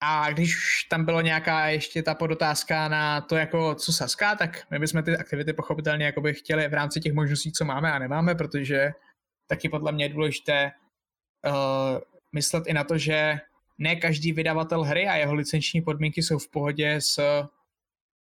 A 0.06 0.32
když 0.32 0.54
tam 0.90 1.06
bylo 1.06 1.22
nějaká 1.22 1.68
ještě 1.68 2.04
ta 2.04 2.16
podotázka 2.16 2.88
na 2.88 3.22
to, 3.22 3.36
jako 3.36 3.76
co 3.76 3.94
Saska, 3.94 4.36
tak 4.36 4.72
my 4.72 4.80
bychom 4.80 5.04
ty 5.04 5.18
aktivity 5.18 5.54
pochopitelně 5.54 6.06
jako 6.06 6.22
by 6.22 6.34
chtěli 6.34 6.68
v 6.68 6.74
rámci 6.74 7.00
těch 7.00 7.14
možností, 7.14 7.52
co 7.52 7.66
máme 7.66 7.92
a 7.92 8.00
nemáme, 8.00 8.36
protože 8.36 8.92
taky 9.48 9.70
podle 9.70 9.92
mě 9.92 10.06
je 10.06 10.10
důležité 10.10 10.72
uh, 11.46 12.02
myslet 12.32 12.68
i 12.68 12.74
na 12.74 12.84
to, 12.84 12.98
že 12.98 13.40
ne 13.78 13.96
každý 13.96 14.34
vydavatel 14.34 14.84
hry 14.84 15.08
a 15.08 15.16
jeho 15.16 15.34
licenční 15.34 15.82
podmínky 15.82 16.24
jsou 16.24 16.40
v 16.40 16.50
pohodě 16.50 17.02
s, 17.02 17.44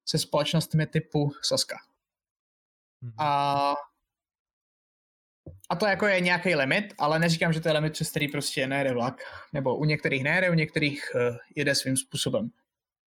se 0.05 0.17
společnostmi 0.17 0.87
typu 0.87 1.31
Saska. 1.41 1.77
Mm-hmm. 3.03 3.13
A, 3.17 3.73
a 5.69 5.75
to 5.75 5.85
jako 5.85 6.07
je 6.07 6.21
nějaký 6.21 6.55
limit, 6.55 6.93
ale 6.97 7.19
neříkám, 7.19 7.53
že 7.53 7.59
to 7.59 7.69
je 7.69 7.73
limit, 7.73 7.93
přes 7.93 8.09
který 8.09 8.27
prostě 8.27 8.67
nejede 8.67 8.93
vlak. 8.93 9.21
Nebo 9.53 9.77
u 9.77 9.85
některých 9.85 10.23
nejede, 10.23 10.49
u 10.49 10.53
některých 10.53 11.11
uh, 11.15 11.37
jede 11.55 11.75
svým 11.75 11.97
způsobem. 11.97 12.49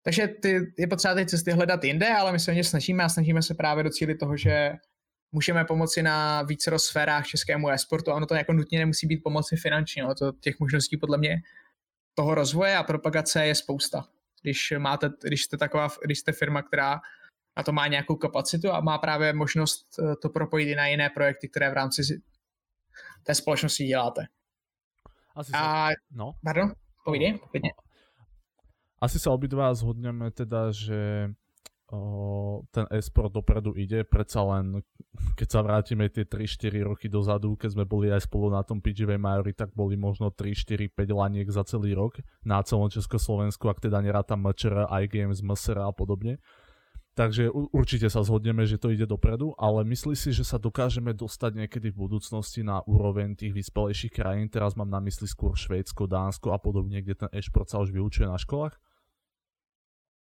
Takže 0.03 0.29
ty, 0.29 0.73
je 0.79 0.87
potřeba 0.87 1.15
ty 1.15 1.27
cesty 1.27 1.51
hledat 1.51 1.85
jinde, 1.85 2.09
ale 2.09 2.33
my 2.33 2.39
se 2.41 2.51
o 2.51 2.55
ně 2.55 2.65
snažíme 2.65 3.05
a 3.05 3.09
snažíme 3.09 3.43
se 3.43 3.55
právě 3.55 3.85
docílit 3.85 4.19
toho, 4.19 4.37
že 4.37 4.73
můžeme 5.33 5.65
pomoci 5.65 6.03
na 6.03 6.43
více 6.43 6.79
sférách 6.79 7.27
českému 7.27 7.71
e-sportu 7.71 8.11
ono 8.11 8.27
to 8.27 8.35
jako 8.35 8.53
nutně 8.53 8.79
nemusí 8.79 9.07
být 9.07 9.21
pomoci 9.25 9.57
finanční, 9.57 10.03
no, 10.03 10.15
to 10.15 10.33
těch 10.33 10.61
možností 10.61 10.97
podle 10.97 11.19
mě 11.19 11.37
toho 12.15 12.35
rozvoje 12.35 12.77
a 12.77 12.83
propagace 12.83 13.47
je 13.47 13.55
spousta. 13.55 14.05
Když, 14.43 14.73
máte, 14.79 15.11
když 15.23 15.45
jste 15.45 15.57
taková, 15.57 15.89
když 16.05 16.19
jste 16.19 16.33
firma, 16.33 16.63
která 16.63 17.01
na 17.61 17.65
to 17.65 17.73
má 17.73 17.87
nějakou 17.87 18.17
kapacitu 18.17 18.73
a 18.73 18.81
má 18.81 18.99
právě 18.99 19.33
možnost 19.33 19.99
eh, 19.99 20.17
to 20.23 20.29
propojit 20.29 20.69
i 20.69 20.75
na 20.75 20.87
jiné 20.87 21.11
projekty, 21.11 21.49
které 21.49 21.71
v 21.71 21.73
rámci 21.73 22.03
té 23.23 23.35
společnosti 23.35 23.85
děláte. 23.85 24.27
Asi 25.37 25.53
a, 25.53 25.89
sa... 25.89 25.95
no. 26.11 26.33
Pardon, 26.45 26.73
povídej, 27.05 27.39
povídej. 27.39 27.71
Asi 29.01 29.17
sa 29.17 29.33
obidva 29.33 29.73
zhodneme 29.73 30.29
teda, 30.29 30.77
že 30.77 31.33
o, 31.89 32.61
ten 32.69 32.85
e-sport 32.93 33.33
dopredu 33.33 33.73
ide, 33.73 34.05
predsa 34.05 34.45
len 34.45 34.85
keď 35.41 35.49
sa 35.49 35.65
vrátime 35.65 36.13
tie 36.13 36.29
3-4 36.29 36.85
roky 36.85 37.07
dozadu, 37.09 37.57
keď 37.57 37.81
sme 37.81 37.85
boli 37.89 38.13
aj 38.13 38.29
spolu 38.29 38.53
na 38.53 38.61
tom 38.61 38.85
PGV 38.85 39.17
Majori, 39.17 39.57
tak 39.57 39.73
boli 39.73 39.97
možno 39.97 40.29
3-4-5 40.29 40.93
laniek 41.17 41.49
za 41.49 41.65
celý 41.65 41.97
rok 41.97 42.21
na 42.45 42.61
celom 42.61 42.93
Československu, 42.93 43.73
ak 43.73 43.81
teda 43.81 44.05
nerátam 44.05 44.45
MČR, 44.45 44.85
iGames, 45.09 45.41
MSR 45.41 45.81
a 45.81 45.93
podobne. 45.97 46.37
Takže 47.21 47.53
určite 47.53 48.09
sa 48.09 48.25
zhodneme, 48.25 48.65
že 48.65 48.81
to 48.81 48.89
ide 48.89 49.05
dopredu, 49.05 49.53
ale 49.61 49.85
myslí 49.85 50.17
si, 50.17 50.33
že 50.33 50.41
sa 50.41 50.57
dokážeme 50.57 51.13
dostať 51.13 51.53
niekedy 51.53 51.93
v 51.93 52.09
budúcnosti 52.09 52.65
na 52.65 52.81
úroveň 52.89 53.37
tých 53.37 53.53
vyspelejších 53.53 54.09
krajín, 54.09 54.49
teraz 54.49 54.73
mám 54.73 54.89
na 54.89 55.05
mysli 55.05 55.29
skôr 55.29 55.53
Švédsko, 55.53 56.09
Dánsko 56.09 56.57
a 56.57 56.59
podobne, 56.59 57.05
kde 57.05 57.21
ten 57.21 57.29
e-sport 57.37 57.69
sa 57.69 57.85
už 57.85 57.93
vyučuje 57.93 58.25
na 58.25 58.41
školách? 58.41 58.73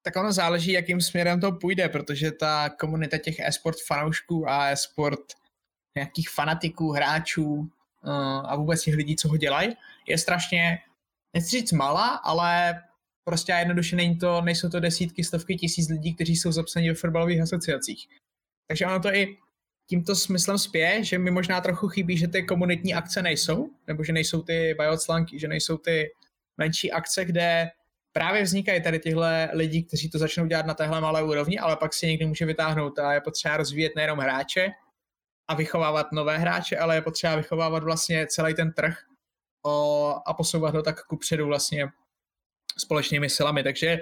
tak 0.05 0.16
ono 0.16 0.32
záleží, 0.32 0.72
jakým 0.72 1.01
směrem 1.01 1.41
to 1.41 1.53
půjde, 1.53 1.89
protože 1.89 2.32
ta 2.32 2.68
komunita 2.68 3.18
těch 3.18 3.41
e-sport 3.41 3.76
fanoušků 3.87 4.49
a 4.49 4.68
e-sport 4.68 5.20
nějakých 5.97 6.30
fanatiků, 6.30 6.93
hráčů 6.93 7.45
uh, 7.45 7.70
a 8.45 8.57
vůbec 8.57 8.82
těch 8.82 8.95
lidí, 8.95 9.16
co 9.16 9.28
ho 9.28 9.37
dělají, 9.37 9.76
je 10.09 10.18
strašně, 10.18 10.78
nechci 11.35 11.51
říct 11.51 11.72
malá, 11.72 12.09
ale 12.09 12.82
prostě 13.25 13.53
jednoduše 13.53 13.97
není 13.97 14.18
to, 14.18 14.43
nejsou 14.43 14.68
to 14.68 14.81
desítky, 14.81 15.25
stovky 15.25 15.57
tisíc 15.57 15.89
lidí, 15.89 16.14
kteří 16.14 16.37
jsou 16.37 16.53
zapsaní 16.53 16.89
ve 16.89 16.95
fotbalových 16.95 17.41
asociacích. 17.41 18.07
Takže 18.68 18.87
ono 18.87 19.01
to 19.01 19.14
i 19.14 19.37
tímto 19.87 20.16
smyslem 20.16 20.59
spěje, 20.59 21.05
že 21.05 21.18
mi 21.18 21.31
možná 21.31 21.61
trochu 21.61 21.89
chybí, 21.89 22.18
že 22.18 22.29
ty 22.29 22.43
komunitní 22.43 22.95
akce 22.95 23.22
nejsou, 23.22 23.70
nebo 23.87 24.05
že 24.05 24.12
nejsou 24.12 24.43
ty 24.43 24.75
biotslanky, 24.79 25.39
že 25.39 25.49
nejsou 25.49 25.79
ty 25.79 26.11
menší 26.57 26.93
akce, 26.93 27.25
kde 27.25 27.70
právě 28.12 28.43
vznikají 28.43 28.83
tady 28.83 28.99
tyhle 28.99 29.51
lidi, 29.53 29.83
kteří 29.83 30.11
to 30.11 30.18
začnou 30.18 30.47
dělat 30.47 30.66
na 30.66 30.75
téhle 30.75 31.01
malé 31.01 31.22
úrovni, 31.22 31.59
ale 31.59 31.77
pak 31.77 31.95
si 31.95 32.07
někdy 32.07 32.27
může 32.27 32.47
vytáhnout 32.47 32.99
a 32.99 33.12
je 33.12 33.20
potřeba 33.20 33.57
rozvíjet 33.57 33.93
nejenom 33.97 34.18
hráče 34.18 34.70
a 35.49 35.55
vychovávat 35.55 36.12
nové 36.12 36.39
hráče, 36.39 36.79
ale 36.79 36.95
je 36.95 37.03
potřeba 37.03 37.37
vychovávat 37.37 37.85
vlastně 37.85 38.27
celý 38.27 38.55
ten 38.55 38.72
trh 38.72 38.99
a 40.27 40.35
posouvat 40.35 40.75
ho 40.75 40.83
tak 40.83 41.05
kupředu 41.07 41.47
vlastně 41.47 41.89
společnými 42.79 43.31
silami. 43.31 43.62
Takže 43.62 44.01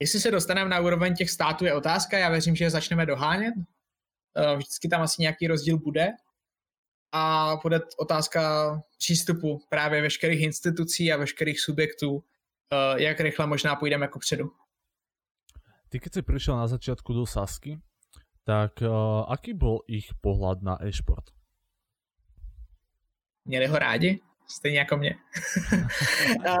jestli 0.00 0.20
se 0.20 0.30
dostaneme 0.30 0.70
na 0.70 0.80
úroveň 0.80 1.14
těch 1.14 1.30
států 1.30 1.64
je 1.64 1.74
otázka, 1.74 2.18
já 2.18 2.28
věřím, 2.28 2.56
že 2.56 2.64
je 2.64 2.70
začneme 2.70 3.06
dohánět. 3.06 3.54
E, 4.36 4.56
vždycky 4.56 4.88
tam 4.88 5.02
asi 5.02 5.22
nějaký 5.22 5.46
rozdíl 5.46 5.78
bude. 5.78 6.08
A 7.12 7.56
bude 7.62 7.80
otázka 7.98 8.72
přístupu 8.98 9.60
právě 9.68 10.02
veškerých 10.02 10.40
institucí 10.40 11.12
a 11.12 11.16
veškerých 11.16 11.60
subjektů 11.60 12.24
uh, 12.74 13.00
jak 13.00 13.20
rychle 13.20 13.46
možná 13.46 13.76
půjdeme 13.76 14.04
jako 14.04 14.18
předu. 14.18 14.52
Ty 15.88 16.00
keď 16.00 16.12
si 16.12 16.22
prišiel 16.22 16.56
na 16.56 16.66
začiatku 16.66 17.12
do 17.12 17.26
Sasky, 17.26 17.80
tak 18.44 18.72
uh, 18.82 19.32
aký 19.32 19.54
byl 19.54 19.78
ich 19.86 20.06
pohled 20.20 20.62
na 20.62 20.86
e-sport? 20.86 21.24
Měli 23.44 23.66
ho 23.66 23.78
rádi? 23.78 24.20
Stejně 24.48 24.78
jako 24.78 24.96
mě. 24.96 25.14
uh, 26.38 26.56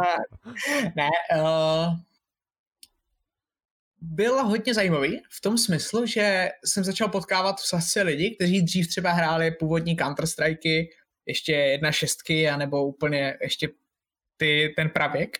ne, 0.96 1.08
uh, 1.36 1.94
byl 4.00 4.44
hodně 4.44 4.74
zajímavý 4.74 5.22
v 5.30 5.40
tom 5.40 5.58
smyslu, 5.58 6.06
že 6.06 6.48
jsem 6.64 6.84
začal 6.84 7.08
potkávat 7.08 7.60
v 7.60 7.68
Sasce 7.68 8.02
lidi, 8.02 8.34
kteří 8.34 8.62
dřív 8.62 8.88
třeba 8.88 9.12
hráli 9.12 9.50
původní 9.50 9.96
Counter-Strikey, 9.96 10.88
ještě 11.26 11.52
jedna 11.52 11.92
šestky, 11.92 12.48
anebo 12.48 12.86
úplně 12.86 13.36
ještě 13.42 13.68
ty, 14.36 14.72
ten 14.76 14.90
pravěk 14.90 15.38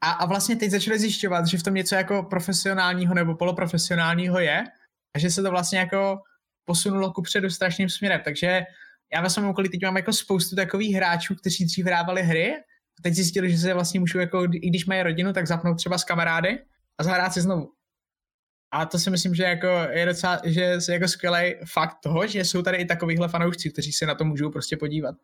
A, 0.00 0.10
a 0.10 0.26
vlastně 0.26 0.56
teď 0.56 0.70
začali 0.70 0.98
zjišťovat, 0.98 1.46
že 1.46 1.58
v 1.58 1.62
tom 1.62 1.74
něco 1.74 1.94
jako 1.94 2.22
profesionálního 2.22 3.14
nebo 3.14 3.34
poloprofesionálního 3.34 4.38
je 4.38 4.64
a 5.14 5.18
že 5.18 5.30
se 5.30 5.42
to 5.42 5.50
vlastně 5.50 5.78
jako 5.78 6.18
posunulo 6.64 7.12
ku 7.12 7.22
předu 7.22 7.50
strašným 7.50 7.88
směrem. 7.88 8.20
Takže 8.24 8.62
já 9.14 9.20
ve 9.20 9.30
svém 9.30 9.48
okolí 9.48 9.68
teď 9.68 9.82
mám 9.82 9.96
jako 9.96 10.12
spoustu 10.12 10.56
takových 10.56 10.94
hráčů, 10.94 11.34
kteří 11.34 11.64
dřív 11.64 11.86
hrávali 11.86 12.22
hry 12.22 12.54
a 12.98 13.02
teď 13.02 13.14
zjistili, 13.14 13.50
že 13.50 13.58
se 13.58 13.74
vlastně 13.74 14.00
můžou 14.00 14.18
jako, 14.18 14.44
i 14.44 14.68
když 14.68 14.86
mají 14.86 15.02
rodinu, 15.02 15.32
tak 15.32 15.46
zapnout 15.46 15.76
třeba 15.76 15.98
s 15.98 16.04
kamarády 16.04 16.58
a 16.98 17.02
zahrát 17.04 17.32
si 17.32 17.40
znovu. 17.40 17.72
A 18.70 18.86
to 18.86 18.98
si 18.98 19.10
myslím, 19.10 19.34
že 19.34 19.42
jako 19.42 19.66
je 19.90 20.06
docela, 20.06 20.40
že 20.44 20.60
je 20.60 20.78
jako 20.88 21.08
skvělý 21.08 21.54
fakt 21.72 21.96
toho, 22.02 22.26
že 22.26 22.44
jsou 22.44 22.62
tady 22.62 22.76
i 22.76 22.84
takovýhle 22.84 23.28
fanoušci, 23.28 23.70
kteří 23.70 23.92
se 23.92 24.06
na 24.06 24.14
to 24.14 24.24
můžou 24.24 24.50
prostě 24.50 24.76
podívat. 24.76 25.14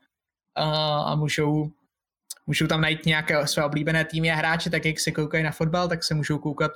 A, 0.55 0.65
a 1.03 1.15
můžou, 1.15 1.71
můžou 2.47 2.67
tam 2.67 2.81
najít 2.81 3.07
nějaké 3.07 3.47
své 3.47 3.65
oblíbené 3.65 4.05
týmy 4.05 4.31
a 4.31 4.35
hráče, 4.35 4.71
tak 4.71 4.85
jak 4.85 5.01
se 5.01 5.13
koukají 5.13 5.45
na 5.45 5.51
fotbal, 5.51 5.89
tak 5.89 6.05
se 6.05 6.15
můžou 6.15 6.39
koukat 6.39 6.73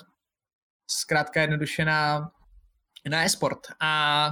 zkrátka 0.86 1.40
jednoduše 1.40 1.84
na, 1.84 2.30
na 3.08 3.24
e-sport. 3.24 3.60
A 3.80 4.30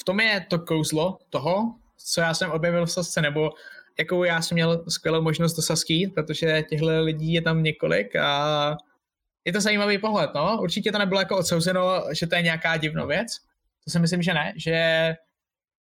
v 0.00 0.04
tom 0.04 0.20
je 0.20 0.46
to 0.50 0.58
kouzlo 0.58 1.18
toho, 1.30 1.74
co 2.04 2.20
já 2.20 2.34
jsem 2.34 2.50
objevil 2.50 2.86
v 2.86 2.92
Sasce, 2.92 3.22
nebo 3.22 3.50
jakou 3.98 4.24
já 4.24 4.42
jsem 4.42 4.54
měl 4.54 4.84
skvělou 4.88 5.22
možnost 5.22 5.54
do 5.54 5.62
Sasky, 5.62 6.12
protože 6.14 6.62
těchto 6.68 7.02
lidí 7.02 7.32
je 7.32 7.42
tam 7.42 7.62
několik 7.62 8.16
a 8.16 8.76
je 9.44 9.52
to 9.52 9.60
zajímavý 9.60 9.98
pohled, 9.98 10.30
no. 10.34 10.58
Určitě 10.62 10.92
to 10.92 10.98
nebylo 10.98 11.20
jako 11.20 11.38
odsouzeno, 11.38 12.04
že 12.12 12.26
to 12.26 12.34
je 12.34 12.42
nějaká 12.42 12.76
divná 12.76 13.04
věc. 13.04 13.36
To 13.84 13.90
si 13.90 13.98
myslím, 13.98 14.22
že 14.22 14.34
ne, 14.34 14.52
že 14.56 15.14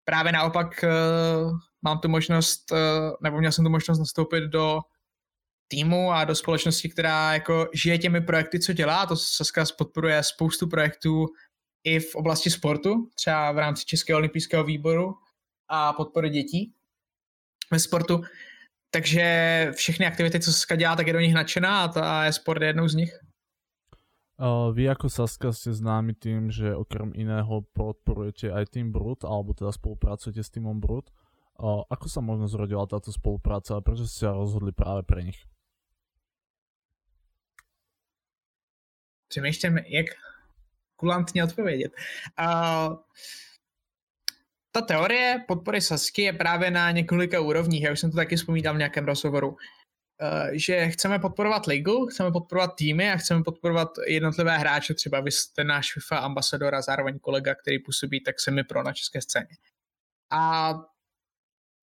právě 0.05 0.32
naopak 0.32 0.84
uh, 0.84 1.51
mám 1.82 1.99
tu 1.99 2.09
možnost, 2.09 2.72
uh, 2.72 2.78
nebo 3.22 3.38
měl 3.38 3.51
jsem 3.51 3.65
tu 3.65 3.72
možnost 3.72 3.99
nastoupit 3.99 4.43
do 4.43 4.80
týmu 5.68 6.11
a 6.11 6.26
do 6.26 6.36
společnosti, 6.36 6.89
která 6.89 7.34
jako 7.34 7.70
žije 7.74 7.97
těmi 7.97 8.22
projekty, 8.22 8.59
co 8.59 8.74
dělá. 8.74 9.05
To 9.05 9.15
Saska 9.15 9.65
podporuje 9.78 10.24
spoustu 10.24 10.68
projektů 10.68 11.26
i 11.84 11.99
v 11.99 12.15
oblasti 12.15 12.49
sportu, 12.49 13.09
třeba 13.15 13.51
v 13.51 13.57
rámci 13.57 13.86
Českého 13.86 14.18
olympijského 14.18 14.63
výboru 14.63 15.15
a 15.70 15.93
podpory 15.93 16.30
dětí 16.30 16.74
ve 17.72 17.80
sportu. 17.80 18.22
Takže 18.89 19.26
všechny 19.76 20.05
aktivity, 20.05 20.39
co 20.39 20.53
Saska 20.53 20.76
dělá, 20.76 20.95
tak 20.95 21.07
je 21.07 21.13
do 21.13 21.20
nich 21.20 21.34
nadšená 21.34 21.84
a 21.84 21.88
ta 21.88 22.32
sport 22.32 22.61
je 22.61 22.68
jednou 22.68 22.88
z 22.88 22.95
nich. 22.95 23.13
Vy 24.74 24.86
ako 24.86 25.09
Saska 25.09 25.49
ste 25.49 25.74
známi 25.74 26.13
tým, 26.13 26.53
že 26.53 26.70
okrem 26.70 27.09
iného 27.18 27.65
podporujete 27.74 28.53
aj 28.53 28.70
tým 28.70 28.93
Brut, 28.93 29.26
alebo 29.26 29.57
teda 29.57 29.74
spolupracujete 29.74 30.45
s 30.45 30.53
týmom 30.53 30.78
Brut. 30.78 31.09
Ako 31.89 32.05
sa 32.05 32.22
možno 32.22 32.45
zrodila 32.45 32.86
táto 32.86 33.09
spolupráca 33.09 33.74
a 33.74 33.82
prečo 33.82 34.05
ste 34.05 34.30
sa 34.30 34.38
rozhodli 34.38 34.70
práve 34.78 35.01
pre 35.09 35.26
nich? 35.26 35.41
Přemýšlím, 39.28 39.78
jak 39.89 40.05
kulantně 40.95 41.43
odpovědět. 41.43 41.91
Uh, 42.39 43.01
ta 44.82 44.82
teorie 44.82 45.43
podpory 45.47 45.82
Sasky 45.82 46.21
je 46.21 46.34
právě 46.34 46.71
na 46.71 46.91
několika 46.91 47.39
úrovních, 47.39 47.84
já 47.84 47.91
už 47.91 47.99
jsem 47.99 48.11
to 48.11 48.17
taky 48.17 48.36
vzpomínal 48.36 48.73
v 48.73 48.78
nějakém 48.78 49.05
rozhovoru. 49.05 49.57
Eh, 50.21 50.49
že 50.53 50.89
chceme 50.89 51.19
podporovat 51.19 51.65
ligu, 51.65 52.05
chceme 52.05 52.32
podporovat 52.32 52.75
týmy 52.75 53.11
a 53.11 53.17
chceme 53.17 53.43
podporovat 53.43 53.89
jednotlivé 54.07 54.57
hráče, 54.57 54.93
třeba 54.93 55.21
vy 55.21 55.32
jste 55.32 55.63
náš 55.63 55.93
FIFA 55.93 56.17
ambasador 56.17 56.75
a 56.75 56.82
zároveň 56.82 57.19
kolega, 57.19 57.55
který 57.55 57.80
působí 57.80 58.23
tak 58.23 58.39
se 58.39 58.51
mi 58.51 58.63
pro 58.63 58.84
na 58.84 58.93
české 58.93 59.21
scéně. 59.21 59.57
A 60.32 60.73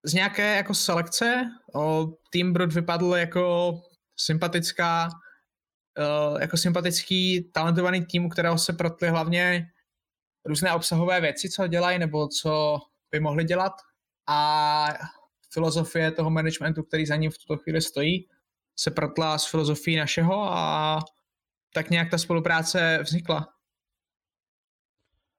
z 0.05 0.15
nějaké 0.15 0.57
jako 0.57 0.75
selekce 0.75 1.45
o, 1.75 2.07
Team 2.33 2.55
vypadl 2.69 3.15
jako 3.17 3.75
sympatická, 4.17 5.09
o, 5.99 6.39
jako 6.39 6.57
sympatický, 6.57 7.51
talentovaný 7.53 8.05
tým, 8.05 8.25
u 8.25 8.29
kterého 8.29 8.59
se 8.59 8.73
protly 8.73 9.09
hlavně 9.09 9.74
různé 10.45 10.75
obsahové 10.75 11.21
věci, 11.21 11.51
co 11.51 11.67
dělají 11.67 11.99
nebo 11.99 12.29
co 12.29 12.79
by 13.11 13.21
mohli 13.21 13.45
dělat. 13.45 13.73
A 14.29 14.87
filozofie 15.53 16.13
toho 16.13 16.31
managementu, 16.31 16.83
který 16.83 17.07
za 17.07 17.17
ním 17.17 17.31
v 17.31 17.39
tuto 17.39 17.57
chvíli 17.57 17.81
stojí, 17.81 18.29
se 18.79 18.91
protla 18.91 19.39
s 19.39 19.47
filozofií 19.47 19.97
našeho 19.97 20.35
a 20.35 20.99
tak 21.75 21.91
nějak 21.91 22.11
ta 22.11 22.19
spolupráce 22.19 22.99
vznikla. 23.03 23.55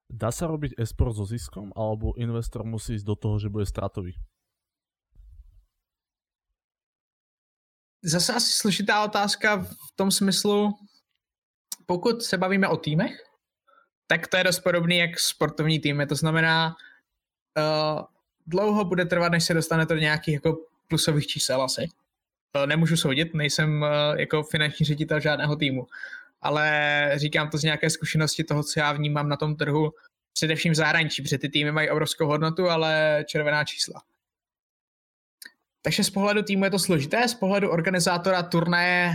Dá 0.09 0.31
se 0.31 0.47
robiť 0.47 0.79
esport 0.79 1.15
so 1.15 1.25
ziskom, 1.25 1.73
alebo 1.75 2.15
investor 2.15 2.63
musí 2.63 2.95
ísť 2.95 3.05
do 3.05 3.15
toho, 3.15 3.35
že 3.39 3.49
bude 3.49 3.65
stratový? 3.65 4.15
Zase 8.05 8.33
asi 8.33 8.51
složitá 8.51 9.03
otázka 9.03 9.65
v 9.65 9.91
tom 9.95 10.11
smyslu, 10.11 10.71
pokud 11.85 12.23
se 12.23 12.37
bavíme 12.37 12.67
o 12.67 12.77
týmech, 12.77 13.17
tak 14.07 14.27
to 14.27 14.37
je 14.37 14.43
dost 14.43 14.59
podobný 14.59 14.97
jak 14.97 15.19
sportovní 15.19 15.79
týmy. 15.79 16.07
To 16.07 16.15
znamená, 16.15 16.75
uh, 17.57 18.01
dlouho 18.47 18.85
bude 18.85 19.05
trvat, 19.05 19.31
než 19.31 19.43
se 19.43 19.53
dostane 19.53 19.85
to 19.85 19.93
do 19.93 19.99
nějakých 19.99 20.33
jako 20.33 20.57
plusových 20.87 21.27
čísel 21.27 21.61
asi. 21.61 21.87
To 22.51 22.65
nemůžu 22.65 22.97
soudit, 22.97 23.33
nejsem 23.33 23.81
uh, 23.81 24.19
jako 24.19 24.43
finanční 24.43 24.85
ředitel 24.85 25.19
žádného 25.19 25.55
týmu, 25.55 25.87
ale 26.41 27.11
říkám 27.15 27.49
to 27.49 27.57
z 27.57 27.63
nějaké 27.63 27.89
zkušenosti 27.89 28.43
toho, 28.43 28.63
co 28.63 28.79
já 28.79 28.91
vnímám 28.91 29.29
na 29.29 29.37
tom 29.37 29.55
trhu, 29.55 29.93
především 30.33 30.71
v 30.71 30.75
zahraničí, 30.75 31.21
protože 31.21 31.37
ty 31.37 31.49
týmy 31.49 31.71
mají 31.71 31.89
obrovskou 31.89 32.27
hodnotu, 32.27 32.69
ale 32.69 33.23
červená 33.27 33.63
čísla. 33.63 34.01
Takže 35.81 36.03
z 36.03 36.09
pohledu 36.09 36.43
týmu 36.43 36.63
je 36.63 36.71
to 36.71 36.79
složité, 36.79 37.27
z 37.27 37.33
pohledu 37.33 37.69
organizátora 37.69 38.43
turnaje 38.43 39.13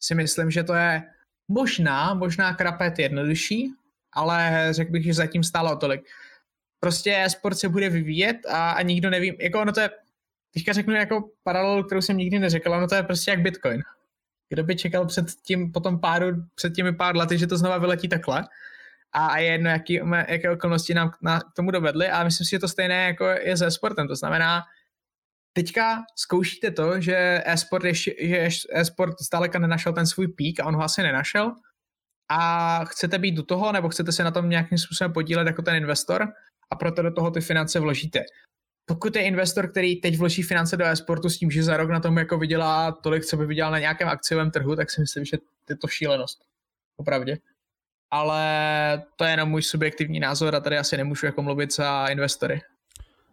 si 0.00 0.14
myslím, 0.14 0.50
že 0.50 0.62
to 0.64 0.74
je 0.74 1.02
možná, 1.48 2.14
možná 2.14 2.54
krapet 2.54 2.98
jednodušší, 2.98 3.72
ale 4.12 4.68
řekl 4.70 4.92
bych, 4.92 5.04
že 5.04 5.14
zatím 5.14 5.44
stálo 5.44 5.72
o 5.72 5.76
tolik. 5.76 6.02
Prostě 6.80 7.26
sport 7.28 7.54
se 7.54 7.68
bude 7.68 7.88
vyvíjet 7.88 8.36
a, 8.48 8.70
a 8.70 8.82
nikdo 8.82 9.10
neví, 9.10 9.36
jako 9.40 9.60
ono 9.60 9.72
to 9.72 9.80
je, 9.80 9.90
teďka 10.54 10.72
řeknu 10.72 10.94
jako 10.94 11.30
paralelu, 11.42 11.82
kterou 11.82 12.00
jsem 12.00 12.16
nikdy 12.16 12.38
neřekl, 12.38 12.72
ono 12.72 12.88
to 12.88 12.94
je 12.94 13.02
prostě 13.02 13.30
jak 13.30 13.40
Bitcoin. 13.40 13.82
Kdo 14.48 14.64
by 14.64 14.76
čekal 14.76 15.06
před 15.06 15.26
tím, 15.30 15.72
potom 15.72 16.00
páru, 16.00 16.26
před 16.54 16.74
těmi 16.74 16.92
pár 16.92 17.16
lety, 17.16 17.38
že 17.38 17.46
to 17.46 17.56
znova 17.56 17.78
vyletí 17.78 18.08
takhle? 18.08 18.44
A, 19.12 19.26
a 19.26 19.38
je 19.38 19.52
jedno, 19.52 19.70
jaký, 19.70 20.00
jaké 20.28 20.50
okolnosti 20.50 20.94
nám 20.94 21.12
na, 21.22 21.40
k 21.40 21.52
tomu 21.56 21.70
dovedly 21.70 22.08
a 22.08 22.24
myslím 22.24 22.44
si, 22.44 22.50
že 22.50 22.58
to 22.58 22.68
stejné 22.68 23.04
jako 23.04 23.24
je 23.24 23.56
se 23.56 23.70
sportem, 23.70 24.08
to 24.08 24.16
znamená, 24.16 24.62
teďka 25.52 26.02
zkoušíte 26.16 26.70
to, 26.70 27.00
že 27.00 27.42
e-sport, 27.44 27.84
ještě, 27.84 28.14
že 28.20 28.48
e-sport 28.72 29.14
zdaleka 29.20 29.58
nenašel 29.58 29.92
ten 29.92 30.06
svůj 30.06 30.28
pík 30.28 30.60
a 30.60 30.66
on 30.66 30.76
ho 30.76 30.82
asi 30.82 31.02
nenašel 31.02 31.52
a 32.32 32.84
chcete 32.84 33.18
být 33.18 33.34
do 33.34 33.42
toho, 33.42 33.72
nebo 33.72 33.88
chcete 33.88 34.12
se 34.12 34.24
na 34.24 34.30
tom 34.30 34.48
nějakým 34.48 34.78
způsobem 34.78 35.12
podílet 35.12 35.46
jako 35.46 35.62
ten 35.62 35.74
investor, 35.76 36.28
a 36.70 36.76
proto 36.76 37.02
do 37.02 37.12
toho 37.12 37.30
ty 37.30 37.40
finance 37.40 37.80
vložíte. 37.80 38.20
Pokud 38.84 39.16
je 39.16 39.22
investor, 39.22 39.70
který 39.70 40.00
teď 40.00 40.18
vloží 40.18 40.42
finance 40.42 40.76
do 40.76 40.84
e-sportu 40.84 41.30
s 41.30 41.38
tím, 41.38 41.50
že 41.50 41.62
za 41.62 41.76
rok 41.76 41.90
na 41.90 42.00
tom 42.00 42.18
jako 42.18 42.38
vydělá 42.38 42.92
tolik, 42.92 43.24
co 43.24 43.36
by 43.36 43.46
vydělal 43.46 43.72
na 43.72 43.78
nějakém 43.78 44.08
akciovém 44.08 44.50
trhu, 44.50 44.76
tak 44.76 44.90
si 44.90 45.00
myslím, 45.00 45.24
že 45.24 45.36
je 45.68 45.76
to 45.76 45.88
šílenost. 45.88 46.38
Opravdě. 46.96 47.38
Ale 48.10 49.02
to 49.16 49.24
je 49.24 49.30
jenom 49.30 49.48
můj 49.48 49.62
subjektivní 49.62 50.20
názor 50.20 50.54
a 50.54 50.60
tady 50.60 50.78
asi 50.78 50.96
nemůžu 50.96 51.26
jako 51.26 51.42
mluvit 51.42 51.74
za 51.74 52.06
investory. 52.06 52.60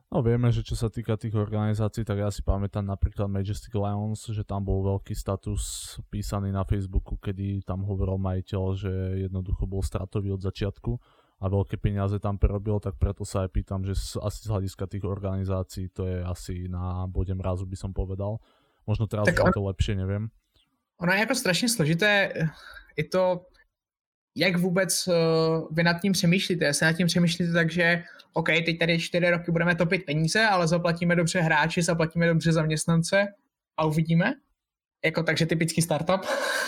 No 0.10 0.26
vieme, 0.26 0.50
že 0.50 0.66
čo 0.66 0.74
sa 0.74 0.90
týka 0.90 1.22
tých 1.22 1.38
organizácií, 1.38 2.02
tak 2.02 2.18
ja 2.18 2.34
si 2.34 2.42
pamätám 2.42 2.82
napríklad 2.82 3.30
Majestic 3.30 3.70
Lions, 3.78 4.26
že 4.26 4.42
tam 4.42 4.66
bol 4.66 4.82
veľký 4.82 5.14
status 5.14 5.96
písaný 6.10 6.50
na 6.50 6.66
Facebooku, 6.66 7.14
kedy 7.22 7.62
tam 7.62 7.86
hovoril 7.86 8.18
majiteľ, 8.18 8.64
že 8.74 8.94
jednoducho 9.30 9.70
bol 9.70 9.86
stratový 9.86 10.34
od 10.34 10.42
začiatku 10.42 10.98
a 11.40 11.46
veľké 11.46 11.78
peniaze 11.78 12.18
tam 12.18 12.42
prerobil, 12.42 12.82
tak 12.82 12.98
preto 12.98 13.22
sa 13.22 13.46
aj 13.46 13.54
pýtam, 13.54 13.86
že 13.86 13.94
asi 14.18 14.40
z 14.44 14.50
hľadiska 14.50 14.90
tých 14.90 15.06
organizácií 15.06 15.94
to 15.94 16.10
je 16.10 16.26
asi 16.26 16.66
na 16.66 17.06
bode 17.06 17.32
mrazu 17.38 17.70
by 17.70 17.78
som 17.78 17.94
povedal. 17.94 18.42
Možno 18.90 19.06
teraz 19.06 19.30
tak 19.30 19.38
on, 19.38 19.54
to 19.54 19.62
lepšie, 19.62 19.94
nevím. 19.94 20.34
Ono 21.06 21.14
je 21.14 21.20
jako 21.20 21.36
strašně 21.36 21.70
složité, 21.70 22.34
je 22.98 23.04
to, 23.04 23.46
jak 24.40 24.58
vůbec 24.58 25.08
uh, 25.08 25.14
vy 25.72 25.84
nad 25.84 26.02
tím 26.02 26.14
přemýšlíte. 26.14 26.74
Se 26.74 26.86
nad 26.86 26.94
tím 26.94 27.08
přemýšlíte 27.08 27.54
tak, 27.54 27.72
že 27.72 28.04
OK, 28.34 28.48
teď 28.48 28.80
tady 28.80 29.00
čtyři 29.00 29.30
roky 29.30 29.52
budeme 29.52 29.76
topit 29.76 30.06
peníze, 30.06 30.42
ale 30.42 30.68
zaplatíme 30.68 31.16
dobře 31.16 31.42
hráči, 31.42 31.82
zaplatíme 31.82 32.28
dobře 32.28 32.52
zaměstnance 32.52 33.28
a 33.78 33.86
uvidíme. 33.86 34.34
Jako 35.06 35.24
takže 35.24 35.46
typický 35.46 35.82
startup. 35.82 36.22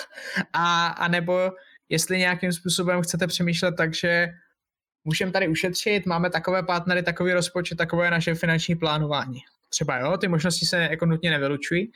a, 0.54 0.88
a 0.88 1.08
nebo 1.08 1.52
jestli 1.90 2.18
nějakým 2.18 2.54
způsobem 2.54 3.02
chcete 3.02 3.28
přemýšlet 3.28 3.72
tak, 3.78 3.94
že 3.94 4.28
můžeme 5.04 5.32
tady 5.32 5.48
ušetřit, 5.48 6.06
máme 6.06 6.30
takové 6.30 6.64
partnery, 6.64 7.04
takový 7.04 7.34
rozpočet, 7.34 7.76
takové 7.76 8.12
naše 8.12 8.36
finanční 8.36 8.76
plánování. 8.76 9.40
Třeba 9.70 9.98
jo, 10.00 10.18
ty 10.18 10.28
možnosti 10.28 10.66
se 10.66 10.78
jako 10.78 11.06
nutně 11.06 11.30
nevylučují, 11.30 11.92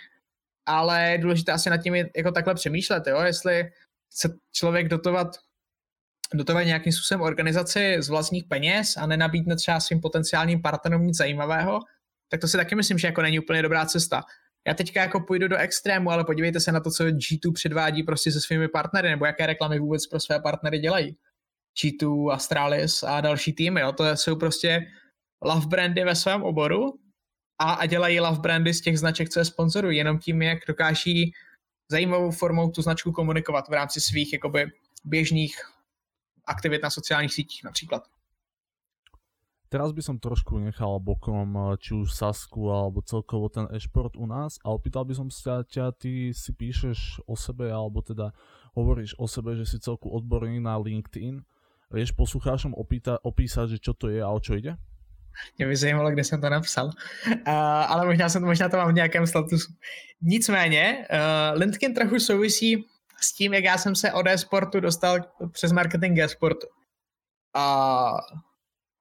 ale 0.66 1.12
je 1.12 1.18
důležité 1.18 1.52
asi 1.52 1.70
nad 1.70 1.78
tím 1.78 1.96
jako 1.96 2.32
takhle 2.32 2.56
přemýšlet, 2.56 3.08
jo, 3.08 3.22
jestli 3.22 3.72
chce 4.12 4.38
člověk 4.52 4.88
dotovat 4.88 5.28
dotovat 6.36 6.66
nějakým 6.66 6.94
způsobem 6.94 7.22
organizaci 7.22 7.98
z 8.00 8.10
vlastních 8.10 8.44
peněz 8.44 8.98
a 8.98 9.06
nenabídne 9.06 9.56
třeba 9.56 9.80
svým 9.80 10.02
potenciálním 10.02 10.62
partnerům 10.62 11.08
nic 11.08 11.18
zajímavého, 11.18 11.80
tak 12.30 12.42
to 12.42 12.48
si 12.48 12.58
taky 12.58 12.76
myslím, 12.76 12.98
že 12.98 13.08
jako 13.08 13.22
není 13.22 13.40
úplně 13.40 13.62
dobrá 13.62 13.86
cesta. 13.86 14.24
Já 14.68 14.74
teďka 14.74 15.02
jako 15.02 15.20
půjdu 15.20 15.48
do 15.48 15.58
extrému, 15.58 16.12
ale 16.12 16.24
podívejte 16.24 16.60
se 16.60 16.72
na 16.72 16.80
to, 16.80 16.92
co 16.92 17.04
G2 17.04 17.54
předvádí 17.54 18.04
prostě 18.04 18.32
se 18.32 18.42
svými 18.42 18.68
partnery, 18.68 19.10
nebo 19.10 19.26
jaké 19.26 19.46
reklamy 19.46 19.80
vůbec 19.80 20.08
pro 20.08 20.20
své 20.20 20.40
partnery 20.40 20.80
dělají. 20.80 21.16
G2, 21.84 22.32
Astralis 22.32 23.04
a 23.04 23.22
další 23.22 23.54
týmy, 23.54 23.82
jo. 23.82 23.92
to 23.92 24.18
jsou 24.18 24.36
prostě 24.36 24.86
love 25.42 25.68
brandy 25.68 26.04
ve 26.04 26.16
svém 26.16 26.44
oboru 26.44 27.00
a, 27.60 27.74
a 27.74 27.86
dělají 27.86 28.20
love 28.20 28.40
brandy 28.40 28.74
z 28.74 28.82
těch 28.82 29.00
značek, 29.00 29.30
co 29.30 29.40
je 29.40 29.46
sponsorují, 29.46 29.98
jenom 29.98 30.20
tím, 30.20 30.42
jak 30.42 30.60
dokáží 30.68 31.34
zajímavou 31.92 32.32
formou 32.32 32.70
tu 32.70 32.82
značku 32.82 33.12
komunikovat 33.12 33.70
v 33.70 33.74
rámci 33.74 34.02
svých 34.02 34.34
jakoby 34.34 34.72
běžných 35.04 35.56
aktivit 36.48 36.84
na 36.84 36.90
sociálních 36.90 37.34
sítích 37.34 37.64
například. 37.64 38.04
Teraz 39.66 39.92
by 39.92 40.02
som 40.06 40.22
trošku 40.22 40.62
nechal 40.62 41.02
bokom 41.02 41.52
eh, 41.58 41.76
či 41.82 41.98
už 41.98 42.14
Sasku 42.14 42.70
alebo 42.70 43.02
celkovo 43.02 43.50
ten 43.50 43.66
e-šport 43.74 44.16
u 44.16 44.24
nás 44.30 44.62
a 44.62 44.72
opýtal 44.72 45.04
by 45.10 45.18
som 45.18 45.28
sa 45.34 45.66
ťa, 45.66 45.92
ty 45.98 46.32
si 46.32 46.54
píšeš 46.54 47.26
o 47.26 47.36
sebe 47.36 47.74
alebo 47.74 48.00
teda 48.06 48.32
hovoríš 48.78 49.18
o 49.18 49.26
sebe, 49.26 49.58
že 49.58 49.66
si 49.66 49.82
celku 49.82 50.08
odborný 50.08 50.62
na 50.62 50.78
LinkedIn. 50.78 51.42
Vieš 51.92 52.14
poslucháčom 52.14 52.78
opýta, 52.78 53.18
opísať, 53.20 53.76
že 53.76 53.82
čo 53.82 53.94
to 53.98 54.14
je 54.14 54.22
a 54.22 54.30
o 54.30 54.40
čo 54.40 54.56
ide? 54.56 54.78
Mě 55.58 55.68
by 55.68 55.76
zajímalo, 55.76 56.12
kde 56.12 56.24
jsem 56.24 56.42
to 56.42 56.50
napsal. 56.50 56.86
Uh, 56.86 57.54
ale 57.92 58.06
možná, 58.06 58.30
jsem, 58.30 58.44
možná 58.44 58.70
to 58.70 58.78
mám 58.78 58.92
v 58.92 58.96
nějakém 58.96 59.28
statusu. 59.28 59.74
Nicméně, 60.22 61.08
uh, 61.12 61.60
LinkedIn 61.60 61.94
trochu 61.94 62.20
souvisí 62.20 62.86
s 63.22 63.34
tím, 63.34 63.54
jak 63.54 63.64
já 63.64 63.78
jsem 63.78 63.96
se 63.96 64.14
od 64.14 64.28
e-sportu 64.28 64.80
dostal 64.80 65.20
přes 65.52 65.72
marketing 65.72 66.20
e-sportu. 66.20 66.68
Uh, 67.56 68.20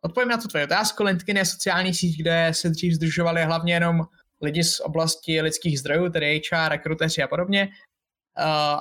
odpovím 0.00 0.28
na 0.28 0.36
tu 0.36 0.48
tvoji 0.48 0.64
otázku. 0.64 1.02
LinkedIn 1.02 1.36
je 1.36 1.44
sociální 1.44 1.94
síť, 1.94 2.20
kde 2.20 2.48
se 2.52 2.70
dřív 2.70 2.94
združovali 2.94 3.44
hlavně 3.44 3.74
jenom 3.74 4.00
lidi 4.42 4.64
z 4.64 4.80
oblasti 4.80 5.40
lidských 5.40 5.80
zdrojů, 5.80 6.08
tedy 6.08 6.40
HR, 6.52 6.68
rekruteři 6.68 7.22
a 7.22 7.28
podobně. 7.28 7.68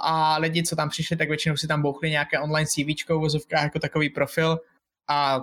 A 0.01 0.37
lidi, 0.37 0.63
co 0.63 0.75
tam 0.75 0.89
přišli, 0.89 1.17
tak 1.17 1.27
většinou 1.27 1.57
si 1.57 1.67
tam 1.67 1.81
bouchli 1.81 2.09
nějaké 2.09 2.39
online 2.39 2.65
CV 2.65 3.09
vozovkách 3.09 3.63
jako 3.63 3.79
takový 3.79 4.09
profil 4.09 4.57
a 5.09 5.39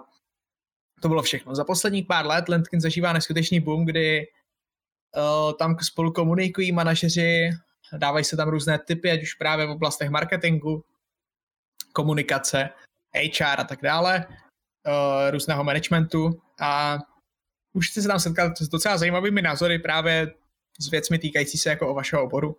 to 1.02 1.08
bylo 1.08 1.22
všechno. 1.22 1.54
Za 1.54 1.64
posledních 1.64 2.06
pár 2.06 2.26
let 2.26 2.48
LinkedIn 2.48 2.80
zažívá 2.80 3.12
neskutečný 3.12 3.60
boom, 3.60 3.84
kdy 3.84 4.26
uh, 5.16 5.52
tam 5.58 5.76
spolu 5.80 6.12
komunikují 6.12 6.72
manažeři, 6.72 7.50
dávají 7.98 8.24
se 8.24 8.36
tam 8.36 8.48
různé 8.48 8.78
typy, 8.78 9.10
ať 9.10 9.22
už 9.22 9.34
právě 9.34 9.66
v 9.66 9.70
oblastech 9.70 10.10
marketingu, 10.10 10.84
komunikace, 11.92 12.68
HR 13.14 13.60
a 13.60 13.64
tak 13.64 13.82
dále, 13.82 14.26
uh, 14.26 15.30
různého 15.30 15.64
managementu 15.64 16.42
a 16.60 16.98
už 17.72 17.90
jste 17.90 18.02
se 18.02 18.08
tam 18.08 18.20
setkat 18.20 18.58
s 18.58 18.68
docela 18.68 18.98
zajímavými 18.98 19.42
názory 19.42 19.78
právě 19.78 20.34
s 20.80 20.90
věcmi 20.90 21.18
týkající 21.18 21.58
se 21.58 21.70
jako 21.70 21.88
o 21.88 21.94
vašeho 21.94 22.24
oboru. 22.24 22.56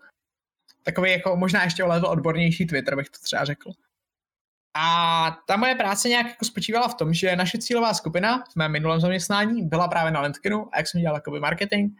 Takový 0.83 1.11
jako 1.11 1.35
možná 1.35 1.63
ještě 1.63 1.83
o 1.83 1.87
level 1.87 2.09
odbornější 2.09 2.67
Twitter 2.67 2.95
bych 2.95 3.09
to 3.09 3.19
třeba 3.23 3.45
řekl. 3.45 3.71
A 4.73 5.37
ta 5.47 5.57
moje 5.57 5.75
práce 5.75 6.09
nějak 6.09 6.27
jako 6.27 6.45
spočívala 6.45 6.87
v 6.87 6.95
tom, 6.95 7.13
že 7.13 7.35
naše 7.35 7.57
cílová 7.57 7.93
skupina 7.93 8.43
v 8.51 8.55
mém 8.55 8.71
minulém 8.71 8.99
zaměstnání 8.99 9.63
byla 9.63 9.87
právě 9.87 10.11
na 10.11 10.21
LinkedInu 10.21 10.69
a 10.71 10.77
jak 10.77 10.87
jsem 10.87 11.01
dělal 11.01 11.17
jakoby 11.17 11.39
marketing, 11.39 11.91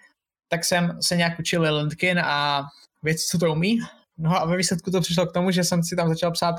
tak 0.52 0.66
jsem 0.66 0.98
se 1.02 1.16
nějak 1.16 1.40
učil 1.40 1.78
LinkedIn 1.78 2.20
a 2.20 2.64
věci, 3.04 3.26
co 3.30 3.38
to 3.38 3.52
umí. 3.52 3.80
No 4.18 4.42
a 4.42 4.46
ve 4.46 4.58
výsledku 4.58 4.92
to 4.92 5.02
přišlo 5.02 5.26
k 5.26 5.34
tomu, 5.34 5.52
že 5.52 5.64
jsem 5.64 5.84
si 5.84 5.96
tam 5.96 6.10
začal 6.10 6.32
psát 6.32 6.56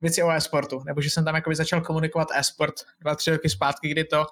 věci 0.00 0.22
o 0.22 0.30
e-sportu, 0.30 0.82
nebo 0.86 1.00
že 1.00 1.10
jsem 1.10 1.24
tam 1.24 1.34
jakoby 1.34 1.56
začal 1.56 1.80
komunikovat 1.80 2.28
e-sport 2.34 2.74
dva, 3.00 3.14
tři 3.14 3.30
roky 3.30 3.50
zpátky, 3.50 3.88
kdy 3.88 4.04
to, 4.04 4.26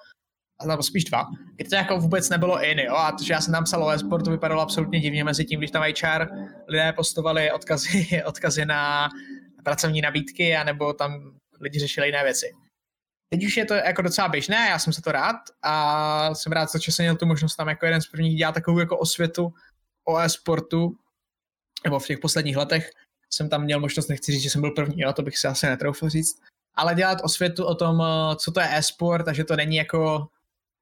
nebo 0.67 0.83
spíš 0.83 1.05
dva, 1.05 1.27
kdy 1.57 1.69
to 1.69 1.77
jako 1.77 1.99
vůbec 1.99 2.29
nebylo 2.29 2.65
in, 2.65 2.79
jo, 2.79 2.95
a 2.95 3.13
to, 3.13 3.25
že 3.25 3.33
já 3.33 3.41
jsem 3.41 3.53
tam 3.53 3.65
psal 3.65 3.85
o 3.85 3.91
e-sportu, 3.91 4.31
vypadalo 4.31 4.63
absolutně 4.63 5.01
divně 5.01 5.25
mezi 5.25 5.45
tím, 5.45 5.61
když 5.61 5.71
tam 5.71 5.83
HR 5.83 6.27
lidé 6.69 6.93
postovali 6.93 7.53
odkazy, 7.53 8.23
odkazy 8.27 8.65
na 8.65 9.09
pracovní 9.65 10.01
nabídky, 10.01 10.57
anebo 10.57 10.93
tam 10.93 11.39
lidi 11.61 11.79
řešili 11.79 12.09
jiné 12.09 12.25
věci. 12.25 12.66
Teď 13.29 13.45
už 13.45 13.57
je 13.57 13.65
to 13.65 13.75
jako 13.75 14.03
docela 14.03 14.29
běžné, 14.29 14.69
já 14.71 14.79
jsem 14.79 14.93
se 14.93 15.03
to 15.03 15.13
rád 15.13 15.37
a 15.63 16.35
jsem 16.35 16.53
rád, 16.53 16.69
že 16.81 16.93
jsem 16.93 17.05
měl 17.05 17.17
tu 17.17 17.27
možnost 17.27 17.57
tam 17.57 17.69
jako 17.69 17.87
jeden 17.87 18.01
z 18.01 18.07
prvních 18.07 18.37
dělat 18.37 18.53
takovou 18.53 18.79
jako 18.79 18.99
osvětu 18.99 19.55
o 20.05 20.19
e-sportu, 20.19 20.97
nebo 21.85 21.99
v 21.99 22.07
těch 22.07 22.19
posledních 22.19 22.57
letech 22.57 22.91
jsem 23.31 23.49
tam 23.49 23.63
měl 23.63 23.81
možnost, 23.81 24.09
nechci 24.09 24.33
říct, 24.33 24.43
že 24.43 24.51
jsem 24.51 24.61
byl 24.61 24.71
první, 24.71 25.01
jo, 25.01 25.13
to 25.13 25.23
bych 25.23 25.39
si 25.39 25.49
asi 25.49 25.67
netroufl 25.67 26.09
říct, 26.09 26.43
ale 26.75 26.95
dělat 26.95 27.19
osvětu 27.23 27.65
o 27.65 27.75
tom, 27.75 28.03
co 28.37 28.53
to 28.53 28.61
je 28.61 28.69
e-sport 28.71 29.29
a 29.29 29.33
že 29.33 29.45
to 29.45 29.57
není 29.57 29.77
jako 29.77 30.29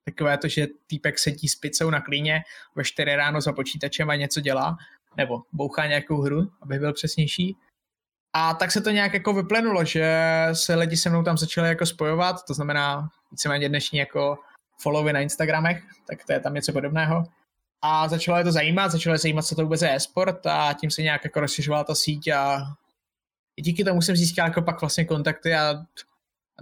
takové 0.04 0.38
to, 0.38 0.48
že 0.48 0.66
týpek 0.86 1.18
sedí 1.18 1.48
s 1.48 1.54
pizzou 1.54 1.90
na 1.90 2.00
klíně 2.00 2.42
ve 2.76 2.84
4 2.84 3.16
ráno 3.16 3.40
za 3.40 3.52
počítačem 3.52 4.10
a 4.10 4.16
něco 4.16 4.40
dělá, 4.40 4.76
nebo 5.16 5.42
bouchá 5.52 5.86
nějakou 5.86 6.20
hru, 6.20 6.52
aby 6.62 6.78
byl 6.78 6.92
přesnější, 6.92 7.56
a 8.34 8.54
tak 8.54 8.72
se 8.72 8.80
to 8.80 8.90
nějak 8.90 9.14
jako 9.14 9.32
vyplenulo, 9.32 9.84
že 9.84 10.06
se 10.52 10.74
lidi 10.74 10.96
se 10.96 11.10
mnou 11.10 11.22
tam 11.22 11.38
začali 11.38 11.68
jako 11.68 11.86
spojovat, 11.86 12.36
to 12.46 12.54
znamená 12.54 13.08
víceméně 13.30 13.68
dnešní 13.68 13.98
jako 13.98 14.38
followy 14.82 15.12
na 15.12 15.20
Instagramech, 15.20 15.82
tak 16.08 16.24
to 16.26 16.32
je 16.32 16.40
tam 16.40 16.54
něco 16.54 16.72
podobného. 16.72 17.24
A 17.82 18.08
začalo 18.08 18.38
je 18.38 18.44
to 18.44 18.52
zajímat, 18.52 18.92
začalo 18.92 19.14
je 19.14 19.18
zajímat, 19.18 19.42
co 19.42 19.54
to 19.54 19.62
vůbec 19.62 19.82
je 19.82 19.94
e-sport 19.94 20.46
a 20.46 20.72
tím 20.72 20.90
se 20.90 21.02
nějak 21.02 21.24
jako 21.24 21.40
rozšiřovala 21.40 21.84
ta 21.84 21.94
síť 21.94 22.28
a 22.28 22.58
díky 23.60 23.84
tomu 23.84 24.02
jsem 24.02 24.16
získal 24.16 24.46
jako 24.46 24.62
pak 24.62 24.80
vlastně 24.80 25.04
kontakty 25.04 25.54
a 25.54 25.74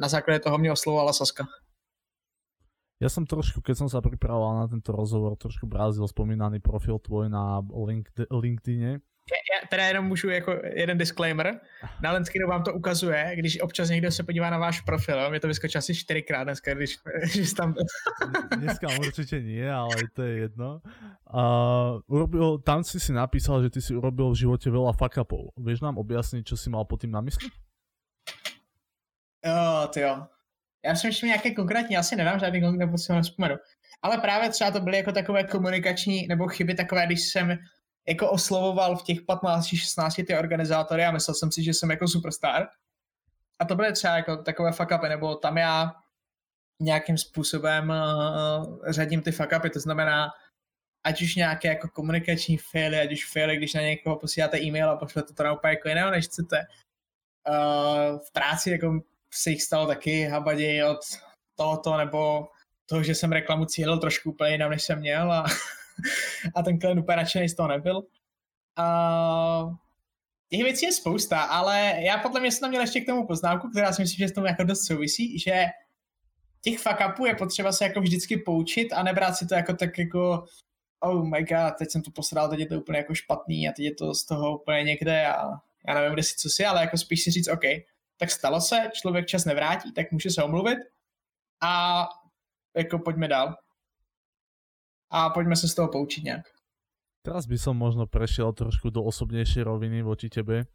na 0.00 0.08
základě 0.08 0.38
toho 0.38 0.58
mě 0.58 0.72
oslovovala 0.72 1.12
Saska. 1.12 1.46
Ja 3.02 3.10
som 3.10 3.26
trošku, 3.26 3.58
keď 3.66 3.82
som 3.82 3.88
sa 3.90 3.98
pripravoval 3.98 4.62
na 4.62 4.70
tento 4.70 4.94
rozhovor, 4.94 5.34
trošku 5.34 5.66
brázil 5.66 6.06
spomínaný 6.06 6.62
profil 6.62 7.02
tvoj 7.02 7.26
na 7.26 7.58
LinkedIne 8.30 9.02
já 9.30 9.68
teda 9.68 9.86
jenom 9.86 10.06
můžu 10.06 10.30
jako 10.30 10.60
jeden 10.74 10.98
disclaimer. 10.98 11.60
Na 12.02 12.12
Lenskinu 12.12 12.48
vám 12.48 12.62
to 12.62 12.74
ukazuje, 12.74 13.32
když 13.34 13.60
občas 13.60 13.88
někdo 13.88 14.10
se 14.10 14.22
podívá 14.22 14.50
na 14.50 14.58
váš 14.58 14.80
profil, 14.80 15.30
mě 15.30 15.40
to 15.40 15.48
vyskočí 15.48 15.78
asi 15.78 15.94
čtyřikrát 15.94 16.44
dneska, 16.44 16.74
když, 16.74 16.98
když 17.34 17.52
tam... 17.52 17.74
Dneska 18.56 18.88
určitě 18.98 19.40
nie, 19.40 19.72
ale 19.72 19.96
to 20.12 20.22
je 20.22 20.38
jedno. 20.38 20.80
A 21.34 21.42
urobil, 22.06 22.58
tam 22.58 22.84
si 22.84 23.00
si 23.00 23.12
napísal, 23.12 23.62
že 23.62 23.70
ty 23.70 23.80
si 23.80 23.96
urobil 23.96 24.30
v 24.30 24.38
životě 24.38 24.70
veľa 24.70 24.92
fuck 24.92 25.16
upov. 25.16 25.56
Vieš 25.56 25.80
nám 25.80 25.98
objasnit, 25.98 26.46
čo 26.46 26.56
si 26.56 26.70
mal 26.70 26.84
pod 26.84 27.00
tím 27.00 27.10
na 27.10 27.20
mysli? 27.20 27.48
Jo, 29.44 29.88
ty 29.88 30.00
jo. 30.00 30.26
Já 30.84 30.94
jsem 30.94 31.08
ještě 31.08 31.26
nějaké 31.26 31.50
konkrétní, 31.54 31.96
asi 31.96 32.16
nedám 32.16 32.38
žádný 32.38 32.60
konkrétní, 32.60 32.78
nebo 32.78 32.98
si 32.98 33.12
ho 33.12 33.18
nespomenu. 33.18 33.56
Ale 34.02 34.18
právě 34.18 34.50
třeba 34.50 34.70
to 34.70 34.80
byly 34.80 34.96
jako 34.96 35.12
takové 35.12 35.44
komunikační 35.44 36.26
nebo 36.26 36.48
chyby 36.48 36.74
takové, 36.74 37.06
když 37.06 37.20
jsem 37.20 37.58
jako 38.08 38.30
oslovoval 38.30 38.96
v 38.96 39.02
těch 39.02 39.20
15-16 39.20 40.26
ty 40.26 40.36
organizátory 40.36 41.04
a 41.04 41.10
myslel 41.10 41.34
jsem 41.34 41.52
si, 41.52 41.64
že 41.64 41.74
jsem 41.74 41.90
jako 41.90 42.08
superstar. 42.08 42.68
A 43.58 43.64
to 43.64 43.74
byly 43.74 43.92
třeba 43.92 44.16
jako 44.16 44.36
takové 44.36 44.72
fuck 44.72 44.90
upy, 44.98 45.08
nebo 45.08 45.34
tam 45.34 45.58
já 45.58 45.92
nějakým 46.80 47.18
způsobem 47.18 47.90
uh, 47.90 48.90
řadím 48.90 49.22
ty 49.22 49.32
fuck 49.32 49.52
upy, 49.58 49.70
to 49.70 49.80
znamená, 49.80 50.30
ať 51.04 51.22
už 51.22 51.36
nějaké 51.36 51.68
jako 51.68 51.88
komunikační 51.88 52.58
faily, 52.58 53.00
ať 53.00 53.12
už 53.12 53.32
faily, 53.32 53.56
když 53.56 53.74
na 53.74 53.80
někoho 53.80 54.16
posíláte 54.16 54.62
e-mail 54.62 54.90
a 54.90 54.96
pošlete 54.96 55.34
to 55.34 55.42
na 55.42 55.52
úplně 55.52 55.70
jako 55.70 55.88
jiného, 55.88 56.10
než 56.10 56.24
chcete. 56.24 56.62
Uh, 57.48 58.18
v 58.18 58.32
práci 58.32 58.70
jako 58.70 59.00
se 59.30 59.50
jich 59.50 59.62
stalo 59.62 59.86
taky 59.86 60.24
habaději 60.24 60.84
od 60.84 60.98
tohoto, 61.54 61.96
nebo 61.96 62.48
toho, 62.86 63.02
že 63.02 63.14
jsem 63.14 63.32
reklamu 63.32 63.64
cílil 63.64 63.98
trošku 63.98 64.30
úplně 64.30 64.50
jinam, 64.50 64.70
než 64.70 64.82
jsem 64.82 64.98
měl 64.98 65.32
a 65.32 65.44
a 66.54 66.62
ten 66.62 66.78
klient 66.78 66.98
úplně 66.98 67.16
nadšený 67.16 67.48
z 67.48 67.54
toho 67.54 67.68
nebyl. 67.68 67.98
Uh, 68.78 69.74
těch 70.50 70.62
věcí 70.62 70.86
je 70.86 70.92
spousta, 70.92 71.42
ale 71.42 71.94
já 71.98 72.18
podle 72.18 72.40
mě 72.40 72.52
jsem 72.52 72.60
tam 72.60 72.70
měl 72.70 72.82
ještě 72.82 73.00
k 73.00 73.06
tomu 73.06 73.26
poznámku, 73.26 73.68
která 73.70 73.92
si 73.92 74.02
myslím, 74.02 74.18
že 74.18 74.28
s 74.28 74.34
tomu 74.34 74.46
jako 74.46 74.64
dost 74.64 74.86
souvisí, 74.86 75.38
že 75.38 75.64
těch 76.60 76.78
fuck 76.78 77.26
je 77.26 77.34
potřeba 77.34 77.72
se 77.72 77.84
jako 77.84 78.00
vždycky 78.00 78.36
poučit 78.36 78.92
a 78.92 79.02
nebrát 79.02 79.36
si 79.36 79.46
to 79.46 79.54
jako 79.54 79.72
tak 79.76 79.98
jako 79.98 80.44
oh 81.00 81.28
my 81.28 81.42
god, 81.42 81.74
teď 81.78 81.90
jsem 81.90 82.02
to 82.02 82.10
posral, 82.10 82.48
teď 82.48 82.58
je 82.58 82.66
to 82.66 82.80
úplně 82.80 82.98
jako 82.98 83.14
špatný 83.14 83.68
a 83.68 83.72
teď 83.72 83.84
je 83.84 83.94
to 83.94 84.14
z 84.14 84.24
toho 84.24 84.58
úplně 84.58 84.82
někde 84.82 85.26
a 85.26 85.50
já 85.88 85.94
nevím, 85.94 86.12
kde 86.12 86.22
si 86.22 86.34
co 86.36 86.50
si, 86.50 86.64
ale 86.64 86.80
jako 86.80 86.98
spíš 86.98 87.22
si 87.22 87.30
říct, 87.30 87.48
OK, 87.48 87.64
tak 88.16 88.30
stalo 88.30 88.60
se, 88.60 88.90
člověk 88.92 89.26
čas 89.26 89.44
nevrátí, 89.44 89.92
tak 89.92 90.12
může 90.12 90.30
se 90.30 90.42
omluvit 90.42 90.78
a 91.62 92.04
jako 92.76 92.98
pojďme 92.98 93.28
dál 93.28 93.54
a 95.12 95.30
pojďme 95.30 95.56
se 95.56 95.68
z 95.68 95.74
toho 95.74 95.88
poučit 95.88 96.24
nějak. 96.24 96.46
Teraz 97.22 97.46
by 97.46 97.54
som 97.54 97.78
možno 97.78 98.10
prešiel 98.10 98.50
trošku 98.50 98.90
do 98.90 99.06
osobnejšej 99.06 99.62
roviny 99.62 100.02
voči 100.02 100.26
tebe. 100.26 100.66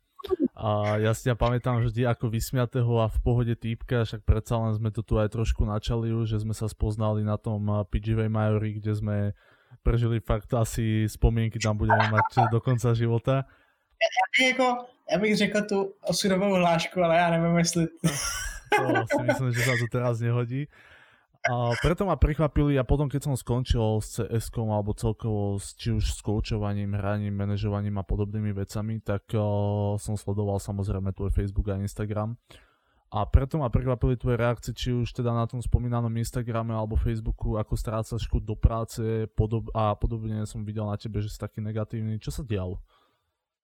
A 0.56 0.96
ja 0.96 1.12
si 1.12 1.28
ťa 1.28 1.36
pamätám 1.36 1.84
vždy 1.84 2.08
ako 2.08 2.32
vysmiatého 2.32 3.04
a 3.04 3.12
v 3.12 3.20
pohode 3.20 3.52
týpka, 3.60 4.08
však 4.08 4.24
predsa 4.24 4.56
len 4.56 4.72
sme 4.74 4.90
to 4.96 5.04
tu 5.04 5.20
aj 5.20 5.36
trošku 5.36 5.68
načali 5.68 6.16
už, 6.16 6.34
že 6.34 6.48
sme 6.48 6.56
sa 6.56 6.72
spoznali 6.72 7.22
na 7.28 7.36
tom 7.36 7.68
PGV 7.92 8.32
Majori, 8.32 8.80
kde 8.80 8.96
sme 8.96 9.16
prežili 9.84 10.24
fakt 10.24 10.48
asi 10.56 11.06
spomienky 11.12 11.60
tam 11.60 11.76
budeme 11.76 12.08
mať 12.08 12.48
do 12.48 12.64
konca 12.64 12.96
života. 12.96 13.44
Ja, 14.00 14.10
jako, 14.48 14.88
ja 15.12 15.18
bych 15.20 15.38
řekl 15.38 15.62
tu 15.68 15.94
osudovou 16.08 16.56
hlášku, 16.56 16.96
ale 17.04 17.16
ja 17.20 17.28
neviem, 17.30 17.58
jestli... 17.60 17.92
To 18.72 19.04
si 19.08 19.24
myslím, 19.24 19.50
že 19.52 19.62
sa 19.64 19.76
to 19.80 19.88
teraz 19.92 20.20
nehodí. 20.24 20.68
A 21.46 21.78
preto 21.80 22.10
ma 22.10 22.18
prekvapili 22.18 22.76
a 22.76 22.84
potom 22.84 23.06
keď 23.06 23.30
som 23.30 23.36
skončil 23.38 24.02
s 24.02 24.18
cs 24.20 24.48
alebo 24.58 24.98
celkovo 24.98 25.62
s, 25.62 25.78
či 25.78 25.94
už 25.94 26.18
s 26.18 26.20
koučovaním, 26.26 26.98
hraním, 26.98 27.38
manažovaním 27.38 28.02
a 28.02 28.04
podobnými 28.04 28.52
vecami, 28.52 29.00
tak 29.00 29.30
uh, 29.38 29.96
som 30.02 30.18
sledoval 30.18 30.58
samozrejme 30.58 31.14
tvoj 31.14 31.32
Facebook 31.32 31.72
a 31.72 31.80
Instagram. 31.80 32.36
A 33.08 33.24
preto 33.24 33.56
ma 33.56 33.72
prekvapili 33.72 34.20
tvoje 34.20 34.36
reakcie, 34.36 34.76
či 34.76 34.92
už 34.92 35.16
teda 35.16 35.32
na 35.32 35.48
tom 35.48 35.64
spomínanom 35.64 36.12
Instagrame 36.20 36.76
alebo 36.76 37.00
Facebooku, 37.00 37.56
ako 37.56 37.80
strácaš 37.80 38.28
chuť 38.28 38.44
do 38.44 38.56
práce 38.60 39.00
podob- 39.32 39.72
a 39.72 39.96
podobne 39.96 40.44
som 40.44 40.68
videl 40.68 40.84
na 40.84 41.00
tebe, 41.00 41.24
že 41.24 41.32
si 41.32 41.40
taký 41.40 41.64
negatívny. 41.64 42.20
Čo 42.20 42.36
sa 42.36 42.44
dialo? 42.44 42.84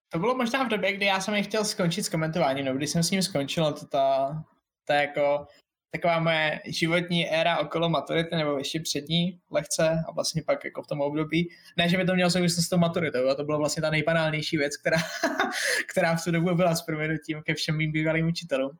To 0.08 0.18
bylo 0.18 0.34
možná 0.34 0.64
v 0.64 0.68
době, 0.68 0.92
kdy 0.96 1.06
já 1.06 1.20
jsem 1.20 1.44
chtěl 1.44 1.64
skončit 1.64 2.02
s 2.02 2.08
komentováním, 2.08 2.64
no, 2.64 2.74
když 2.74 2.90
jsem 2.90 3.02
s 3.02 3.10
ním 3.10 3.22
skončil, 3.22 3.72
to 3.72 3.86
ta, 3.86 4.38
ta 4.86 4.94
jako 4.94 5.46
taková 5.94 6.20
moje 6.20 6.60
životní 6.66 7.30
éra 7.30 7.58
okolo 7.58 7.88
maturity, 7.88 8.36
nebo 8.36 8.58
ještě 8.58 8.80
před 8.80 9.08
ní 9.08 9.40
lehce 9.50 10.04
a 10.08 10.12
vlastně 10.12 10.42
pak 10.42 10.64
jako 10.64 10.82
v 10.82 10.86
tom 10.86 11.00
období. 11.00 11.48
Ne, 11.76 11.88
že 11.88 11.96
by 11.96 12.04
to 12.04 12.14
mělo 12.14 12.30
souvislost 12.30 12.66
s 12.66 12.68
tou 12.68 12.78
maturitou, 12.78 13.28
a 13.28 13.34
to 13.34 13.44
byla 13.44 13.58
vlastně 13.58 13.82
ta 13.82 13.90
nejbanálnější 13.90 14.56
věc, 14.56 14.76
která, 14.76 14.96
která 15.90 16.16
v 16.16 16.24
tu 16.24 16.30
dobu 16.30 16.54
byla 16.54 16.74
s 16.74 16.82
proměnutím 16.82 17.42
ke 17.42 17.54
všem 17.54 17.76
mým 17.76 17.92
bývalým 17.92 18.28
učitelům. 18.28 18.70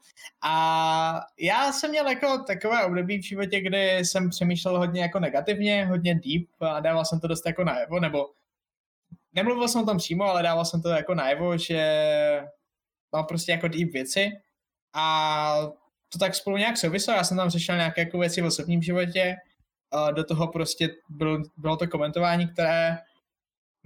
A 0.42 1.20
já 1.40 1.72
jsem 1.72 1.90
měl 1.90 2.08
jako 2.08 2.38
takové 2.46 2.84
období 2.84 3.18
v 3.18 3.24
životě, 3.24 3.60
kdy 3.60 3.98
jsem 3.98 4.30
přemýšlel 4.30 4.78
hodně 4.78 5.02
jako 5.02 5.20
negativně, 5.20 5.86
hodně 5.86 6.14
deep 6.14 6.48
a 6.60 6.80
dával 6.80 7.04
jsem 7.04 7.20
to 7.20 7.28
dost 7.28 7.46
jako 7.46 7.64
najevo, 7.64 8.00
nebo 8.00 8.26
nemluvil 9.32 9.68
jsem 9.68 9.82
o 9.82 9.86
tom 9.86 9.98
přímo, 9.98 10.24
ale 10.24 10.42
dával 10.42 10.64
jsem 10.64 10.82
to 10.82 10.88
jako 10.88 11.14
najevo, 11.14 11.58
že 11.58 11.80
mám 13.12 13.26
prostě 13.26 13.52
jako 13.52 13.68
deep 13.68 13.92
věci 13.92 14.30
a 14.94 15.83
to 16.14 16.18
tak 16.18 16.34
spolu 16.34 16.56
nějak 16.56 16.76
souviselo, 16.76 17.16
já 17.16 17.24
jsem 17.24 17.36
tam 17.36 17.50
řešil 17.50 17.76
nějaké 17.76 18.00
jako 18.00 18.18
věci 18.18 18.42
v 18.42 18.46
osobním 18.46 18.82
životě, 18.82 19.36
do 20.14 20.24
toho 20.24 20.48
prostě 20.48 20.90
byl, 21.08 21.42
bylo 21.56 21.76
to 21.76 21.88
komentování, 21.88 22.48
které 22.48 22.98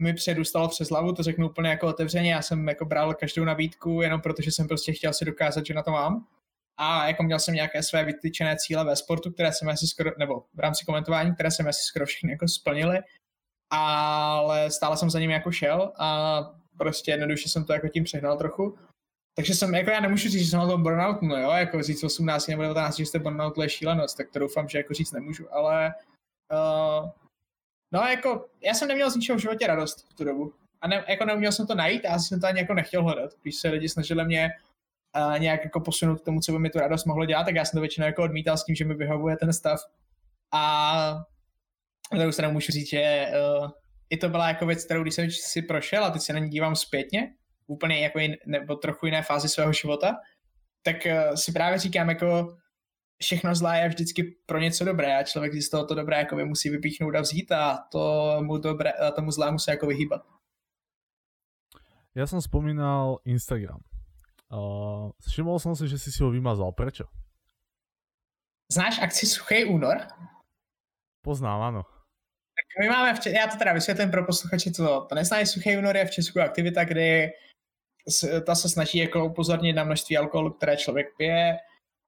mi 0.00 0.14
předůstalo 0.14 0.68
přes 0.68 0.88
hlavu, 0.88 1.12
to 1.12 1.22
řeknu 1.22 1.48
úplně 1.48 1.68
jako 1.70 1.86
otevřeně, 1.86 2.32
já 2.32 2.42
jsem 2.42 2.68
jako 2.68 2.84
bral 2.84 3.14
každou 3.14 3.44
nabídku 3.44 4.02
jenom 4.02 4.20
protože 4.20 4.52
jsem 4.52 4.68
prostě 4.68 4.92
chtěl 4.92 5.12
si 5.12 5.24
dokázat, 5.24 5.66
že 5.66 5.74
na 5.74 5.82
to 5.82 5.90
mám. 5.90 6.26
A 6.76 7.08
jako 7.08 7.22
měl 7.22 7.38
jsem 7.38 7.54
nějaké 7.54 7.82
své 7.82 8.04
vytyčené 8.04 8.56
cíle 8.56 8.84
ve 8.84 8.96
sportu, 8.96 9.30
které 9.30 9.52
jsem 9.52 9.68
asi 9.68 9.86
skoro, 9.86 10.10
nebo 10.18 10.44
v 10.54 10.58
rámci 10.58 10.84
komentování, 10.84 11.34
které 11.34 11.50
jsem 11.50 11.68
asi 11.68 11.82
skoro 11.82 12.06
všechny 12.06 12.30
jako 12.30 12.48
splnili, 12.48 12.98
ale 13.70 14.70
stále 14.70 14.96
jsem 14.96 15.10
za 15.10 15.20
ním 15.20 15.30
jako 15.30 15.52
šel 15.52 15.92
a 15.98 16.40
prostě 16.78 17.10
jednoduše 17.10 17.48
jsem 17.48 17.64
to 17.64 17.72
jako 17.72 17.88
tím 17.88 18.04
přehnal 18.04 18.38
trochu. 18.38 18.78
Takže 19.38 19.54
jsem, 19.54 19.74
jako 19.74 19.90
já 19.90 20.00
nemůžu 20.00 20.28
říct, 20.28 20.42
že 20.42 20.50
jsem 20.50 20.58
na 20.58 20.66
tom 20.66 20.82
burnout, 20.82 21.22
no 21.22 21.36
jo, 21.36 21.50
jako 21.50 21.82
říct 21.82 22.04
18 22.04 22.46
nebo 22.46 22.62
19, 22.62 22.96
že 22.96 23.06
jste 23.06 23.18
burnout, 23.18 23.58
je 23.58 23.68
šílenost, 23.68 24.16
tak 24.16 24.30
to 24.30 24.38
doufám, 24.38 24.68
že 24.68 24.78
jako 24.78 24.94
říct 24.94 25.12
nemůžu, 25.12 25.54
ale 25.54 25.94
uh, 26.52 27.10
no 27.92 28.00
jako, 28.00 28.48
já 28.60 28.74
jsem 28.74 28.88
neměl 28.88 29.10
z 29.10 29.16
ničeho 29.16 29.38
v 29.38 29.40
životě 29.40 29.66
radost 29.66 30.10
v 30.10 30.14
tu 30.14 30.24
dobu. 30.24 30.54
A 30.80 30.88
ne, 30.88 31.04
jako 31.08 31.24
neuměl 31.24 31.52
jsem 31.52 31.66
to 31.66 31.74
najít 31.74 32.06
a 32.06 32.18
jsem 32.18 32.40
to 32.40 32.46
ani 32.46 32.60
jako 32.60 32.74
nechtěl 32.74 33.02
hledat. 33.02 33.30
Když 33.42 33.56
se 33.56 33.68
lidi 33.68 33.88
snažili 33.88 34.24
mě 34.24 34.50
uh, 35.16 35.38
nějak 35.38 35.64
jako 35.64 35.80
posunout 35.80 36.20
k 36.20 36.24
tomu, 36.24 36.40
co 36.40 36.52
by 36.52 36.58
mi 36.58 36.70
tu 36.70 36.78
radost 36.78 37.04
mohlo 37.04 37.26
dělat, 37.26 37.44
tak 37.44 37.54
já 37.54 37.64
jsem 37.64 37.76
to 37.76 37.80
většinou 37.80 38.06
jako 38.06 38.22
odmítal 38.22 38.56
s 38.56 38.64
tím, 38.64 38.74
že 38.74 38.84
mi 38.84 38.94
vyhovuje 38.94 39.36
ten 39.36 39.52
stav. 39.52 39.80
A 40.52 41.24
na 42.12 42.18
druhou 42.18 42.32
stranu 42.32 42.52
můžu 42.52 42.72
říct, 42.72 42.88
že 42.88 43.26
uh, 43.60 43.70
i 44.10 44.16
to 44.16 44.28
byla 44.28 44.48
jako 44.48 44.66
věc, 44.66 44.84
kterou 44.84 45.02
když 45.02 45.14
jsem 45.14 45.30
si 45.30 45.62
prošel 45.62 46.04
a 46.04 46.10
teď 46.10 46.22
se 46.22 46.32
na 46.32 46.38
ní 46.38 46.50
dívám 46.50 46.76
zpětně, 46.76 47.34
úplně 47.68 48.00
jako 48.00 48.18
jin, 48.18 48.36
nebo 48.46 48.76
trochu 48.76 49.06
jiné 49.06 49.22
fázi 49.22 49.48
svého 49.48 49.72
života, 49.72 50.16
tak 50.82 50.96
uh, 51.06 51.34
si 51.34 51.52
právě 51.52 51.78
říkám 51.78 52.08
jako 52.08 52.56
všechno 53.22 53.54
zlé 53.54 53.80
je 53.80 53.88
vždycky 53.88 54.22
pro 54.46 54.58
něco 54.58 54.84
dobré 54.84 55.16
a 55.16 55.22
člověk 55.22 55.52
si 55.52 55.62
z 55.62 55.70
toho 55.70 55.86
to 55.86 55.94
dobré 55.94 56.18
jako 56.18 56.36
musí 56.36 56.70
vypíchnout 56.70 57.14
a 57.14 57.20
vzít 57.20 57.52
a 57.52 57.78
tomu, 57.92 58.58
dobré, 58.58 58.92
a 58.92 59.10
tomu 59.10 59.30
zlému 59.30 59.58
se 59.58 59.70
jako 59.70 59.86
vyhýbat. 59.86 60.22
Já 62.14 62.26
jsem 62.26 62.40
vzpomínal 62.40 63.18
Instagram. 63.24 63.80
Uh, 64.52 65.10
všiml 65.28 65.58
jsem 65.58 65.76
si, 65.76 65.88
že 65.88 65.98
jsi 65.98 66.12
si 66.12 66.22
ho 66.22 66.30
vymazal. 66.30 66.72
Prečo? 66.72 67.04
Znáš 68.72 68.98
akci 69.02 69.26
Suchý 69.26 69.64
únor? 69.64 69.98
Poznám, 71.24 71.62
ano. 71.62 71.82
Tak 71.82 72.66
my 72.80 72.88
máme, 72.88 73.14
v 73.14 73.20
Č- 73.20 73.30
já 73.30 73.46
to 73.46 73.58
teda 73.58 73.72
vysvětlím 73.72 74.10
pro 74.10 74.26
posluchače, 74.26 74.70
co 74.70 75.06
to 75.08 75.14
neznají, 75.14 75.46
Suchý 75.46 75.76
únor 75.76 75.96
je 75.96 76.04
v 76.04 76.10
Česku 76.10 76.40
aktivita, 76.40 76.84
kdy 76.84 77.30
ta 78.46 78.54
se 78.54 78.68
snaží 78.68 78.98
jako 78.98 79.26
upozornit 79.26 79.72
na 79.72 79.84
množství 79.84 80.16
alkoholu, 80.18 80.50
které 80.50 80.76
člověk 80.76 81.06
pije 81.16 81.56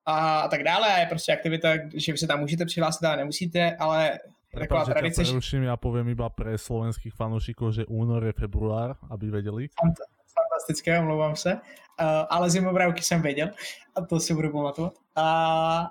a 0.06 0.48
tak 0.48 0.62
dále. 0.62 0.94
A 0.94 0.98
je 0.98 1.06
prostě 1.06 1.32
aktivita, 1.32 1.68
že 1.94 2.12
vy 2.12 2.18
se 2.18 2.26
tam 2.26 2.40
můžete 2.40 2.64
přihlásit, 2.64 3.04
ale 3.04 3.16
nemusíte, 3.16 3.76
ale 3.76 4.18
taková 4.58 4.84
tradice. 4.84 5.22
Preruším, 5.22 5.62
já 5.62 5.76
povím 5.76 6.08
iba 6.08 6.28
pre 6.28 6.58
slovenských 6.58 7.14
fanoušiků, 7.14 7.72
že 7.72 7.86
únor 7.86 8.24
je 8.24 8.32
február, 8.32 8.96
aby 9.10 9.30
věděli. 9.30 9.68
Fantastické, 10.34 10.98
omlouvám 10.98 11.36
se. 11.36 11.54
Uh, 11.54 12.06
ale 12.30 12.50
zimobravky 12.50 13.02
jsem 13.02 13.22
věděl 13.22 13.50
a 13.94 14.00
to 14.00 14.20
si 14.20 14.34
budu 14.34 14.52
pamatovat. 14.52 14.92
Uh, 15.18 15.86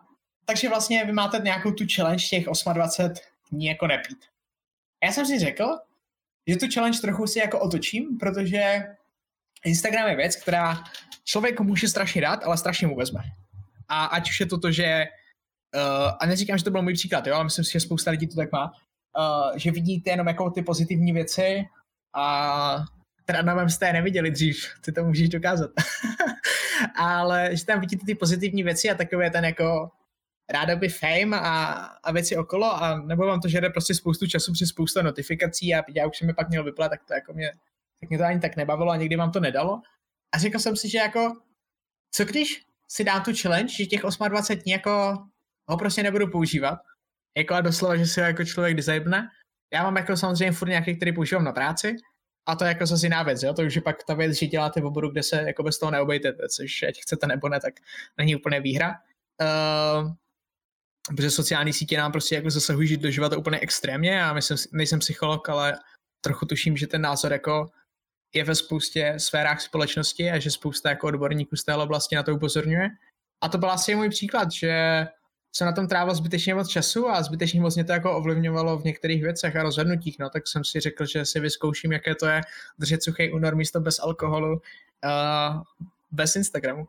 takže 0.46 0.70
vlastně 0.70 1.06
vy 1.06 1.12
máte 1.12 1.40
nějakou 1.40 1.72
tu 1.72 1.84
challenge 1.96 2.26
těch 2.30 2.46
28 2.74 3.14
dní 3.52 3.66
jako 3.66 3.88
nepít. 3.88 4.18
Já 5.04 5.12
jsem 5.12 5.26
si 5.26 5.40
řekl, 5.40 5.66
že 6.48 6.56
tu 6.56 6.66
challenge 6.74 7.00
trochu 7.00 7.28
si 7.28 7.40
jako 7.40 7.60
otočím, 7.60 8.18
protože 8.18 8.84
Instagram 9.66 10.10
je 10.10 10.16
věc, 10.16 10.36
která 10.36 10.84
člověk 11.24 11.60
může 11.60 11.88
strašně 11.88 12.22
dát, 12.22 12.44
ale 12.44 12.58
strašně 12.58 12.88
mu 12.88 12.96
vezme. 12.96 13.22
A 13.88 14.06
ať 14.06 14.30
už 14.30 14.40
je 14.40 14.46
to 14.46 14.60
to, 14.60 14.72
že, 14.72 15.06
uh, 15.76 16.12
a 16.20 16.26
neříkám, 16.26 16.58
že 16.58 16.64
to 16.64 16.72
byl 16.72 16.82
můj 16.82 16.94
příklad, 16.94 17.28
jo, 17.28 17.36
ale 17.36 17.44
myslím 17.44 17.66
si, 17.66 17.72
že 17.72 17.80
spousta 17.80 18.12
lidí 18.12 18.28
to 18.28 18.36
tak 18.36 18.52
má, 18.52 18.66
uh, 18.66 19.58
že 19.58 19.72
vidíte 19.72 20.10
jenom 20.10 20.28
jako 20.28 20.50
ty 20.50 20.62
pozitivní 20.62 21.14
věci 21.14 21.66
a 22.16 22.86
teda 23.26 23.42
na 23.42 23.70
jste 23.70 23.88
je 23.88 23.94
neviděli 23.94 24.32
dřív, 24.32 24.66
ty 24.82 24.92
to 24.92 25.04
můžeš 25.04 25.30
dokázat. 25.30 25.72
ale 26.96 27.50
že 27.54 27.66
tam 27.66 27.80
vidíte 27.80 28.06
ty 28.06 28.16
pozitivní 28.16 28.64
věci 28.64 28.90
a 28.90 28.96
takové 28.96 29.30
ten 29.30 29.46
jako 29.46 29.90
rádoby 30.50 30.90
fame 30.90 31.40
a, 31.40 31.64
a 32.04 32.12
věci 32.12 32.38
okolo 32.38 32.84
a 32.84 32.98
nebo 32.98 33.26
vám 33.26 33.42
to 33.42 33.48
žere 33.48 33.70
prostě 33.70 33.94
spoustu 33.94 34.28
času 34.28 34.54
při 34.54 34.68
spousta 34.68 35.02
notifikací 35.02 35.76
a 35.76 35.84
já 35.96 36.08
už 36.08 36.18
jsem 36.18 36.28
mi 36.28 36.34
pak 36.34 36.50
měl 36.50 36.64
vyplat, 36.64 36.90
tak 36.90 37.04
to 37.04 37.14
jako 37.14 37.34
mě 37.34 37.52
tak 38.00 38.10
mě 38.10 38.18
to 38.18 38.24
ani 38.24 38.40
tak 38.40 38.56
nebavilo 38.56 38.92
a 38.92 38.96
někdy 38.96 39.16
vám 39.16 39.32
to 39.32 39.40
nedalo. 39.40 39.82
A 40.36 40.38
řekl 40.38 40.60
jsem 40.60 40.76
si, 40.76 40.90
že 40.90 40.98
jako, 40.98 41.42
co 42.12 42.26
když 42.26 42.66
si 42.88 43.04
dám 43.04 43.24
tu 43.24 43.32
challenge, 43.42 43.74
že 43.74 43.86
těch 43.86 44.02
28 44.02 44.62
dní 44.62 44.72
jako 44.72 45.18
ho 45.70 45.78
prostě 45.78 46.04
nebudu 46.04 46.28
používat, 46.28 46.80
jako 47.38 47.54
a 47.54 47.62
doslova, 47.62 47.98
že 47.98 48.06
si 48.06 48.22
ho 48.22 48.28
jako 48.28 48.46
člověk 48.46 48.76
dizajbne. 48.76 49.30
Já 49.74 49.84
mám 49.84 49.96
jako 49.98 50.18
samozřejmě 50.18 50.52
furt 50.52 50.70
nějaký, 50.70 50.96
který 50.96 51.14
používám 51.14 51.44
na 51.44 51.52
práci, 51.52 51.96
a 52.50 52.56
to 52.56 52.64
je 52.64 52.68
jako 52.68 52.86
zase 52.86 53.06
jiná 53.06 53.24
věc, 53.24 53.44
jo? 53.44 53.54
to 53.54 53.62
už 53.62 53.76
je 53.76 53.82
pak 53.82 54.04
ta 54.04 54.14
věc, 54.14 54.38
že 54.38 54.48
děláte 54.48 54.82
v 54.82 54.86
oboru, 54.86 55.10
kde 55.10 55.24
se 55.24 55.42
jako 55.42 55.64
bez 55.64 55.80
toho 55.80 55.92
neobejdete, 55.92 56.50
což 56.50 56.84
ať 56.84 57.02
chcete 57.02 57.28
nebo 57.28 57.50
ne, 57.50 57.60
tak 57.60 57.74
není 58.18 58.36
úplně 58.36 58.62
výhra. 58.62 58.96
Uh, 59.42 60.12
protože 61.16 61.32
sociální 61.32 61.74
sítě 61.74 61.98
nám 61.98 62.12
prostě 62.12 62.36
jako 62.36 62.50
zasahují 62.50 62.98
do 62.98 63.12
života 63.12 63.38
úplně 63.38 63.60
extrémně 63.60 64.24
a 64.24 64.34
myslím, 64.34 64.58
nejsem 64.72 65.00
psycholog, 65.00 65.50
ale 65.50 65.80
trochu 66.22 66.46
tuším, 66.46 66.78
že 66.78 66.88
ten 66.88 67.02
názor 67.02 67.32
jako 67.34 67.70
je 68.34 68.44
ve 68.44 68.56
spoustě 68.56 69.14
sférách 69.18 69.62
společnosti 69.62 70.32
a 70.32 70.40
že 70.40 70.52
spousta 70.52 70.90
jako 70.90 71.08
odborníků 71.08 71.56
z 71.56 71.64
téhle 71.64 71.84
oblasti 71.84 72.16
na 72.16 72.24
to 72.24 72.36
upozorňuje. 72.36 72.90
A 73.42 73.50
to 73.50 73.58
byl 73.58 73.72
asi 73.72 73.96
můj 73.96 74.10
příklad, 74.10 74.52
že 74.52 75.06
jsem 75.52 75.66
na 75.66 75.72
tom 75.72 75.88
trávil 75.88 76.16
zbytečně 76.16 76.56
moc 76.56 76.68
času 76.68 77.10
a 77.10 77.24
zbytečně 77.24 77.62
moc 77.62 77.76
mě 77.76 77.84
to 77.84 77.92
jako 77.92 78.18
ovlivňovalo 78.18 78.78
v 78.78 78.84
některých 78.84 79.24
věcech 79.24 79.56
a 79.56 79.64
rozhodnutích, 79.64 80.20
no 80.20 80.30
tak 80.30 80.48
jsem 80.48 80.64
si 80.64 80.80
řekl, 80.80 81.06
že 81.06 81.26
si 81.26 81.40
vyzkouším, 81.40 81.92
jaké 81.92 82.16
to 82.16 82.28
je 82.28 82.42
držet 82.80 83.04
suchý 83.04 83.32
únor 83.32 83.56
místo 83.56 83.80
bez 83.80 84.00
alkoholu 84.00 84.54
uh, 84.54 85.62
bez 86.12 86.36
Instagramu. 86.36 86.88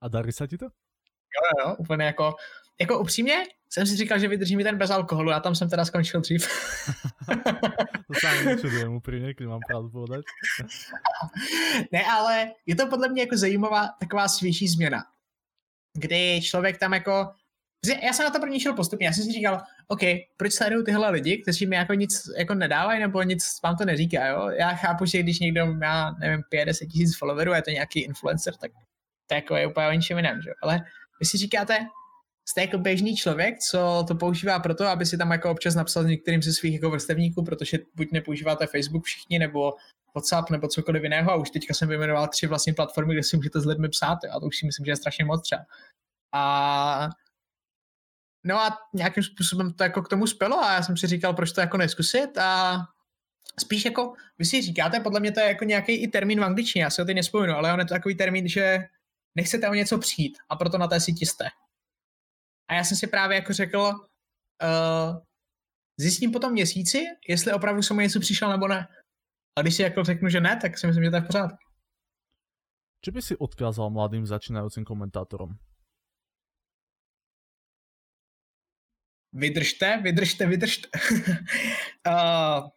A 0.00 0.08
darí 0.08 0.32
se 0.32 0.48
ti 0.48 0.58
to? 0.58 0.64
Jo, 0.64 1.68
jo, 1.68 1.76
úplně 1.78 2.04
jako 2.04 2.34
jako 2.80 2.98
upřímně 2.98 3.44
jsem 3.72 3.86
si 3.86 3.96
říkal, 3.96 4.18
že 4.18 4.28
vydrží 4.28 4.56
mi 4.56 4.64
ten 4.64 4.78
bez 4.78 4.90
alkoholu, 4.90 5.30
já 5.30 5.40
tam 5.40 5.54
jsem 5.54 5.70
teda 5.70 5.84
skončil 5.84 6.20
dřív. 6.20 6.48
to 8.22 8.28
ani 8.28 8.44
nečudujem 8.44 8.94
upřímně, 8.94 9.34
když 9.34 9.48
mám 9.48 9.60
pravdu 9.68 9.90
povedať. 9.90 10.24
ne, 11.92 12.04
ale 12.04 12.52
je 12.66 12.76
to 12.76 12.86
podle 12.86 13.08
mě 13.08 13.22
jako 13.22 13.36
zajímavá 13.36 13.88
taková 14.00 14.28
svěží 14.28 14.68
změna, 14.68 15.04
kdy 15.98 16.40
člověk 16.42 16.78
tam 16.78 16.94
jako 16.94 17.28
já 18.02 18.12
jsem 18.12 18.24
na 18.24 18.30
to 18.30 18.40
první 18.40 18.60
šel 18.60 18.74
postupně, 18.74 19.06
já 19.06 19.12
jsem 19.12 19.24
si 19.24 19.32
říkal, 19.32 19.62
OK, 19.88 20.00
proč 20.36 20.52
sledují 20.52 20.84
tyhle 20.84 21.10
lidi, 21.10 21.42
kteří 21.42 21.66
mi 21.66 21.76
jako 21.76 21.94
nic 21.94 22.22
jako 22.38 22.54
nedávají 22.54 23.00
nebo 23.00 23.22
nic 23.22 23.44
vám 23.64 23.76
to 23.76 23.84
neříká, 23.84 24.26
jo? 24.26 24.48
Já 24.48 24.74
chápu, 24.74 25.04
že 25.04 25.22
když 25.22 25.40
někdo 25.40 25.66
má, 25.66 26.16
nevím, 26.20 26.42
50 26.50 26.86
tisíc 26.86 27.18
followerů 27.18 27.52
a 27.52 27.56
je 27.56 27.62
to 27.62 27.70
nějaký 27.70 28.00
influencer, 28.00 28.54
tak 28.56 28.70
to 29.26 29.34
jako 29.34 29.56
je 29.56 29.66
úplně 29.66 29.86
o 29.86 29.92
ničem 29.92 30.16
jiném, 30.16 30.42
že? 30.42 30.50
Ale 30.62 30.80
vy 31.20 31.26
si 31.26 31.38
říkáte, 31.38 31.78
jste 32.48 32.60
jako 32.60 32.78
běžný 32.78 33.16
člověk, 33.16 33.58
co 33.58 34.04
to 34.08 34.14
používá 34.14 34.58
proto, 34.58 34.86
aby 34.86 35.06
si 35.06 35.18
tam 35.18 35.30
jako 35.30 35.50
občas 35.50 35.74
napsal 35.74 36.04
některým 36.04 36.42
ze 36.42 36.52
svých 36.52 36.74
jako 36.74 36.90
vrstevníků, 36.90 37.44
protože 37.44 37.78
buď 37.94 38.08
nepoužíváte 38.12 38.66
Facebook 38.66 39.04
všichni, 39.04 39.38
nebo 39.38 39.72
WhatsApp, 40.14 40.50
nebo 40.50 40.68
cokoliv 40.68 41.02
jiného 41.02 41.30
a 41.30 41.36
už 41.36 41.50
teďka 41.50 41.74
jsem 41.74 41.88
vyjmenoval 41.88 42.28
tři 42.28 42.46
vlastně 42.46 42.74
platformy, 42.74 43.14
kde 43.14 43.22
si 43.22 43.36
můžete 43.36 43.60
s 43.60 43.66
lidmi 43.66 43.88
psát 43.88 44.18
a 44.30 44.40
to 44.40 44.46
už 44.46 44.56
si 44.56 44.66
myslím, 44.66 44.86
že 44.86 44.92
je 44.92 44.96
strašně 44.96 45.24
moc 45.24 45.42
třeba. 45.42 45.62
A 46.32 47.08
No 48.44 48.60
a 48.60 48.78
nějakým 48.94 49.22
způsobem 49.22 49.72
to 49.72 49.84
jako 49.84 50.02
k 50.02 50.08
tomu 50.08 50.26
spělo 50.26 50.64
a 50.64 50.72
já 50.72 50.82
jsem 50.82 50.96
si 50.96 51.06
říkal, 51.06 51.34
proč 51.34 51.52
to 51.52 51.60
jako 51.60 51.76
neskusit 51.76 52.38
a 52.38 52.78
spíš 53.60 53.84
jako, 53.84 54.14
vy 54.38 54.44
si 54.44 54.62
říkáte, 54.62 55.00
podle 55.00 55.20
mě 55.20 55.32
to 55.32 55.40
je 55.40 55.46
jako 55.46 55.64
nějaký 55.64 55.92
i 55.92 56.08
termín 56.08 56.40
v 56.40 56.44
angličtině, 56.44 56.84
já 56.84 56.90
si 56.90 57.02
ho 57.02 57.06
teď 57.06 57.16
nespomenu, 57.16 57.54
ale 57.54 57.72
on 57.72 57.78
je 57.78 57.84
to 57.84 57.94
takový 57.94 58.14
termín, 58.14 58.48
že 58.48 58.78
nechcete 59.34 59.68
o 59.68 59.74
něco 59.74 59.98
přijít 59.98 60.38
a 60.48 60.56
proto 60.56 60.78
na 60.78 60.88
té 60.88 61.00
síti 61.00 61.26
jste. 61.26 61.44
A 62.68 62.74
já 62.74 62.84
jsem 62.84 62.96
si 62.96 63.06
právě 63.06 63.34
jako 63.34 63.52
řekl, 63.52 63.78
uh, 63.78 65.18
zjistím 65.96 66.32
po 66.32 66.38
tom 66.38 66.52
měsíci, 66.52 67.04
jestli 67.28 67.52
opravdu 67.52 67.82
jsem 67.82 67.96
něco 67.96 68.20
přišel 68.20 68.50
nebo 68.50 68.68
ne. 68.68 68.88
A 69.58 69.62
když 69.62 69.74
si 69.74 69.82
jako 69.82 70.04
řeknu, 70.04 70.28
že 70.28 70.40
ne, 70.40 70.58
tak 70.62 70.78
si 70.78 70.86
myslím, 70.86 71.04
že 71.04 71.10
to 71.10 71.16
je 71.16 71.22
v 71.22 71.26
pořádku. 71.26 71.58
Čo 73.02 73.10
by 73.12 73.22
si 73.22 73.34
odkázal 73.36 73.90
mladým 73.90 74.22
začínajúcim 74.26 74.86
komentátorom? 74.86 75.58
Vydržte, 79.32 80.00
vydržte, 80.02 80.46
vydržte. 80.46 80.88
uh, 82.06 82.68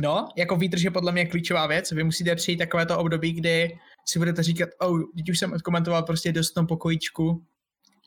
no, 0.00 0.28
jako 0.36 0.56
výdrž 0.56 0.82
je 0.82 0.90
podle 0.90 1.12
mě 1.12 1.26
klíčová 1.26 1.66
věc. 1.66 1.92
Vy 1.92 2.04
musíte 2.04 2.36
přijít 2.36 2.56
takovéto 2.56 2.98
období, 2.98 3.32
kdy 3.32 3.78
si 4.08 4.18
budete 4.18 4.42
říkat, 4.42 4.68
oh, 4.80 5.02
teď 5.16 5.28
už 5.28 5.38
jsem 5.38 5.52
odkomentoval 5.52 6.02
prostě 6.02 6.32
dost 6.32 6.50
v 6.50 6.54
tom 6.54 6.66
pokojíčku, 6.66 7.46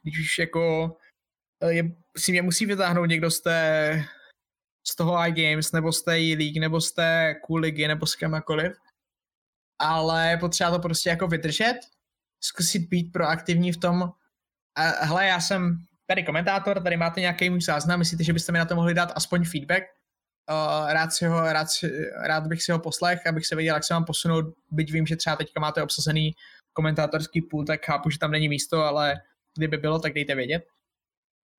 když 0.03 0.19
už 0.19 0.39
jako 0.39 0.95
eh, 1.63 1.73
je, 1.73 1.83
si 2.17 2.31
mě 2.31 2.41
musí 2.41 2.65
vytáhnout 2.65 3.05
někdo 3.05 3.31
z 3.31 3.41
té 3.41 4.03
z 4.87 4.95
toho 4.95 5.27
iGames, 5.27 5.71
nebo 5.71 5.91
z 5.91 6.03
té 6.03 6.19
E-League, 6.19 6.59
nebo 6.59 6.81
z 6.81 6.91
té 6.91 7.35
Cool 7.45 7.59
ligy, 7.59 7.87
nebo 7.87 8.05
z 8.05 8.15
kemakoliv. 8.15 8.73
Ale 9.79 10.37
potřeba 10.37 10.71
to 10.71 10.79
prostě 10.79 11.09
jako 11.09 11.27
vydržet, 11.27 11.79
zkusit 12.43 12.79
být 12.79 13.11
proaktivní 13.11 13.71
v 13.71 13.77
tom, 13.77 14.11
a 14.75 15.05
hele, 15.05 15.27
já 15.27 15.39
jsem 15.39 15.77
tady 16.05 16.23
komentátor, 16.23 16.83
tady 16.83 16.97
máte 16.97 17.21
nějaký 17.21 17.49
můj 17.49 17.61
záznam, 17.61 17.99
myslíte, 17.99 18.23
že 18.23 18.33
byste 18.33 18.51
mi 18.51 18.57
na 18.57 18.65
to 18.65 18.75
mohli 18.75 18.93
dát 18.93 19.11
aspoň 19.15 19.45
feedback? 19.45 19.83
Uh, 20.49 20.91
rád, 20.91 21.13
si 21.13 21.25
ho, 21.25 21.53
rád, 21.53 21.69
si, 21.69 22.11
rád 22.27 22.47
bych 22.47 22.63
si 22.63 22.71
ho 22.71 22.79
poslech, 22.79 23.27
abych 23.27 23.45
se 23.45 23.55
věděl, 23.55 23.75
jak 23.75 23.83
se 23.83 23.93
vám 23.93 24.05
posunout, 24.05 24.45
byť 24.71 24.91
vím, 24.91 25.05
že 25.05 25.15
třeba 25.15 25.35
teďka 25.35 25.59
máte 25.59 25.83
obsazený 25.83 26.31
komentátorský 26.73 27.41
půl, 27.41 27.65
tak 27.65 27.85
chápu, 27.85 28.09
že 28.09 28.19
tam 28.19 28.31
není 28.31 28.49
místo, 28.49 28.83
ale 28.83 29.21
kdyby 29.57 29.77
bylo, 29.77 29.99
tak 29.99 30.13
dejte 30.13 30.35
vědět. 30.35 30.63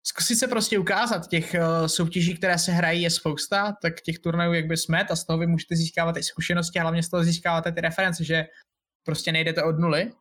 Zkusit 0.07 0.37
se 0.37 0.49
prostě 0.49 0.79
ukázat, 0.79 1.29
těch 1.29 1.55
uh, 1.55 1.87
soutěží, 1.87 2.37
které 2.37 2.59
se 2.59 2.73
hrají, 2.73 3.03
je 3.03 3.11
spousta, 3.11 3.73
tak 3.83 4.01
těch 4.01 4.19
turnajů 4.19 4.53
jak 4.53 4.67
by 4.67 4.77
smet 4.77 5.11
a 5.11 5.17
z 5.17 5.25
toho 5.25 5.39
vy 5.39 5.47
můžete 5.47 5.77
získávat 5.77 6.17
i 6.17 6.23
zkušenosti 6.23 6.79
a 6.79 6.83
hlavně 6.83 7.03
z 7.03 7.11
toho 7.11 7.25
získáváte 7.25 7.73
ty 7.73 7.81
reference, 7.81 8.25
že 8.25 8.45
prostě 9.05 9.33
nejdete 9.33 9.63
od 9.63 9.79
nuly 9.79 10.13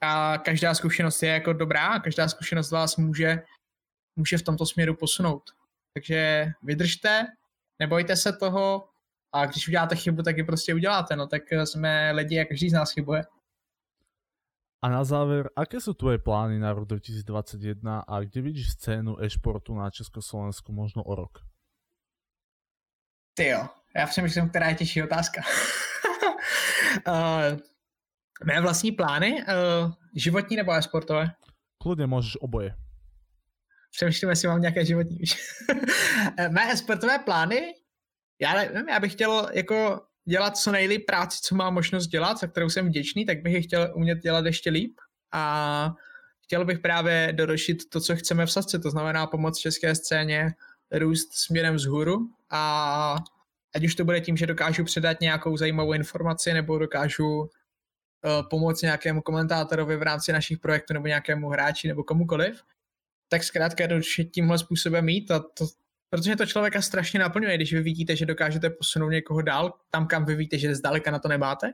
a 0.00 0.38
každá 0.38 0.74
zkušenost 0.74 1.22
je 1.22 1.28
jako 1.28 1.52
dobrá 1.52 1.86
a 1.86 2.00
každá 2.00 2.28
zkušenost 2.28 2.70
vás 2.70 2.96
může, 2.96 3.42
může 4.16 4.38
v 4.38 4.42
tomto 4.42 4.66
směru 4.66 4.96
posunout. 4.96 5.42
Takže 5.94 6.46
vydržte, 6.62 7.26
nebojte 7.78 8.16
se 8.16 8.32
toho 8.32 8.88
a 9.34 9.46
když 9.46 9.68
uděláte 9.68 9.96
chybu, 9.96 10.22
tak 10.22 10.36
ji 10.36 10.44
prostě 10.44 10.74
uděláte, 10.74 11.16
no 11.16 11.26
tak 11.26 11.42
jsme 11.64 12.12
lidi 12.12 12.40
a 12.40 12.44
každý 12.44 12.70
z 12.70 12.72
nás 12.72 12.92
chybuje. 12.92 13.24
A 14.82 14.90
na 14.90 15.06
záver, 15.06 15.46
aké 15.54 15.78
sú 15.78 15.94
tvoje 15.94 16.18
plány 16.18 16.58
na 16.58 16.74
rok 16.74 16.90
2021 16.90 18.02
a 18.02 18.14
kde 18.26 18.42
vidíš 18.42 18.74
scénu 18.74 19.14
e-športu 19.22 19.78
na 19.78 19.86
Československu 19.90 20.74
možno 20.74 21.06
o 21.06 21.14
rok? 21.14 21.38
Ty 23.34 23.46
jo, 23.46 23.68
já 23.96 24.06
přemýšlím, 24.06 24.48
která 24.48 24.68
je 24.68 24.74
těžší 24.74 25.02
otázka. 25.02 25.42
uh, 27.06 27.58
mé 28.44 28.60
vlastní 28.60 28.92
plány, 28.92 29.42
uh, 29.42 29.92
životní 30.16 30.56
nebo 30.56 30.72
e-sportové? 30.72 31.30
Kludně 31.78 32.06
můžeš 32.06 32.36
oboje. 32.40 32.74
Přemýšlím, 33.90 34.30
jestli 34.30 34.48
mám 34.48 34.60
nějaké 34.60 34.84
životní. 34.84 35.18
mé 36.48 36.72
e-sportové 36.72 37.18
plány, 37.18 37.74
já 38.40 38.54
nevím, 38.54 38.88
já 38.88 39.00
bych 39.00 39.12
chtěl 39.12 39.48
jako 39.52 40.06
dělat 40.24 40.56
co 40.56 40.72
nejlíp 40.72 41.06
práci, 41.06 41.38
co 41.42 41.54
mám 41.54 41.74
možnost 41.74 42.06
dělat, 42.06 42.38
za 42.38 42.46
kterou 42.46 42.70
jsem 42.70 42.86
vděčný, 42.86 43.26
tak 43.26 43.42
bych 43.42 43.54
ji 43.54 43.62
chtěl 43.62 43.92
umět 43.94 44.18
dělat 44.18 44.46
ještě 44.46 44.70
líp. 44.70 44.94
A 45.32 45.94
chtěl 46.44 46.64
bych 46.64 46.78
právě 46.78 47.32
dorošit 47.32 47.88
to, 47.88 48.00
co 48.00 48.16
chceme 48.16 48.46
v 48.46 48.52
Sasce, 48.52 48.78
to 48.78 48.90
znamená 48.90 49.26
pomoct 49.26 49.58
české 49.58 49.94
scéně 49.94 50.54
růst 50.92 51.34
směrem 51.34 51.74
vzhůru. 51.74 52.28
A 52.50 53.16
ať 53.74 53.84
už 53.84 53.94
to 53.94 54.04
bude 54.04 54.20
tím, 54.20 54.36
že 54.36 54.46
dokážu 54.46 54.84
předat 54.84 55.20
nějakou 55.20 55.56
zajímavou 55.56 55.92
informaci 55.92 56.52
nebo 56.52 56.78
dokážu 56.78 57.40
uh, 57.40 57.48
pomoct 58.50 58.82
nějakému 58.82 59.22
komentátorovi 59.22 59.96
v 59.96 60.02
rámci 60.02 60.32
našich 60.32 60.58
projektů 60.58 60.94
nebo 60.94 61.06
nějakému 61.06 61.48
hráči 61.48 61.88
nebo 61.88 62.04
komukoliv, 62.04 62.62
tak 63.28 63.44
zkrátka 63.44 63.82
jednoduše 63.82 64.24
tímhle 64.24 64.58
způsobem 64.58 65.04
mít 65.04 65.30
a 65.30 65.38
to, 65.38 65.66
protože 66.12 66.36
to 66.36 66.46
člověka 66.46 66.82
strašně 66.82 67.20
naplňuje, 67.20 67.56
když 67.56 67.72
vy 67.72 67.82
vidíte, 67.82 68.16
že 68.16 68.26
dokážete 68.26 68.70
posunout 68.70 69.08
někoho 69.08 69.42
dál, 69.42 69.74
tam, 69.90 70.06
kam 70.06 70.24
vy 70.24 70.34
víte, 70.34 70.58
že 70.58 70.74
zdaleka 70.74 71.10
na 71.10 71.18
to 71.18 71.28
nemáte, 71.28 71.72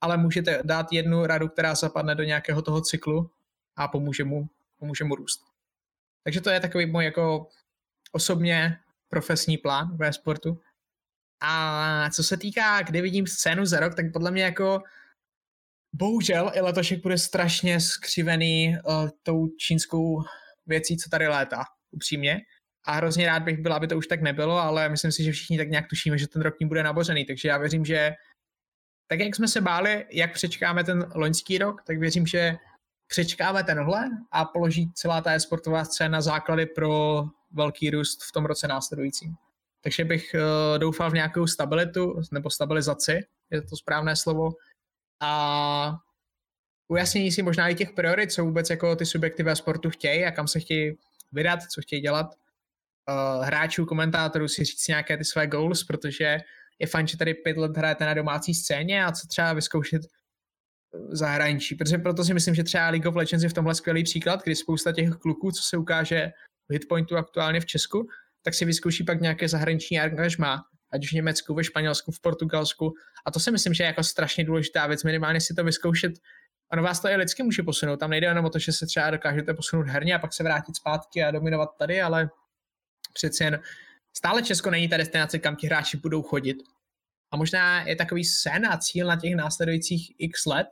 ale 0.00 0.16
můžete 0.16 0.62
dát 0.64 0.92
jednu 0.92 1.26
radu, 1.26 1.48
která 1.48 1.74
zapadne 1.74 2.14
do 2.14 2.22
nějakého 2.22 2.62
toho 2.62 2.80
cyklu 2.80 3.30
a 3.76 3.88
pomůže 3.88 4.24
mu, 4.24 4.48
pomůže 4.78 5.04
mu 5.04 5.14
růst. 5.14 5.40
Takže 6.24 6.40
to 6.40 6.50
je 6.50 6.60
takový 6.60 6.86
můj 6.86 7.04
jako 7.04 7.48
osobně 8.12 8.78
profesní 9.08 9.58
plán 9.58 9.96
ve 9.96 10.12
sportu. 10.12 10.60
A 11.40 12.10
co 12.10 12.22
se 12.22 12.36
týká, 12.36 12.82
kde 12.82 13.02
vidím 13.02 13.26
scénu 13.26 13.66
za 13.66 13.80
rok, 13.80 13.94
tak 13.94 14.12
podle 14.12 14.30
mě 14.30 14.42
jako 14.42 14.82
bohužel 15.92 16.52
i 16.54 16.60
letošek 16.60 17.02
bude 17.02 17.18
strašně 17.18 17.80
skřivený 17.80 18.76
uh, 18.84 19.08
tou 19.22 19.48
čínskou 19.48 20.22
věcí, 20.66 20.96
co 20.96 21.10
tady 21.10 21.28
létá, 21.28 21.64
upřímně 21.90 22.40
a 22.84 22.92
hrozně 22.92 23.26
rád 23.26 23.42
bych 23.42 23.58
byl, 23.60 23.72
aby 23.72 23.86
to 23.88 23.98
už 23.98 24.06
tak 24.06 24.22
nebylo, 24.22 24.58
ale 24.58 24.88
myslím 24.88 25.12
si, 25.12 25.24
že 25.24 25.32
všichni 25.32 25.58
tak 25.58 25.68
nějak 25.68 25.88
tušíme, 25.88 26.18
že 26.18 26.28
ten 26.28 26.42
rok 26.42 26.58
tím 26.58 26.68
bude 26.68 26.82
nabořený, 26.82 27.24
takže 27.24 27.48
já 27.48 27.58
věřím, 27.58 27.84
že 27.84 28.12
tak 29.06 29.20
jak 29.20 29.36
jsme 29.36 29.48
se 29.48 29.60
báli, 29.60 30.06
jak 30.10 30.32
přečkáme 30.32 30.84
ten 30.84 31.10
loňský 31.14 31.58
rok, 31.58 31.82
tak 31.82 31.98
věřím, 31.98 32.26
že 32.26 32.56
přečkáme 33.06 33.64
tenhle 33.64 34.10
a 34.30 34.44
položí 34.44 34.92
celá 34.94 35.20
ta 35.20 35.38
sportová 35.38 35.84
scéna 35.84 36.20
základy 36.20 36.66
pro 36.66 37.24
velký 37.50 37.90
růst 37.90 38.22
v 38.22 38.32
tom 38.32 38.44
roce 38.44 38.68
následujícím. 38.68 39.34
Takže 39.80 40.04
bych 40.04 40.34
uh, 40.34 40.78
doufal 40.78 41.10
v 41.10 41.14
nějakou 41.14 41.46
stabilitu 41.46 42.20
nebo 42.32 42.50
stabilizaci, 42.50 43.20
je 43.50 43.62
to 43.62 43.76
správné 43.76 44.16
slovo, 44.16 44.50
a 45.20 45.98
ujasnění 46.88 47.32
si 47.32 47.42
možná 47.42 47.68
i 47.68 47.74
těch 47.74 47.92
priorit, 47.92 48.32
co 48.32 48.44
vůbec 48.44 48.70
jako 48.70 48.96
ty 48.96 49.06
subjekty 49.06 49.42
ve 49.42 49.56
sportu 49.56 49.90
chtějí 49.90 50.24
a 50.24 50.30
kam 50.30 50.48
se 50.48 50.60
chtějí 50.60 50.98
vydat, 51.32 51.62
co 51.62 51.82
chtějí 51.82 52.02
dělat 52.02 52.26
uh, 53.08 53.44
hráčů, 53.44 53.86
komentátorů 53.86 54.48
si 54.48 54.64
říct 54.64 54.88
nějaké 54.88 55.16
ty 55.16 55.24
své 55.24 55.46
goals, 55.46 55.84
protože 55.84 56.38
je 56.78 56.86
fajn, 56.86 57.06
že 57.06 57.18
tady 57.18 57.34
pět 57.34 57.56
let 57.56 57.76
hrajete 57.76 58.04
na 58.04 58.14
domácí 58.14 58.54
scéně 58.54 59.04
a 59.04 59.12
co 59.12 59.26
třeba 59.26 59.52
vyzkoušet 59.52 60.02
zahraničí, 61.10 61.74
protože 61.74 61.98
proto 61.98 62.24
si 62.24 62.34
myslím, 62.34 62.54
že 62.54 62.64
třeba 62.64 62.88
League 62.88 63.06
of 63.06 63.14
Legends 63.14 63.42
je 63.42 63.48
v 63.48 63.52
tomhle 63.52 63.74
skvělý 63.74 64.04
příklad, 64.04 64.42
kdy 64.44 64.56
spousta 64.56 64.92
těch 64.92 65.10
kluků, 65.10 65.50
co 65.50 65.62
se 65.62 65.76
ukáže 65.76 66.30
v 66.68 66.72
Hitpointu 66.72 67.16
aktuálně 67.16 67.60
v 67.60 67.66
Česku, 67.66 68.08
tak 68.42 68.54
si 68.54 68.64
vyzkouší 68.64 69.04
pak 69.04 69.20
nějaké 69.20 69.48
zahraniční 69.48 70.00
angažmá, 70.00 70.62
ať 70.92 71.04
už 71.04 71.10
v 71.10 71.14
Německu, 71.14 71.54
ve 71.54 71.64
Španělsku, 71.64 72.12
v 72.12 72.20
Portugalsku. 72.20 72.92
A 73.26 73.30
to 73.30 73.40
si 73.40 73.50
myslím, 73.50 73.74
že 73.74 73.84
je 73.84 73.86
jako 73.86 74.02
strašně 74.02 74.44
důležitá 74.44 74.86
věc, 74.86 75.04
minimálně 75.04 75.40
si 75.40 75.54
to 75.54 75.64
vyzkoušet. 75.64 76.12
Ono 76.72 76.82
vás 76.82 77.00
to 77.00 77.08
i 77.08 77.16
lidsky 77.16 77.42
může 77.42 77.62
posunout. 77.62 77.96
Tam 77.96 78.10
nejde 78.10 78.26
jenom 78.26 78.44
o 78.44 78.50
to, 78.50 78.58
že 78.58 78.72
se 78.72 78.86
třeba 78.86 79.10
dokážete 79.10 79.54
posunout 79.54 79.88
herně 79.88 80.14
a 80.14 80.18
pak 80.18 80.32
se 80.32 80.42
vrátit 80.42 80.76
zpátky 80.76 81.22
a 81.22 81.30
dominovat 81.30 81.68
tady, 81.78 82.02
ale 82.02 82.30
přeci 83.12 83.44
jen 83.44 83.60
stále 84.16 84.42
Česko 84.42 84.70
není 84.70 84.88
ta 84.88 84.96
destinace, 84.96 85.38
kam 85.38 85.56
ti 85.56 85.66
hráči 85.66 85.96
budou 85.96 86.22
chodit. 86.22 86.56
A 87.30 87.36
možná 87.36 87.82
je 87.82 87.96
takový 87.96 88.24
sen 88.24 88.66
a 88.66 88.76
cíl 88.76 89.06
na 89.06 89.16
těch 89.16 89.34
následujících 89.34 90.12
x 90.18 90.46
let, 90.46 90.66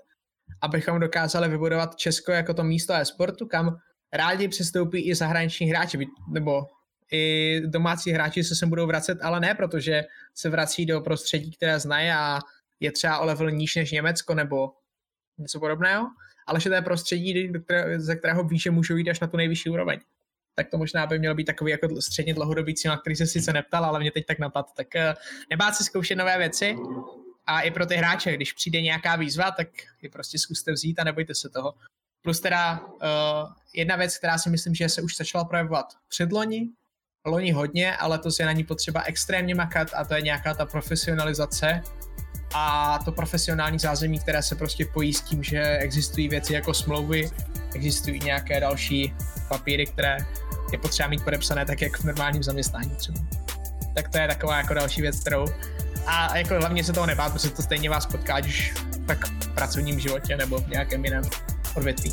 abychom 0.61 1.01
dokázali 1.01 1.49
vybudovat 1.49 1.97
Česko 1.97 2.32
jako 2.32 2.55
to 2.55 2.64
místo 2.64 2.95
e-sportu, 2.95 3.47
kam 3.47 3.78
rádi 4.12 4.49
přistoupí 4.49 5.09
i 5.09 5.14
zahraniční 5.14 5.66
hráči, 5.70 5.99
nebo 6.28 6.66
i 7.12 7.61
domácí 7.66 8.12
hráči 8.12 8.45
se 8.45 8.55
sem 8.55 8.68
budou 8.68 8.86
vracet, 8.86 9.18
ale 9.22 9.41
ne 9.41 9.55
protože 9.55 10.05
se 10.34 10.49
vrací 10.49 10.86
do 10.86 11.01
prostředí, 11.01 11.51
které 11.51 11.80
znají 11.80 12.11
a 12.11 12.38
je 12.80 12.93
třeba 12.93 13.18
o 13.18 13.24
level 13.24 13.51
níž 13.51 13.76
než 13.76 13.91
Německo 13.93 14.34
nebo 14.34 14.72
něco 15.38 15.61
podobného, 15.61 16.07
ale 16.47 16.61
že 16.61 16.68
to 16.68 16.74
je 16.74 16.82
prostředí, 16.82 17.53
ze 17.97 18.16
kterého 18.16 18.45
ví, 18.45 18.59
že 18.59 18.70
můžou 18.70 18.97
jít 18.97 19.11
až 19.11 19.20
na 19.20 19.26
tu 19.26 19.36
nejvyšší 19.36 19.70
úroveň 19.70 20.01
tak 20.55 20.68
to 20.68 20.78
možná 20.78 21.07
by 21.07 21.18
měl 21.18 21.34
být 21.34 21.44
takový 21.44 21.70
jako 21.70 22.03
středně 22.03 22.34
dlouhodobý 22.34 22.74
cíl, 22.74 22.90
na 22.90 22.96
který 22.96 23.16
se 23.16 23.26
sice 23.26 23.53
neptal, 23.53 23.84
ale 23.84 24.01
mě 24.01 24.11
teď 24.11 24.26
tak 24.26 24.38
napad. 24.38 24.66
Tak 24.76 24.86
uh, 24.96 25.22
nebát 25.51 25.74
se 25.74 25.84
zkoušet 25.84 26.16
nové 26.16 26.38
věci 26.38 26.76
a 27.46 27.61
i 27.61 27.70
pro 27.70 27.86
ty 27.86 27.96
hráče, 27.96 28.32
když 28.32 28.53
přijde 28.53 28.80
nějaká 28.80 29.16
výzva, 29.16 29.51
tak 29.51 29.68
je 30.03 30.11
prostě 30.11 30.38
zkuste 30.38 30.72
vzít 30.72 30.98
a 30.98 31.05
nebojte 31.05 31.34
se 31.34 31.48
toho. 31.48 31.74
Plus 32.22 32.40
teda 32.40 32.80
uh, 32.80 32.98
jedna 33.74 33.96
věc, 33.96 34.18
která 34.18 34.38
si 34.38 34.51
myslím, 34.51 34.74
že 34.74 34.88
se 34.88 35.03
už 35.03 35.16
začala 35.16 35.44
projevovat 35.44 35.86
předloni, 36.09 36.68
loni 37.26 37.53
hodně, 37.53 37.96
ale 37.96 38.18
to 38.18 38.28
je 38.38 38.46
na 38.46 38.53
ní 38.53 38.64
potřeba 38.64 39.03
extrémně 39.03 39.55
makat 39.55 39.88
a 39.94 40.05
to 40.05 40.14
je 40.14 40.22
nějaká 40.22 40.55
ta 40.55 40.66
profesionalizace 40.66 41.82
a 42.55 42.98
to 43.05 43.12
profesionální 43.12 43.78
zázemí, 43.78 44.18
které 44.18 44.42
se 44.42 44.55
prostě 44.55 44.86
pojí 44.86 45.14
s 45.14 45.20
tím, 45.20 45.42
že 45.42 45.62
existují 45.62 46.28
věci 46.28 46.55
jako 46.55 46.74
smlouvy, 46.74 47.30
existují 47.74 48.20
nějaké 48.24 48.61
další 48.61 49.14
papíry, 49.48 49.86
které 49.86 50.16
je 50.72 50.78
potřeba 50.78 51.09
mít 51.09 51.24
podepsané 51.24 51.64
tak, 51.66 51.82
jak 51.82 51.96
v 51.96 52.05
normálním 52.05 52.42
zaměstnání 52.42 52.90
třeba. 52.90 53.20
Tak 53.94 54.09
to 54.09 54.18
je 54.18 54.28
taková 54.28 54.57
jako 54.57 54.74
další 54.74 55.03
věc, 55.03 55.20
kterou 55.20 55.46
a 56.07 56.36
jako 56.36 56.55
hlavně 56.55 56.84
se 56.84 56.92
toho 56.92 57.07
nebát, 57.07 57.32
protože 57.32 57.51
to 57.51 57.62
stejně 57.62 57.90
vás 57.90 58.07
potká, 58.07 58.38
už 58.38 58.74
tak 59.07 59.26
v 59.26 59.55
pracovním 59.55 60.01
životě 60.01 60.36
nebo 60.36 60.59
v 60.59 60.68
nějakém 60.68 61.05
jiném 61.05 61.22
odvětví. 61.74 62.12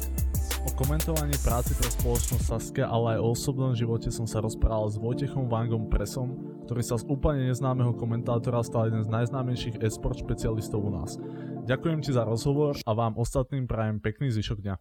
O 0.68 0.76
komentovaní 0.76 1.32
práci 1.48 1.72
pre 1.80 1.88
spoločnosť 1.88 2.44
Saskia, 2.44 2.92
ale 2.92 3.16
aj 3.16 3.24
o 3.24 3.32
osobnom 3.32 3.72
živote 3.72 4.12
som 4.12 4.28
sa 4.28 4.44
rozprával 4.44 4.92
s 4.92 5.00
Vojtechom 5.00 5.48
Vangom 5.48 5.88
Presom, 5.88 6.60
ktorý 6.68 6.84
sa 6.84 7.00
z 7.00 7.08
úplne 7.08 7.48
neznámeho 7.48 7.96
komentátora 7.96 8.60
stal 8.68 8.92
jeden 8.92 9.00
z 9.00 9.08
najznámejších 9.08 9.80
e-sport 9.80 10.20
špecialistov 10.20 10.84
u 10.84 10.92
nás. 10.92 11.16
Ďakujem 11.64 12.04
ti 12.04 12.12
za 12.12 12.28
rozhovor 12.28 12.76
a 12.84 12.92
vám 12.92 13.16
ostatným 13.16 13.64
prajem 13.64 14.04
pekný 14.04 14.28
zvyšok 14.28 14.60
dňa. 14.60 14.76